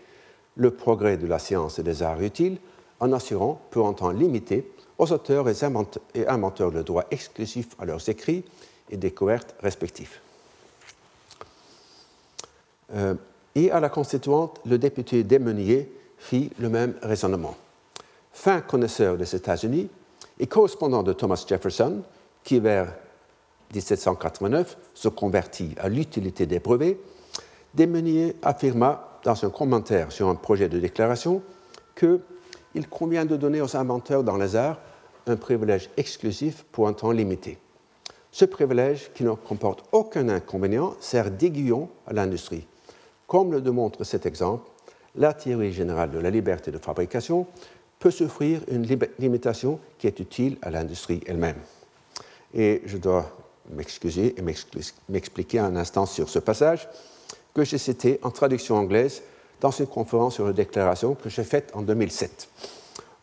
le 0.56 0.70
progrès 0.70 1.16
de 1.16 1.26
la 1.26 1.38
science 1.38 1.78
et 1.78 1.82
des 1.82 2.02
arts 2.02 2.22
utiles 2.22 2.58
en 2.98 3.12
assurant, 3.12 3.60
pour 3.70 3.86
un 3.86 3.92
temps 3.92 4.10
limité, 4.10 4.72
aux 4.98 5.12
auteurs 5.12 5.46
et 5.48 6.26
inventeurs 6.26 6.70
le 6.70 6.82
droit 6.82 7.04
exclusif 7.10 7.68
à 7.78 7.84
leurs 7.84 8.08
écrits 8.08 8.44
et 8.90 8.96
découvertes 8.96 9.54
respectifs. 9.60 10.22
Euh, 12.94 13.14
et 13.54 13.70
à 13.70 13.80
la 13.80 13.88
constituante, 13.88 14.60
le 14.66 14.78
député 14.78 15.24
Desmeniers 15.24 15.90
fit 16.18 16.50
le 16.58 16.68
même 16.68 16.94
raisonnement. 17.02 17.56
Fin 18.32 18.60
connaisseur 18.60 19.16
des 19.16 19.34
États-Unis, 19.34 19.88
et 20.38 20.46
correspondant 20.46 21.02
de 21.02 21.12
Thomas 21.12 21.42
Jefferson, 21.48 22.02
qui 22.44 22.60
vers 22.60 22.92
1789 23.74 24.76
se 24.94 25.08
convertit 25.08 25.74
à 25.78 25.88
l'utilité 25.88 26.46
des 26.46 26.60
brevets, 26.60 26.98
Desmeniers 27.74 28.36
affirma 28.42 29.20
dans 29.24 29.44
un 29.44 29.50
commentaire 29.50 30.12
sur 30.12 30.28
un 30.28 30.34
projet 30.34 30.68
de 30.68 30.78
déclaration 30.78 31.42
qu'il 31.94 32.88
convient 32.88 33.24
de 33.24 33.36
donner 33.36 33.60
aux 33.60 33.76
inventeurs 33.76 34.22
dans 34.22 34.36
les 34.36 34.54
arts 34.54 34.78
un 35.26 35.36
privilège 35.36 35.90
exclusif 35.96 36.64
pour 36.70 36.88
un 36.88 36.92
temps 36.92 37.10
limité. 37.10 37.58
Ce 38.30 38.44
privilège, 38.44 39.10
qui 39.14 39.24
ne 39.24 39.32
comporte 39.32 39.84
aucun 39.92 40.28
inconvénient, 40.28 40.94
sert 41.00 41.30
d'aiguillon 41.30 41.88
à 42.06 42.12
l'industrie. 42.12 42.66
Comme 43.26 43.52
le 43.52 43.60
démontre 43.60 44.04
cet 44.04 44.24
exemple, 44.24 44.70
la 45.16 45.32
théorie 45.32 45.72
générale 45.72 46.10
de 46.10 46.18
la 46.18 46.30
liberté 46.30 46.70
de 46.70 46.78
fabrication 46.78 47.46
peut 47.98 48.10
souffrir 48.10 48.60
une 48.70 48.86
limitation 49.18 49.80
qui 49.98 50.06
est 50.06 50.20
utile 50.20 50.58
à 50.62 50.70
l'industrie 50.70 51.22
elle-même. 51.26 51.56
Et 52.54 52.82
je 52.84 52.98
dois 52.98 53.26
m'excuser 53.70 54.34
et 54.38 54.42
m'expliquer 55.08 55.58
un 55.58 55.74
instant 55.74 56.06
sur 56.06 56.28
ce 56.28 56.38
passage 56.38 56.88
que 57.52 57.64
j'ai 57.64 57.78
cité 57.78 58.20
en 58.22 58.30
traduction 58.30 58.76
anglaise 58.76 59.22
dans 59.60 59.70
une 59.70 59.86
conférence 59.86 60.34
sur 60.34 60.46
la 60.46 60.52
déclaration 60.52 61.14
que 61.14 61.28
j'ai 61.28 61.42
faite 61.42 61.72
en 61.74 61.82
2007. 61.82 62.48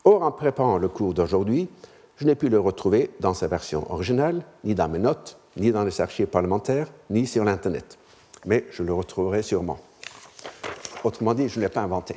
Or, 0.04 0.24
en 0.24 0.32
préparant 0.32 0.80
le 0.80 0.90
cours 0.90 1.14
d'aujourd'hui, 1.14 1.70
je 2.18 2.26
n'ai 2.26 2.36
pu 2.36 2.50
le 2.50 2.60
retrouver 2.60 3.12
dans 3.22 3.34
sa 3.34 3.48
version 3.48 3.90
originale, 3.92 4.44
ni 4.64 4.76
dans 4.76 4.90
mes 4.90 5.00
notes, 5.00 5.38
ni 5.56 5.72
dans 5.72 5.84
les 5.84 6.02
archives 6.02 6.28
parlementaires, 6.28 6.88
ni 7.10 7.26
sur 7.26 7.46
l'Internet. 7.46 7.98
Mais 8.46 8.66
je 8.72 8.84
le 8.84 8.94
retrouverai 8.94 9.44
sûrement. 9.44 9.80
Autrement 11.04 11.34
dit, 11.34 11.50
je 11.50 11.60
ne 11.60 11.66
l'ai 11.66 11.70
pas 11.70 11.82
inventé. 11.82 12.16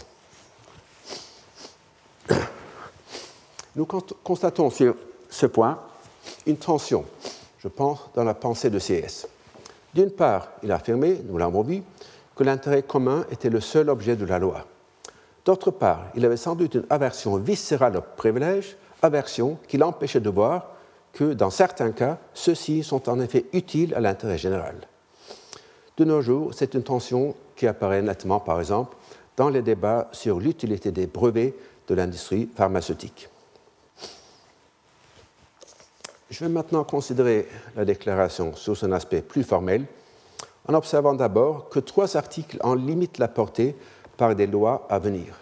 Nous 3.74 3.84
constatons 3.84 4.70
sur 4.70 4.94
ce 5.28 5.46
point 5.46 5.78
une 6.46 6.56
tension, 6.56 7.04
je 7.58 7.68
pense, 7.68 7.98
dans 8.14 8.24
la 8.24 8.34
pensée 8.34 8.70
de 8.70 8.78
CS. 8.78 9.26
D'une 9.92 10.10
part, 10.10 10.48
il 10.62 10.72
a 10.72 10.76
affirmé, 10.76 11.20
nous 11.28 11.36
l'avons 11.36 11.62
vu, 11.62 11.82
que 12.34 12.44
l'intérêt 12.44 12.82
commun 12.82 13.26
était 13.30 13.50
le 13.50 13.60
seul 13.60 13.90
objet 13.90 14.16
de 14.16 14.24
la 14.24 14.38
loi. 14.38 14.64
D'autre 15.44 15.70
part, 15.70 16.06
il 16.14 16.24
avait 16.24 16.36
sans 16.36 16.54
doute 16.54 16.74
une 16.74 16.86
aversion 16.90 17.36
viscérale 17.36 17.96
au 17.96 18.02
privilège, 18.16 18.76
aversion 19.02 19.58
qui 19.68 19.78
l'empêchait 19.78 20.20
de 20.20 20.30
voir 20.30 20.68
que, 21.12 21.32
dans 21.32 21.50
certains 21.50 21.92
cas, 21.92 22.18
ceux-ci 22.34 22.82
sont 22.82 23.08
en 23.08 23.20
effet 23.20 23.46
utiles 23.52 23.94
à 23.94 24.00
l'intérêt 24.00 24.38
général. 24.38 24.76
De 25.96 26.04
nos 26.04 26.20
jours, 26.20 26.52
c'est 26.54 26.74
une 26.74 26.82
tension 26.82 27.34
qui 27.56 27.66
apparaît 27.66 28.02
nettement, 28.02 28.40
par 28.40 28.60
exemple, 28.60 28.96
dans 29.36 29.48
les 29.48 29.62
débats 29.62 30.08
sur 30.12 30.38
l'utilité 30.38 30.92
des 30.92 31.06
brevets 31.06 31.54
de 31.88 31.94
l'industrie 31.94 32.48
pharmaceutique. 32.54 33.28
Je 36.30 36.44
vais 36.44 36.50
maintenant 36.50 36.84
considérer 36.84 37.48
la 37.76 37.84
déclaration 37.84 38.54
sous 38.56 38.74
son 38.74 38.92
aspect 38.92 39.22
plus 39.22 39.44
formel, 39.44 39.86
en 40.68 40.74
observant 40.74 41.14
d'abord 41.14 41.68
que 41.68 41.78
trois 41.78 42.16
articles 42.16 42.58
en 42.62 42.74
limitent 42.74 43.18
la 43.18 43.28
portée 43.28 43.76
par 44.16 44.34
des 44.34 44.46
lois 44.46 44.86
à 44.90 44.98
venir. 44.98 45.38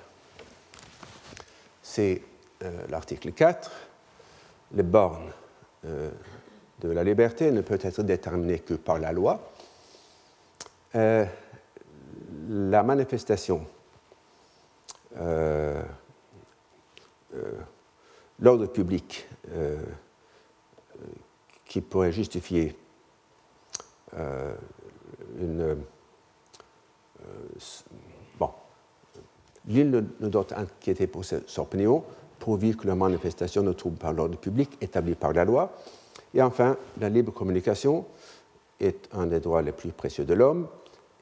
C'est 1.82 2.22
euh, 2.62 2.70
l'article 2.90 3.32
4, 3.32 3.70
les 4.74 4.82
bornes 4.82 5.30
euh, 5.86 6.10
de 6.80 6.90
la 6.90 7.02
liberté 7.02 7.50
ne 7.50 7.62
peuvent 7.62 7.84
être 7.84 8.02
déterminées 8.02 8.58
que 8.58 8.74
par 8.74 8.98
la 8.98 9.12
loi. 9.12 9.40
Euh, 10.94 11.24
la 12.49 12.82
manifestation, 12.82 13.66
l'ordre 18.41 18.66
public 18.66 19.28
qui 21.64 21.80
pourrait 21.80 22.12
justifier 22.12 22.76
une... 25.39 25.76
bon, 28.39 28.51
l'île 29.66 29.91
ne, 30.20 30.28
doit 30.28 30.47
inquiéter 30.57 31.07
pour 31.07 31.24
son 31.24 31.62
opinion, 31.62 32.05
pourvu 32.39 32.76
que 32.76 32.87
la 32.87 32.95
manifestation 32.95 33.62
ne 33.62 33.72
trouve 33.72 33.95
pas 33.95 34.12
l'ordre 34.12 34.39
public 34.39 34.76
établi 34.80 35.14
par 35.14 35.32
la 35.32 35.45
loi. 35.45 35.72
Et 36.35 36.43
enfin, 36.43 36.76
la 37.01 37.09
libre 37.09 37.32
communication 37.32 38.05
est 38.80 39.09
un 39.12 39.26
des 39.26 39.41
droits 39.41 39.62
les 39.62 39.72
plus 39.72 39.93
précieux 39.93 40.24
de 40.24 40.35
l'homme, 40.35 40.68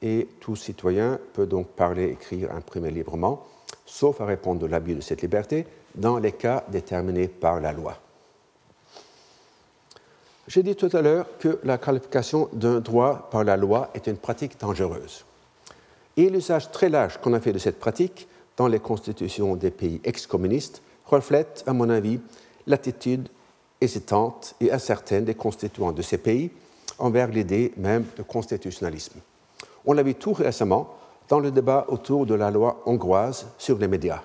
et 0.03 0.27
tout 0.41 0.57
citoyen 0.57 1.17
peut 1.31 1.47
donc 1.47 1.69
parler, 1.69 2.09
écrire, 2.09 2.51
imprimer 2.51 2.91
librement, 2.91 3.47
sauf 3.85 4.19
à 4.19 4.25
répondre 4.25 4.59
de 4.59 4.65
l'abus 4.67 4.95
de 4.95 5.01
cette 5.01 5.21
liberté, 5.21 5.65
dans 5.95 6.19
les 6.19 6.33
cas 6.33 6.65
déterminés 6.69 7.29
par 7.29 7.61
la 7.61 7.71
loi. 7.71 7.97
J'ai 10.47 10.61
dit 10.61 10.75
tout 10.75 10.89
à 10.91 11.01
l'heure 11.01 11.25
que 11.39 11.59
la 11.63 11.77
qualification 11.77 12.49
d'un 12.51 12.81
droit 12.81 13.29
par 13.31 13.45
la 13.45 13.55
loi 13.55 13.89
est 13.93 14.07
une 14.07 14.17
pratique 14.17 14.59
dangereuse. 14.59 15.23
Et 16.17 16.29
l'usage 16.29 16.69
très 16.71 16.89
large 16.89 17.17
qu'on 17.19 17.33
a 17.33 17.39
fait 17.39 17.53
de 17.53 17.59
cette 17.59 17.79
pratique 17.79 18.27
dans 18.57 18.67
les 18.67 18.79
constitutions 18.79 19.55
des 19.55 19.71
pays 19.71 20.01
ex-communistes 20.03 20.81
reflète, 21.05 21.63
à 21.65 21.71
mon 21.71 21.89
avis, 21.89 22.19
l'attitude 22.67 23.29
hésitante 23.79 24.55
et 24.59 24.71
incertaine 24.71 25.23
des 25.23 25.35
constituants 25.35 25.93
de 25.93 26.01
ces 26.01 26.17
pays 26.17 26.51
envers 26.99 27.29
l'idée 27.29 27.73
même 27.77 28.05
de 28.17 28.23
constitutionnalisme. 28.23 29.19
On 29.85 29.93
l'a 29.93 30.03
vu 30.03 30.15
tout 30.15 30.33
récemment 30.33 30.95
dans 31.29 31.39
le 31.39 31.51
débat 31.51 31.85
autour 31.89 32.25
de 32.25 32.35
la 32.35 32.51
loi 32.51 32.81
hongroise 32.85 33.47
sur 33.57 33.77
les 33.77 33.87
médias. 33.87 34.21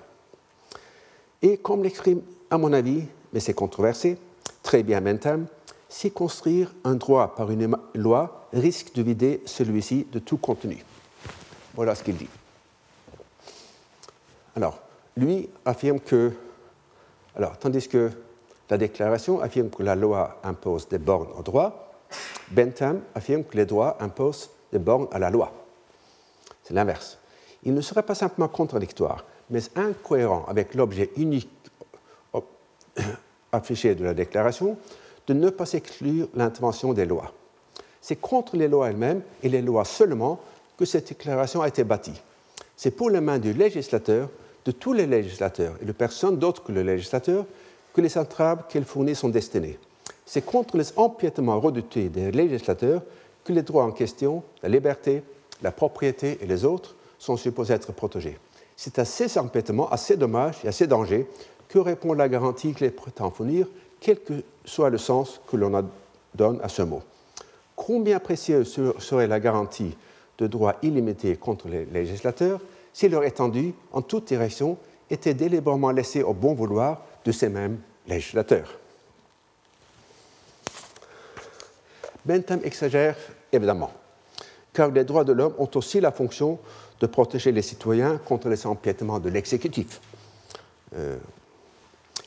Et 1.41 1.57
comme 1.57 1.83
l'exprime, 1.83 2.21
à 2.49 2.57
mon 2.57 2.73
avis, 2.73 3.03
mais 3.33 3.39
c'est 3.39 3.53
controversé, 3.53 4.17
très 4.63 4.83
bien 4.83 5.01
Bentham, 5.01 5.47
si 5.87 6.11
construire 6.11 6.73
un 6.83 6.95
droit 6.95 7.35
par 7.35 7.49
une 7.51 7.75
loi 7.95 8.47
risque 8.53 8.93
de 8.93 9.01
vider 9.01 9.41
celui-ci 9.45 10.07
de 10.11 10.19
tout 10.19 10.37
contenu. 10.37 10.83
Voilà 11.75 11.95
ce 11.95 12.03
qu'il 12.03 12.17
dit. 12.17 12.29
Alors, 14.55 14.79
lui 15.15 15.49
affirme 15.65 15.99
que 15.99 16.33
alors, 17.35 17.57
tandis 17.57 17.87
que 17.87 18.11
la 18.69 18.77
déclaration 18.77 19.39
affirme 19.39 19.69
que 19.69 19.81
la 19.81 19.95
loi 19.95 20.39
impose 20.43 20.89
des 20.89 20.97
bornes 20.97 21.29
au 21.37 21.41
droit, 21.41 21.93
Bentham 22.51 23.01
affirme 23.15 23.43
que 23.43 23.55
les 23.55 23.65
droits 23.65 23.97
imposent 24.01 24.49
des 24.71 24.79
bornes 24.79 25.07
à 25.11 25.19
la 25.19 25.29
loi. 25.29 25.51
C'est 26.63 26.73
l'inverse. 26.73 27.17
Il 27.63 27.73
ne 27.73 27.81
serait 27.81 28.03
pas 28.03 28.15
simplement 28.15 28.47
contradictoire, 28.47 29.25
mais 29.49 29.61
incohérent 29.75 30.45
avec 30.47 30.75
l'objet 30.75 31.11
unique 31.17 31.49
affiché 33.51 33.95
de 33.95 34.03
la 34.03 34.13
déclaration 34.13 34.77
de 35.27 35.33
ne 35.33 35.49
pas 35.49 35.71
exclure 35.73 36.27
l'intervention 36.35 36.93
des 36.93 37.05
lois. 37.05 37.33
C'est 38.01 38.15
contre 38.15 38.55
les 38.55 38.67
lois 38.67 38.89
elles-mêmes 38.89 39.21
et 39.43 39.49
les 39.49 39.61
lois 39.61 39.85
seulement 39.85 40.39
que 40.77 40.85
cette 40.85 41.09
déclaration 41.09 41.61
a 41.61 41.67
été 41.67 41.83
bâtie. 41.83 42.21
C'est 42.75 42.91
pour 42.91 43.09
les 43.09 43.19
mains 43.19 43.39
du 43.39 43.53
législateur 43.53 44.29
de 44.65 44.71
tous 44.71 44.93
les 44.93 45.05
législateurs 45.05 45.75
et 45.81 45.85
de 45.85 45.91
personne 45.91 46.37
d'autre 46.37 46.63
que 46.63 46.71
le 46.71 46.81
législateur 46.81 47.45
que 47.93 48.01
les 48.01 48.17
entraves 48.17 48.63
qu'elle 48.69 48.85
fournit 48.85 49.15
sont 49.15 49.29
destinées. 49.29 49.77
C'est 50.25 50.45
contre 50.45 50.77
les 50.77 50.97
empiétements 50.97 51.59
redoutés 51.59 52.09
des 52.09 52.31
législateurs 52.31 53.01
que 53.49 53.53
les 53.55 53.63
droits 53.63 53.83
en 53.83 53.91
question, 53.91 54.43
la 54.61 54.69
liberté, 54.69 55.23
la 55.63 55.71
propriété 55.71 56.37
et 56.39 56.45
les 56.45 56.65
autres, 56.65 56.95
sont 57.17 57.35
supposés 57.35 57.73
être 57.73 57.91
protégés. 57.91 58.37
C'est 58.77 58.99
à 58.99 59.05
ces 59.05 59.39
empiétements, 59.39 59.89
à 59.89 59.97
ces 59.97 60.17
dommages 60.17 60.59
et 60.63 60.67
à 60.67 60.71
ces 60.71 60.85
dangers 60.85 61.27
que 61.67 61.79
répond 61.79 62.13
la 62.13 62.29
garantie 62.29 62.75
que 62.75 62.81
les 62.81 62.91
prétend 62.91 63.31
fournir, 63.31 63.65
quel 63.99 64.19
que 64.19 64.43
soit 64.65 64.91
le 64.91 64.99
sens 64.99 65.41
que 65.47 65.57
l'on 65.57 65.83
donne 66.35 66.59
à 66.61 66.69
ce 66.69 66.83
mot? 66.83 67.01
Combien 67.75 68.19
précieuse 68.19 68.71
serait 68.99 69.25
la 69.25 69.39
garantie 69.39 69.97
de 70.37 70.45
droits 70.45 70.75
illimités 70.83 71.35
contre 71.35 71.69
les 71.69 71.85
législateurs 71.85 72.61
si 72.93 73.09
leur 73.09 73.23
étendue, 73.23 73.73
en 73.91 74.03
toute 74.03 74.27
direction, 74.27 74.77
était 75.09 75.33
délibérément 75.33 75.89
laissée 75.89 76.21
au 76.21 76.33
bon 76.33 76.53
vouloir 76.53 77.01
de 77.25 77.31
ces 77.31 77.49
mêmes 77.49 77.79
législateurs? 78.07 78.77
Bentham 82.25 82.59
exagère 82.63 83.15
évidemment, 83.51 83.91
car 84.73 84.91
les 84.91 85.03
droits 85.03 85.23
de 85.23 85.33
l'homme 85.33 85.53
ont 85.57 85.69
aussi 85.75 85.99
la 85.99 86.11
fonction 86.11 86.59
de 86.99 87.07
protéger 87.07 87.51
les 87.51 87.61
citoyens 87.61 88.17
contre 88.17 88.49
les 88.49 88.65
empiétements 88.65 89.19
de 89.19 89.29
l'exécutif. 89.29 90.01
Euh, 90.95 91.17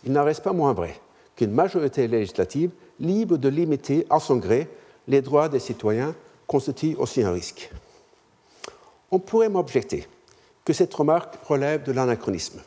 il 0.05 0.12
n'en 0.12 0.25
reste 0.25 0.43
pas 0.43 0.53
moins 0.53 0.73
vrai 0.73 0.99
qu'une 1.37 1.53
majorité 1.53 2.09
législative 2.09 2.70
libre 3.01 3.37
de 3.37 3.49
limiter 3.49 4.07
à 4.11 4.20
son 4.20 4.37
gré 4.37 4.68
les 5.09 5.20
droits 5.20 5.49
des 5.49 5.59
citoyens 5.59 6.14
constitue 6.47 6.95
aussi 6.97 7.23
un 7.23 7.33
risque. 7.33 7.70
On 9.11 9.18
pourrait 9.18 9.49
m'objecter 9.49 10.07
que 10.64 10.73
cette 10.73 10.95
remarque 10.95 11.35
relève 11.47 11.83
de 11.83 11.93
l'anachronisme. 11.93 12.61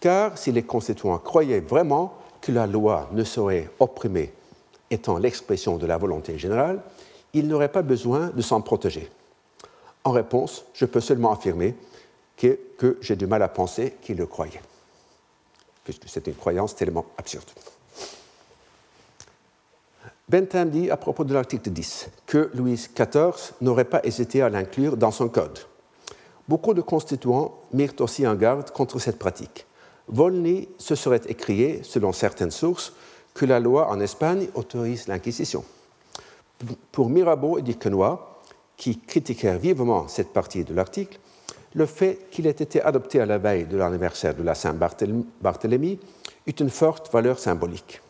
Car 0.00 0.36
si 0.38 0.50
les 0.50 0.62
constituants 0.62 1.18
croyaient 1.18 1.60
vraiment 1.60 2.14
que 2.40 2.52
la 2.52 2.66
loi 2.66 3.08
ne 3.12 3.22
serait 3.22 3.70
opprimée 3.78 4.32
étant 4.90 5.18
l'expression 5.18 5.76
de 5.76 5.86
la 5.86 5.98
volonté 5.98 6.38
générale, 6.38 6.80
ils 7.32 7.46
n'auraient 7.46 7.72
pas 7.72 7.82
besoin 7.82 8.28
de 8.28 8.42
s'en 8.42 8.60
protéger. 8.60 9.10
En 10.04 10.12
réponse, 10.12 10.64
je 10.74 10.86
peux 10.86 11.00
seulement 11.00 11.32
affirmer 11.32 11.74
que, 12.36 12.98
j'ai 13.00 13.16
du 13.16 13.26
mal 13.26 13.42
à 13.42 13.48
penser 13.48 13.96
qu'ils 14.00 14.16
le 14.16 14.26
croyaient, 14.26 14.62
puisque 15.84 16.08
c'est 16.08 16.26
une 16.26 16.34
croyance 16.34 16.74
tellement 16.74 17.04
absurde. 17.18 17.44
Bentham 20.28 20.70
dit 20.70 20.90
à 20.90 20.96
propos 20.96 21.24
de 21.24 21.34
l'article 21.34 21.70
10 21.70 22.08
que 22.26 22.50
Louis 22.54 22.88
XIV 22.94 23.52
n'aurait 23.60 23.84
pas 23.84 24.00
hésité 24.04 24.42
à 24.42 24.48
l'inclure 24.48 24.96
dans 24.96 25.10
son 25.10 25.28
code. 25.28 25.58
Beaucoup 26.48 26.72
de 26.72 26.80
constituants 26.80 27.58
mirent 27.72 27.94
aussi 28.00 28.26
en 28.26 28.36
garde 28.36 28.70
contre 28.70 28.98
cette 28.98 29.18
pratique. 29.18 29.66
Volney 30.08 30.68
se 30.78 30.94
serait 30.94 31.20
écrié, 31.26 31.82
selon 31.82 32.12
certaines 32.12 32.50
sources, 32.50 32.92
que 33.34 33.44
la 33.44 33.60
loi 33.60 33.88
en 33.88 34.00
Espagne 34.00 34.48
autorise 34.54 35.08
l'Inquisition. 35.08 35.64
Pour 36.92 37.08
Mirabeau 37.08 37.58
et 37.58 37.62
Duquesnoy, 37.62 38.18
qui 38.76 38.98
critiquèrent 38.98 39.58
vivement 39.58 40.08
cette 40.08 40.32
partie 40.32 40.64
de 40.64 40.74
l'article, 40.74 41.18
le 41.74 41.86
fait 41.86 42.26
qu'il 42.30 42.46
ait 42.46 42.50
été 42.50 42.82
adopté 42.82 43.20
à 43.20 43.26
la 43.26 43.38
veille 43.38 43.66
de 43.66 43.76
l'anniversaire 43.76 44.34
de 44.34 44.42
la 44.42 44.54
Saint-Barthélemy 44.54 45.98
eut 46.46 46.50
une 46.50 46.70
forte 46.70 47.12
valeur 47.12 47.38
symbolique. 47.38 48.00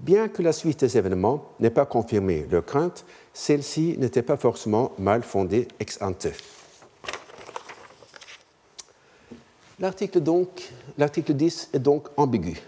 Bien 0.00 0.28
que 0.28 0.42
la 0.42 0.52
suite 0.52 0.80
des 0.80 0.96
événements 0.96 1.44
n'ait 1.60 1.70
pas 1.70 1.86
confirmé 1.86 2.46
leur 2.50 2.64
crainte, 2.64 3.04
celle-ci 3.32 3.96
n'était 3.98 4.22
pas 4.22 4.36
forcément 4.36 4.92
mal 4.98 5.22
fondée 5.22 5.68
ex 5.78 6.00
ante. 6.00 6.28
L'article 9.78 10.20
10 11.34 11.70
est 11.72 11.78
donc 11.78 12.08
ambigu, 12.16 12.60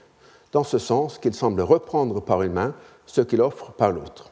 dans 0.53 0.65
ce 0.65 0.79
sens 0.79 1.19
qu'il 1.19 1.35
semble 1.35 1.63
reprendre 1.63 2.21
par 2.21 2.43
une 2.43 2.53
main 2.53 2.75
ce 3.07 3.21
qu'il 3.21 3.41
offre 3.41 3.73
par 3.73 3.91
l'autre. 3.91 4.31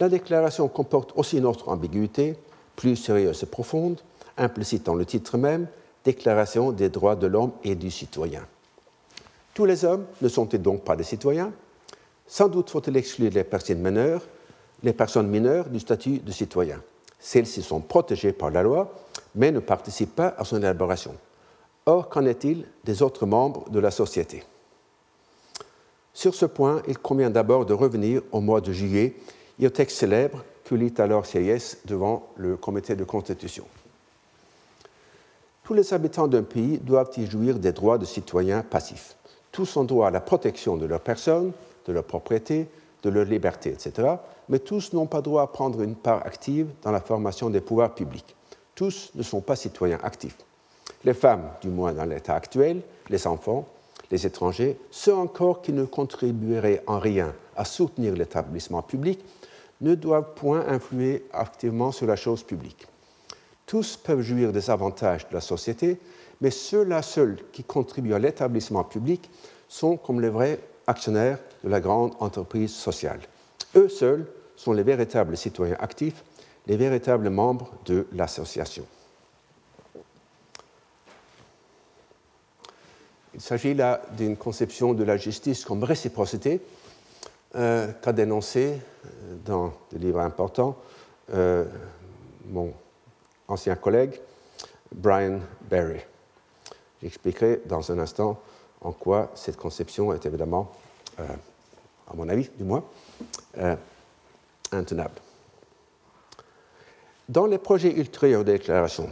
La 0.00 0.08
déclaration 0.08 0.68
comporte 0.68 1.12
aussi 1.16 1.38
une 1.38 1.46
autre 1.46 1.68
ambiguïté, 1.68 2.36
plus 2.76 2.96
sérieuse 2.96 3.42
et 3.42 3.46
profonde, 3.46 4.00
implicite 4.36 4.84
dans 4.84 4.94
le 4.94 5.04
titre 5.04 5.38
même, 5.38 5.68
Déclaration 6.04 6.72
des 6.72 6.88
droits 6.88 7.14
de 7.14 7.28
l'homme 7.28 7.52
et 7.62 7.76
du 7.76 7.88
citoyen. 7.88 8.44
Tous 9.54 9.64
les 9.64 9.84
hommes 9.84 10.04
ne 10.20 10.28
sont-ils 10.28 10.60
donc 10.60 10.82
pas 10.82 10.96
des 10.96 11.04
citoyens? 11.04 11.52
Sans 12.26 12.48
doute 12.48 12.70
faut-il 12.70 12.96
exclure 12.96 13.30
les 13.32 13.44
personnes 13.44 13.78
mineures, 13.78 14.22
les 14.82 14.92
personnes 14.92 15.28
mineures 15.28 15.68
du 15.68 15.78
statut 15.78 16.18
de 16.18 16.32
citoyen. 16.32 16.82
Celles-ci 17.20 17.62
sont 17.62 17.80
protégées 17.80 18.32
par 18.32 18.50
la 18.50 18.64
loi, 18.64 18.92
mais 19.36 19.52
ne 19.52 19.60
participent 19.60 20.16
pas 20.16 20.34
à 20.36 20.44
son 20.44 20.56
élaboration. 20.56 21.14
Or, 21.86 22.08
qu'en 22.08 22.26
est-il 22.26 22.66
des 22.82 23.00
autres 23.02 23.26
membres 23.26 23.70
de 23.70 23.78
la 23.78 23.92
société? 23.92 24.42
Sur 26.12 26.34
ce 26.34 26.46
point, 26.46 26.82
il 26.88 26.98
convient 26.98 27.30
d'abord 27.30 27.64
de 27.64 27.74
revenir 27.74 28.22
au 28.32 28.40
mois 28.40 28.60
de 28.60 28.72
juillet 28.72 29.14
et 29.58 29.66
au 29.66 29.70
texte 29.70 29.98
célèbre 29.98 30.44
que 30.64 30.74
lit 30.74 30.94
alors 30.98 31.26
Sieyès 31.26 31.78
devant 31.84 32.28
le 32.36 32.56
comité 32.56 32.94
de 32.94 33.04
constitution. 33.04 33.64
Tous 35.64 35.74
les 35.74 35.94
habitants 35.94 36.28
d'un 36.28 36.42
pays 36.42 36.78
doivent 36.78 37.12
y 37.16 37.26
jouir 37.26 37.58
des 37.58 37.72
droits 37.72 37.98
de 37.98 38.04
citoyens 38.04 38.62
passifs. 38.62 39.16
Tous 39.52 39.76
ont 39.76 39.84
droit 39.84 40.08
à 40.08 40.10
la 40.10 40.20
protection 40.20 40.76
de 40.76 40.86
leur 40.86 41.00
personne, 41.00 41.52
de 41.86 41.92
leur 41.92 42.04
propriété, 42.04 42.66
de 43.02 43.10
leur 43.10 43.24
liberté, 43.24 43.70
etc. 43.70 44.16
Mais 44.48 44.58
tous 44.58 44.92
n'ont 44.92 45.06
pas 45.06 45.20
droit 45.20 45.42
à 45.42 45.46
prendre 45.46 45.82
une 45.82 45.94
part 45.94 46.24
active 46.26 46.68
dans 46.82 46.90
la 46.90 47.00
formation 47.00 47.50
des 47.50 47.60
pouvoirs 47.60 47.94
publics. 47.94 48.34
Tous 48.74 49.10
ne 49.14 49.22
sont 49.22 49.40
pas 49.40 49.56
citoyens 49.56 49.98
actifs. 50.02 50.38
Les 51.04 51.14
femmes, 51.14 51.48
du 51.60 51.68
moins 51.68 51.92
dans 51.92 52.04
l'état 52.04 52.34
actuel, 52.34 52.82
les 53.08 53.26
enfants, 53.26 53.66
les 54.10 54.26
étrangers, 54.26 54.78
ceux 54.90 55.14
encore 55.14 55.62
qui 55.62 55.72
ne 55.72 55.84
contribueraient 55.84 56.82
en 56.86 56.98
rien 56.98 57.34
à 57.56 57.64
soutenir 57.64 58.14
l'établissement 58.14 58.82
public, 58.82 59.20
ne 59.82 59.94
doivent 59.94 60.34
point 60.34 60.64
influer 60.66 61.26
activement 61.32 61.92
sur 61.92 62.06
la 62.06 62.16
chose 62.16 62.42
publique. 62.42 62.86
Tous 63.66 63.96
peuvent 63.96 64.22
jouir 64.22 64.52
des 64.52 64.70
avantages 64.70 65.28
de 65.28 65.34
la 65.34 65.40
société, 65.40 65.98
mais 66.40 66.50
ceux-là 66.50 67.02
seuls 67.02 67.38
qui 67.52 67.64
contribuent 67.64 68.14
à 68.14 68.18
l'établissement 68.18 68.84
public 68.84 69.28
sont 69.68 69.96
comme 69.96 70.20
les 70.20 70.28
vrais 70.28 70.58
actionnaires 70.86 71.38
de 71.64 71.68
la 71.68 71.80
grande 71.80 72.14
entreprise 72.20 72.72
sociale. 72.72 73.20
Eux 73.76 73.88
seuls 73.88 74.26
sont 74.56 74.72
les 74.72 74.82
véritables 74.82 75.36
citoyens 75.36 75.76
actifs, 75.80 76.24
les 76.66 76.76
véritables 76.76 77.30
membres 77.30 77.70
de 77.84 78.06
l'association. 78.12 78.84
Il 83.34 83.40
s'agit 83.40 83.74
là 83.74 84.02
d'une 84.16 84.36
conception 84.36 84.92
de 84.92 85.04
la 85.04 85.16
justice 85.16 85.64
comme 85.64 85.82
réciprocité 85.82 86.60
euh, 87.54 87.92
qu'a 88.00 88.14
dénoncé 88.14 88.78
euh, 89.04 89.36
dans 89.44 89.74
des 89.90 89.98
livres 89.98 90.20
importants 90.20 90.74
euh, 91.34 91.66
mon 92.46 92.72
ancien 93.46 93.74
collègue 93.74 94.18
Brian 94.90 95.38
Barry. 95.68 96.00
J'expliquerai 97.02 97.60
dans 97.66 97.92
un 97.92 97.98
instant 97.98 98.40
en 98.80 98.92
quoi 98.92 99.32
cette 99.34 99.58
conception 99.58 100.14
est 100.14 100.24
évidemment, 100.24 100.72
à 101.18 102.14
mon 102.14 102.28
avis 102.28 102.50
du 102.56 102.64
moins, 102.64 102.84
intenable. 104.72 105.14
Dans 107.28 107.46
les 107.46 107.58
projets 107.58 107.92
ultérieurs 107.92 108.44
de 108.44 108.52
déclaration, 108.52 109.10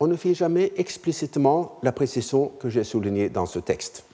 on 0.00 0.06
ne 0.06 0.16
fait 0.16 0.34
jamais 0.34 0.72
explicitement 0.76 1.78
la 1.82 1.92
précision 1.92 2.48
que 2.60 2.68
j'ai 2.68 2.84
soulignée 2.84 3.28
dans 3.28 3.46
ce 3.46 3.58
texte, 3.58 4.04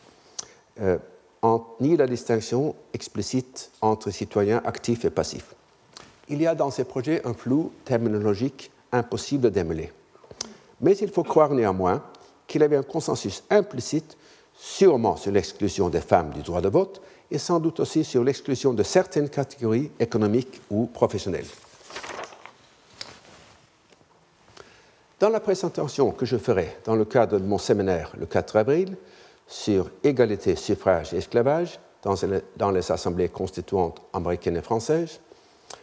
ni 1.81 1.97
la 1.97 2.07
distinction 2.07 2.75
explicite 2.93 3.71
entre 3.81 4.11
citoyens 4.11 4.61
actifs 4.65 5.05
et 5.05 5.11
passifs. 5.11 5.55
Il 6.29 6.41
y 6.41 6.47
a 6.47 6.55
dans 6.55 6.71
ces 6.71 6.85
projets 6.85 7.27
un 7.27 7.35
flou 7.35 7.73
terminologique 7.85 8.71
impossible 8.93 9.47
à 9.47 9.51
démêler. 9.51 9.93
Mais 10.81 10.97
il 10.97 11.11
faut 11.11 11.23
croire 11.23 11.51
néanmoins 11.51 12.03
qu'il 12.47 12.61
y 12.61 12.65
avait 12.65 12.77
un 12.77 12.83
consensus 12.83 13.43
implicite 13.51 14.17
sûrement 14.55 15.17
sur 15.17 15.33
l'exclusion 15.33 15.89
des 15.89 16.01
femmes 16.01 16.31
du 16.31 16.43
droit 16.43 16.61
de 16.61 16.69
vote 16.69 17.01
et 17.31 17.39
sans 17.39 17.61
doute 17.61 17.81
aussi 17.81 18.05
sur 18.05 18.25
l'exclusion 18.25 18.75
de 18.75 18.83
certaines 18.83 19.29
catégories 19.29 19.91
économiques 19.99 20.61
ou 20.71 20.87
professionnelles. 20.87 21.47
Dans 25.19 25.29
la 25.29 25.41
présentation 25.41 26.13
que 26.13 26.27
je 26.27 26.37
ferai 26.37 26.77
dans 26.85 26.97
le 26.97 27.05
cadre 27.05 27.39
de 27.39 27.45
mon 27.45 27.59
séminaire 27.59 28.13
le 28.19 28.27
4 28.27 28.57
avril 28.57 28.97
sur 29.51 29.91
égalité, 30.05 30.55
suffrage 30.55 31.13
et 31.13 31.17
esclavage 31.17 31.81
dans 32.57 32.71
les 32.71 32.93
assemblées 32.93 33.29
constituantes 33.29 34.01
américaines 34.13 34.57
et 34.57 34.63
françaises, 34.63 35.21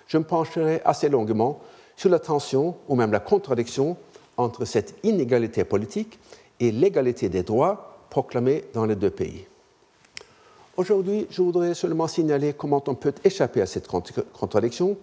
je 0.07 0.17
me 0.17 0.23
pencherai 0.23 0.81
assez 0.85 1.09
longuement 1.09 1.59
sur 1.97 2.09
la 2.09 2.17
tension 2.17 2.77
ou 2.87 2.95
même 2.95 3.11
la 3.11 3.19
contradiction 3.19 3.97
entre 4.37 4.63
cette 4.63 4.95
inégalité 5.03 5.65
politique 5.65 6.17
et 6.61 6.71
l'égalité 6.71 7.27
des 7.27 7.43
droits 7.43 8.05
proclamés 8.09 8.63
dans 8.73 8.85
les 8.85 8.95
deux 8.95 9.09
pays. 9.09 9.45
Aujourd'hui, 10.77 11.27
je 11.29 11.41
voudrais 11.41 11.73
seulement 11.73 12.07
signaler 12.07 12.53
comment 12.53 12.83
on 12.87 12.95
peut 12.95 13.13
échapper 13.25 13.61
à 13.61 13.65
cette 13.65 13.87
contradiction, 13.87 14.95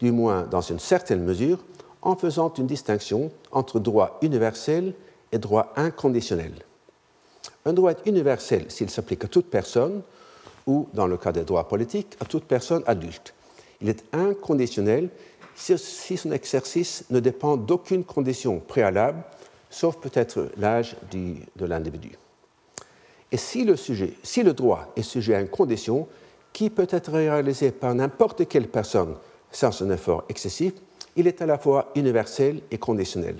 du 0.00 0.10
moins 0.10 0.42
dans 0.42 0.60
une 0.60 0.80
certaine 0.80 1.22
mesure, 1.22 1.58
en 2.02 2.16
faisant 2.16 2.52
une 2.54 2.66
distinction 2.66 3.30
entre 3.52 3.78
droit 3.78 4.18
universel 4.22 4.94
et 5.30 5.38
droit 5.38 5.72
inconditionnel. 5.76 6.52
Un 7.68 7.74
droit 7.74 7.90
est 7.90 8.06
universel 8.06 8.64
s'il 8.70 8.88
s'applique 8.88 9.24
à 9.24 9.28
toute 9.28 9.50
personne, 9.50 10.00
ou, 10.66 10.88
dans 10.94 11.06
le 11.06 11.18
cas 11.18 11.32
des 11.32 11.44
droits 11.44 11.68
politiques, 11.68 12.16
à 12.18 12.24
toute 12.24 12.44
personne 12.44 12.82
adulte. 12.86 13.34
Il 13.82 13.90
est 13.90 14.04
inconditionnel 14.14 15.10
si 15.54 16.16
son 16.16 16.32
exercice 16.32 17.04
ne 17.10 17.20
dépend 17.20 17.58
d'aucune 17.58 18.04
condition 18.04 18.58
préalable, 18.58 19.22
sauf 19.68 19.98
peut-être 19.98 20.48
l'âge 20.56 20.96
de 21.12 21.66
l'individu. 21.66 22.12
Et 23.30 23.36
si 23.36 23.64
le, 23.64 23.76
sujet, 23.76 24.14
si 24.22 24.42
le 24.42 24.54
droit 24.54 24.90
est 24.96 25.02
sujet 25.02 25.34
à 25.34 25.40
une 25.42 25.48
condition 25.48 26.08
qui 26.54 26.70
peut 26.70 26.88
être 26.88 27.12
réalisée 27.12 27.70
par 27.70 27.94
n'importe 27.94 28.48
quelle 28.48 28.68
personne 28.68 29.14
sans 29.52 29.82
un 29.82 29.90
effort 29.90 30.24
excessif, 30.30 30.72
il 31.16 31.26
est 31.26 31.42
à 31.42 31.46
la 31.46 31.58
fois 31.58 31.92
universel 31.94 32.62
et 32.70 32.78
conditionnel. 32.78 33.36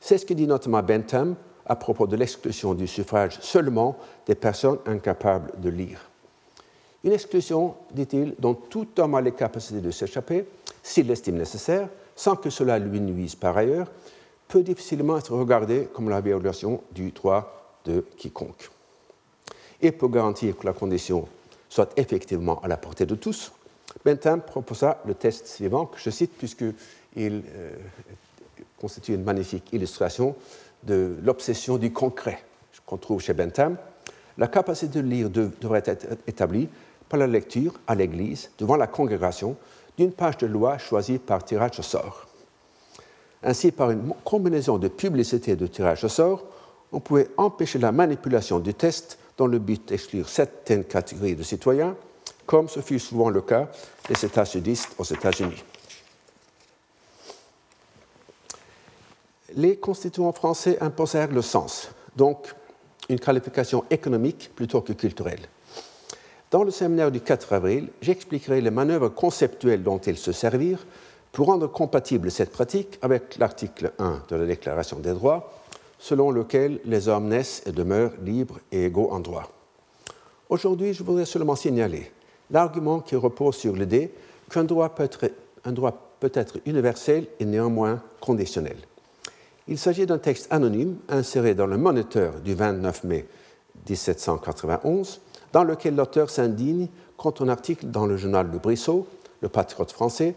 C'est 0.00 0.18
ce 0.18 0.26
que 0.26 0.34
dit 0.34 0.46
notamment 0.46 0.82
Bentham 0.82 1.34
à 1.66 1.76
propos 1.76 2.06
de 2.06 2.16
l'exclusion 2.16 2.74
du 2.74 2.86
suffrage 2.86 3.38
seulement 3.40 3.96
des 4.26 4.34
personnes 4.34 4.78
incapables 4.86 5.52
de 5.60 5.68
lire. 5.68 6.00
Une 7.04 7.12
exclusion, 7.12 7.74
dit-il, 7.92 8.34
dont 8.38 8.54
tout 8.54 8.88
homme 8.98 9.14
a 9.14 9.20
les 9.20 9.32
capacités 9.32 9.80
de 9.80 9.90
s'échapper, 9.90 10.46
s'il 10.82 11.06
l'estime 11.06 11.36
nécessaire, 11.36 11.88
sans 12.14 12.36
que 12.36 12.50
cela 12.50 12.78
lui 12.78 13.00
nuise 13.00 13.34
par 13.34 13.56
ailleurs, 13.56 13.90
peut 14.48 14.62
difficilement 14.62 15.18
être 15.18 15.36
regardée 15.36 15.88
comme 15.92 16.08
la 16.08 16.20
violation 16.20 16.80
du 16.92 17.10
droit 17.10 17.78
de 17.84 18.04
quiconque. 18.16 18.70
Et 19.82 19.92
pour 19.92 20.10
garantir 20.10 20.56
que 20.56 20.66
la 20.66 20.72
condition 20.72 21.28
soit 21.68 21.92
effectivement 21.96 22.60
à 22.62 22.68
la 22.68 22.76
portée 22.76 23.06
de 23.06 23.14
tous, 23.14 23.52
Bentham 24.04 24.40
proposa 24.40 25.00
le 25.06 25.14
test 25.14 25.46
suivant, 25.46 25.86
que 25.86 25.98
je 25.98 26.10
cite 26.10 26.32
puisqu'il 26.36 26.74
euh, 27.16 27.70
constitue 28.80 29.14
une 29.14 29.24
magnifique 29.24 29.72
illustration 29.72 30.34
de 30.86 31.16
l'obsession 31.22 31.78
du 31.78 31.92
concret 31.92 32.42
qu'on 32.86 32.96
trouve 32.96 33.20
chez 33.20 33.34
Bentham. 33.34 33.76
La 34.38 34.46
capacité 34.46 35.02
de 35.02 35.06
lire 35.06 35.30
devrait 35.30 35.82
être 35.84 36.06
établie 36.26 36.68
par 37.08 37.18
la 37.18 37.26
lecture 37.26 37.74
à 37.86 37.94
l'Église, 37.94 38.50
devant 38.58 38.76
la 38.76 38.86
congrégation, 38.86 39.56
d'une 39.96 40.12
page 40.12 40.38
de 40.38 40.46
loi 40.46 40.78
choisie 40.78 41.18
par 41.18 41.44
tirage 41.44 41.78
au 41.78 41.82
sort. 41.82 42.26
Ainsi, 43.42 43.70
par 43.70 43.90
une 43.90 44.12
combinaison 44.24 44.78
de 44.78 44.88
publicité 44.88 45.52
et 45.52 45.56
de 45.56 45.66
tirage 45.66 46.04
au 46.04 46.08
sort, 46.08 46.44
on 46.92 47.00
pouvait 47.00 47.28
empêcher 47.36 47.78
la 47.78 47.92
manipulation 47.92 48.58
du 48.58 48.74
test 48.74 49.18
dans 49.36 49.46
le 49.46 49.58
but 49.58 49.88
d'exclure 49.88 50.28
certaines 50.28 50.84
catégories 50.84 51.34
de 51.34 51.42
citoyens 51.42 51.96
comme 52.46 52.68
ce 52.68 52.80
fut 52.80 52.98
souvent 52.98 53.28
le 53.28 53.42
cas 53.42 53.68
des 54.08 54.24
États 54.24 54.44
sudistes 54.44 54.90
aux 54.98 55.04
États-Unis. 55.04 55.62
Les 59.54 59.76
constituants 59.76 60.32
français 60.32 60.76
imposèrent 60.80 61.32
le 61.32 61.42
sens, 61.42 61.90
donc 62.16 62.54
une 63.08 63.20
qualification 63.20 63.84
économique 63.90 64.50
plutôt 64.54 64.80
que 64.80 64.92
culturelle. 64.92 65.48
Dans 66.50 66.64
le 66.64 66.70
séminaire 66.70 67.12
du 67.12 67.20
4 67.20 67.52
avril, 67.52 67.88
j'expliquerai 68.00 68.60
les 68.60 68.70
manœuvres 68.70 69.08
conceptuelles 69.08 69.82
dont 69.82 69.98
ils 69.98 70.18
se 70.18 70.32
servirent 70.32 70.84
pour 71.30 71.46
rendre 71.46 71.66
compatible 71.68 72.30
cette 72.30 72.50
pratique 72.50 72.98
avec 73.02 73.36
l'article 73.38 73.92
1 73.98 74.22
de 74.28 74.36
la 74.36 74.46
Déclaration 74.46 74.98
des 74.98 75.12
droits, 75.12 75.52
selon 75.98 76.30
lequel 76.30 76.80
les 76.84 77.08
hommes 77.08 77.28
naissent 77.28 77.62
et 77.66 77.72
demeurent 77.72 78.14
libres 78.22 78.58
et 78.72 78.86
égaux 78.86 79.10
en 79.10 79.20
droit. 79.20 79.52
Aujourd'hui, 80.48 80.92
je 80.92 81.02
voudrais 81.02 81.24
seulement 81.24 81.56
signaler 81.56 82.10
l'argument 82.50 83.00
qui 83.00 83.16
repose 83.16 83.56
sur 83.56 83.74
l'idée 83.74 84.12
qu'un 84.50 84.64
droit, 84.64 84.88
peut 84.88 85.04
être, 85.04 85.30
droit 85.66 86.16
peut 86.20 86.32
être 86.34 86.58
universel 86.64 87.26
et 87.38 87.44
néanmoins 87.44 88.02
conditionnel. 88.20 88.76
Il 89.68 89.78
s'agit 89.78 90.06
d'un 90.06 90.18
texte 90.18 90.46
anonyme 90.52 90.96
inséré 91.08 91.54
dans 91.56 91.66
le 91.66 91.76
Moniteur 91.76 92.34
du 92.40 92.54
29 92.54 93.02
mai 93.02 93.26
1791, 93.88 95.20
dans 95.52 95.64
lequel 95.64 95.96
l'auteur 95.96 96.30
s'indigne 96.30 96.88
contre 97.16 97.44
un 97.44 97.48
article 97.48 97.86
dans 97.86 98.06
le 98.06 98.16
journal 98.16 98.48
de 98.50 98.58
Brissot, 98.58 99.08
le 99.40 99.48
patriote 99.48 99.90
français, 99.90 100.36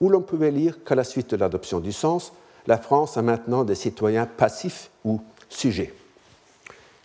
où 0.00 0.08
l'on 0.08 0.22
pouvait 0.22 0.52
lire 0.52 0.84
qu'à 0.84 0.94
la 0.94 1.02
suite 1.02 1.30
de 1.30 1.36
l'adoption 1.36 1.80
du 1.80 1.90
sens, 1.90 2.32
la 2.68 2.78
France 2.78 3.16
a 3.16 3.22
maintenant 3.22 3.64
des 3.64 3.74
citoyens 3.74 4.26
passifs 4.26 4.90
ou 5.04 5.20
sujets. 5.48 5.92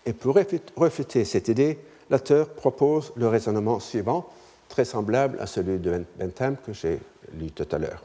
Et 0.06 0.14
pour 0.14 0.38
refuter 0.76 1.26
cette 1.26 1.48
idée, 1.48 1.80
l'auteur 2.12 2.50
propose 2.50 3.14
le 3.16 3.28
raisonnement 3.28 3.80
suivant 3.80 4.30
très 4.70 4.86
semblable 4.86 5.40
à 5.40 5.48
celui 5.48 5.80
de 5.80 6.04
Bentham 6.20 6.56
que 6.64 6.74
j'ai 6.74 7.00
lu 7.34 7.50
tout 7.52 7.68
à 7.72 7.80
l'heure. 7.80 8.04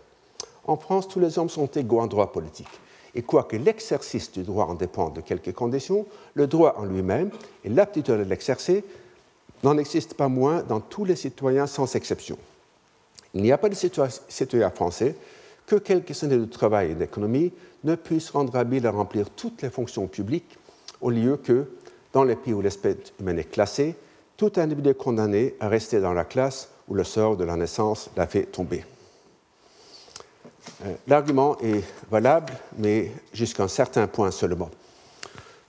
En 0.64 0.76
France, 0.76 1.08
tous 1.08 1.20
les 1.20 1.38
hommes 1.38 1.48
sont 1.50 1.66
égaux 1.66 2.00
en 2.00 2.06
droit 2.06 2.32
politique. 2.32 2.68
Et 3.18 3.22
quoique 3.22 3.56
l'exercice 3.56 4.30
du 4.30 4.44
droit 4.44 4.66
en 4.66 4.74
dépende 4.74 5.14
de 5.16 5.20
quelques 5.20 5.52
conditions, 5.52 6.06
le 6.34 6.46
droit 6.46 6.76
en 6.78 6.84
lui-même 6.84 7.30
et 7.64 7.68
l'aptitude 7.68 8.14
à 8.14 8.22
l'exercer 8.22 8.84
n'en 9.64 9.76
existe 9.76 10.14
pas 10.14 10.28
moins 10.28 10.62
dans 10.62 10.78
tous 10.78 11.04
les 11.04 11.16
citoyens 11.16 11.66
sans 11.66 11.96
exception. 11.96 12.38
Il 13.34 13.42
n'y 13.42 13.50
a 13.50 13.58
pas 13.58 13.68
de 13.68 13.74
citoyen 13.74 14.70
français 14.70 15.16
que 15.66 15.74
quelques 15.74 16.22
années 16.22 16.36
de 16.36 16.44
travail 16.44 16.92
et 16.92 16.94
d'économie 16.94 17.52
ne 17.82 17.96
puissent 17.96 18.30
rendre 18.30 18.54
habile 18.54 18.86
à 18.86 18.92
remplir 18.92 19.30
toutes 19.30 19.62
les 19.62 19.70
fonctions 19.70 20.06
publiques, 20.06 20.56
au 21.00 21.10
lieu 21.10 21.38
que, 21.38 21.66
dans 22.12 22.22
les 22.22 22.36
pays 22.36 22.54
où 22.54 22.60
l'espèce 22.60 23.12
humaine 23.18 23.40
est 23.40 23.50
classée, 23.50 23.96
tout 24.36 24.52
individu 24.58 24.94
condamné 24.94 25.56
à 25.58 25.68
rester 25.68 25.98
dans 26.00 26.12
la 26.12 26.24
classe 26.24 26.68
où 26.86 26.94
le 26.94 27.02
sort 27.02 27.36
de 27.36 27.42
la 27.42 27.56
naissance 27.56 28.10
l'a 28.16 28.28
fait 28.28 28.44
tomber. 28.44 28.84
Euh, 30.84 30.94
l'argument 31.06 31.56
est 31.60 31.84
valable, 32.10 32.52
mais 32.76 33.12
jusqu'à 33.32 33.64
un 33.64 33.68
certain 33.68 34.06
point 34.06 34.30
seulement. 34.30 34.70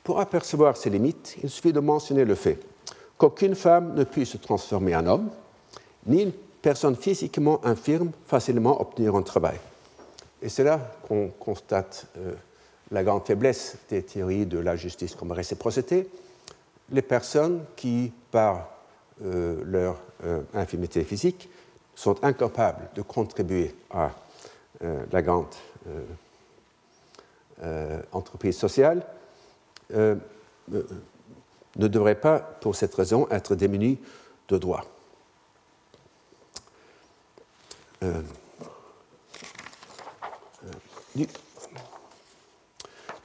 Pour 0.03 0.19
apercevoir 0.19 0.77
ses 0.77 0.89
limites, 0.89 1.37
il 1.43 1.49
suffit 1.49 1.73
de 1.73 1.79
mentionner 1.79 2.25
le 2.25 2.35
fait 2.35 2.59
qu'aucune 3.17 3.55
femme 3.55 3.95
ne 3.95 4.03
puisse 4.03 4.29
se 4.29 4.37
transformer 4.37 4.95
en 4.95 5.05
homme, 5.05 5.29
ni 6.05 6.23
une 6.23 6.31
personne 6.61 6.95
physiquement 6.95 7.63
infirme 7.65 8.11
facilement 8.25 8.81
obtenir 8.81 9.15
un 9.15 9.21
travail. 9.21 9.59
Et 10.41 10.47
c'est 10.47 10.63
là 10.63 10.79
qu'on 11.07 11.27
constate 11.27 12.05
euh, 12.17 12.33
la 12.91 13.03
grande 13.03 13.25
faiblesse 13.25 13.77
des 13.89 14.03
théories 14.03 14.45
de 14.45 14.57
la 14.57 14.75
justice 14.75 15.15
comme 15.15 15.31
réciprocité. 15.31 16.07
Les 16.91 17.01
personnes 17.01 17.65
qui, 17.75 18.11
par 18.31 18.69
euh, 19.23 19.61
leur 19.65 19.97
infirmité 20.53 21.03
physique, 21.03 21.49
sont 21.93 22.23
incapables 22.23 22.89
de 22.95 23.01
contribuer 23.01 23.75
à 23.91 24.11
la 24.81 25.21
grande 25.21 25.53
entreprise 28.11 28.57
sociale, 28.57 29.05
ne 31.79 31.87
devraient 31.87 32.19
pas, 32.19 32.39
pour 32.39 32.75
cette 32.75 32.93
raison, 32.95 33.27
être 33.29 33.55
démunies 33.55 33.99
de 34.49 34.57
droits. 34.57 34.85
Euh, 38.03 38.21
euh, 41.17 41.25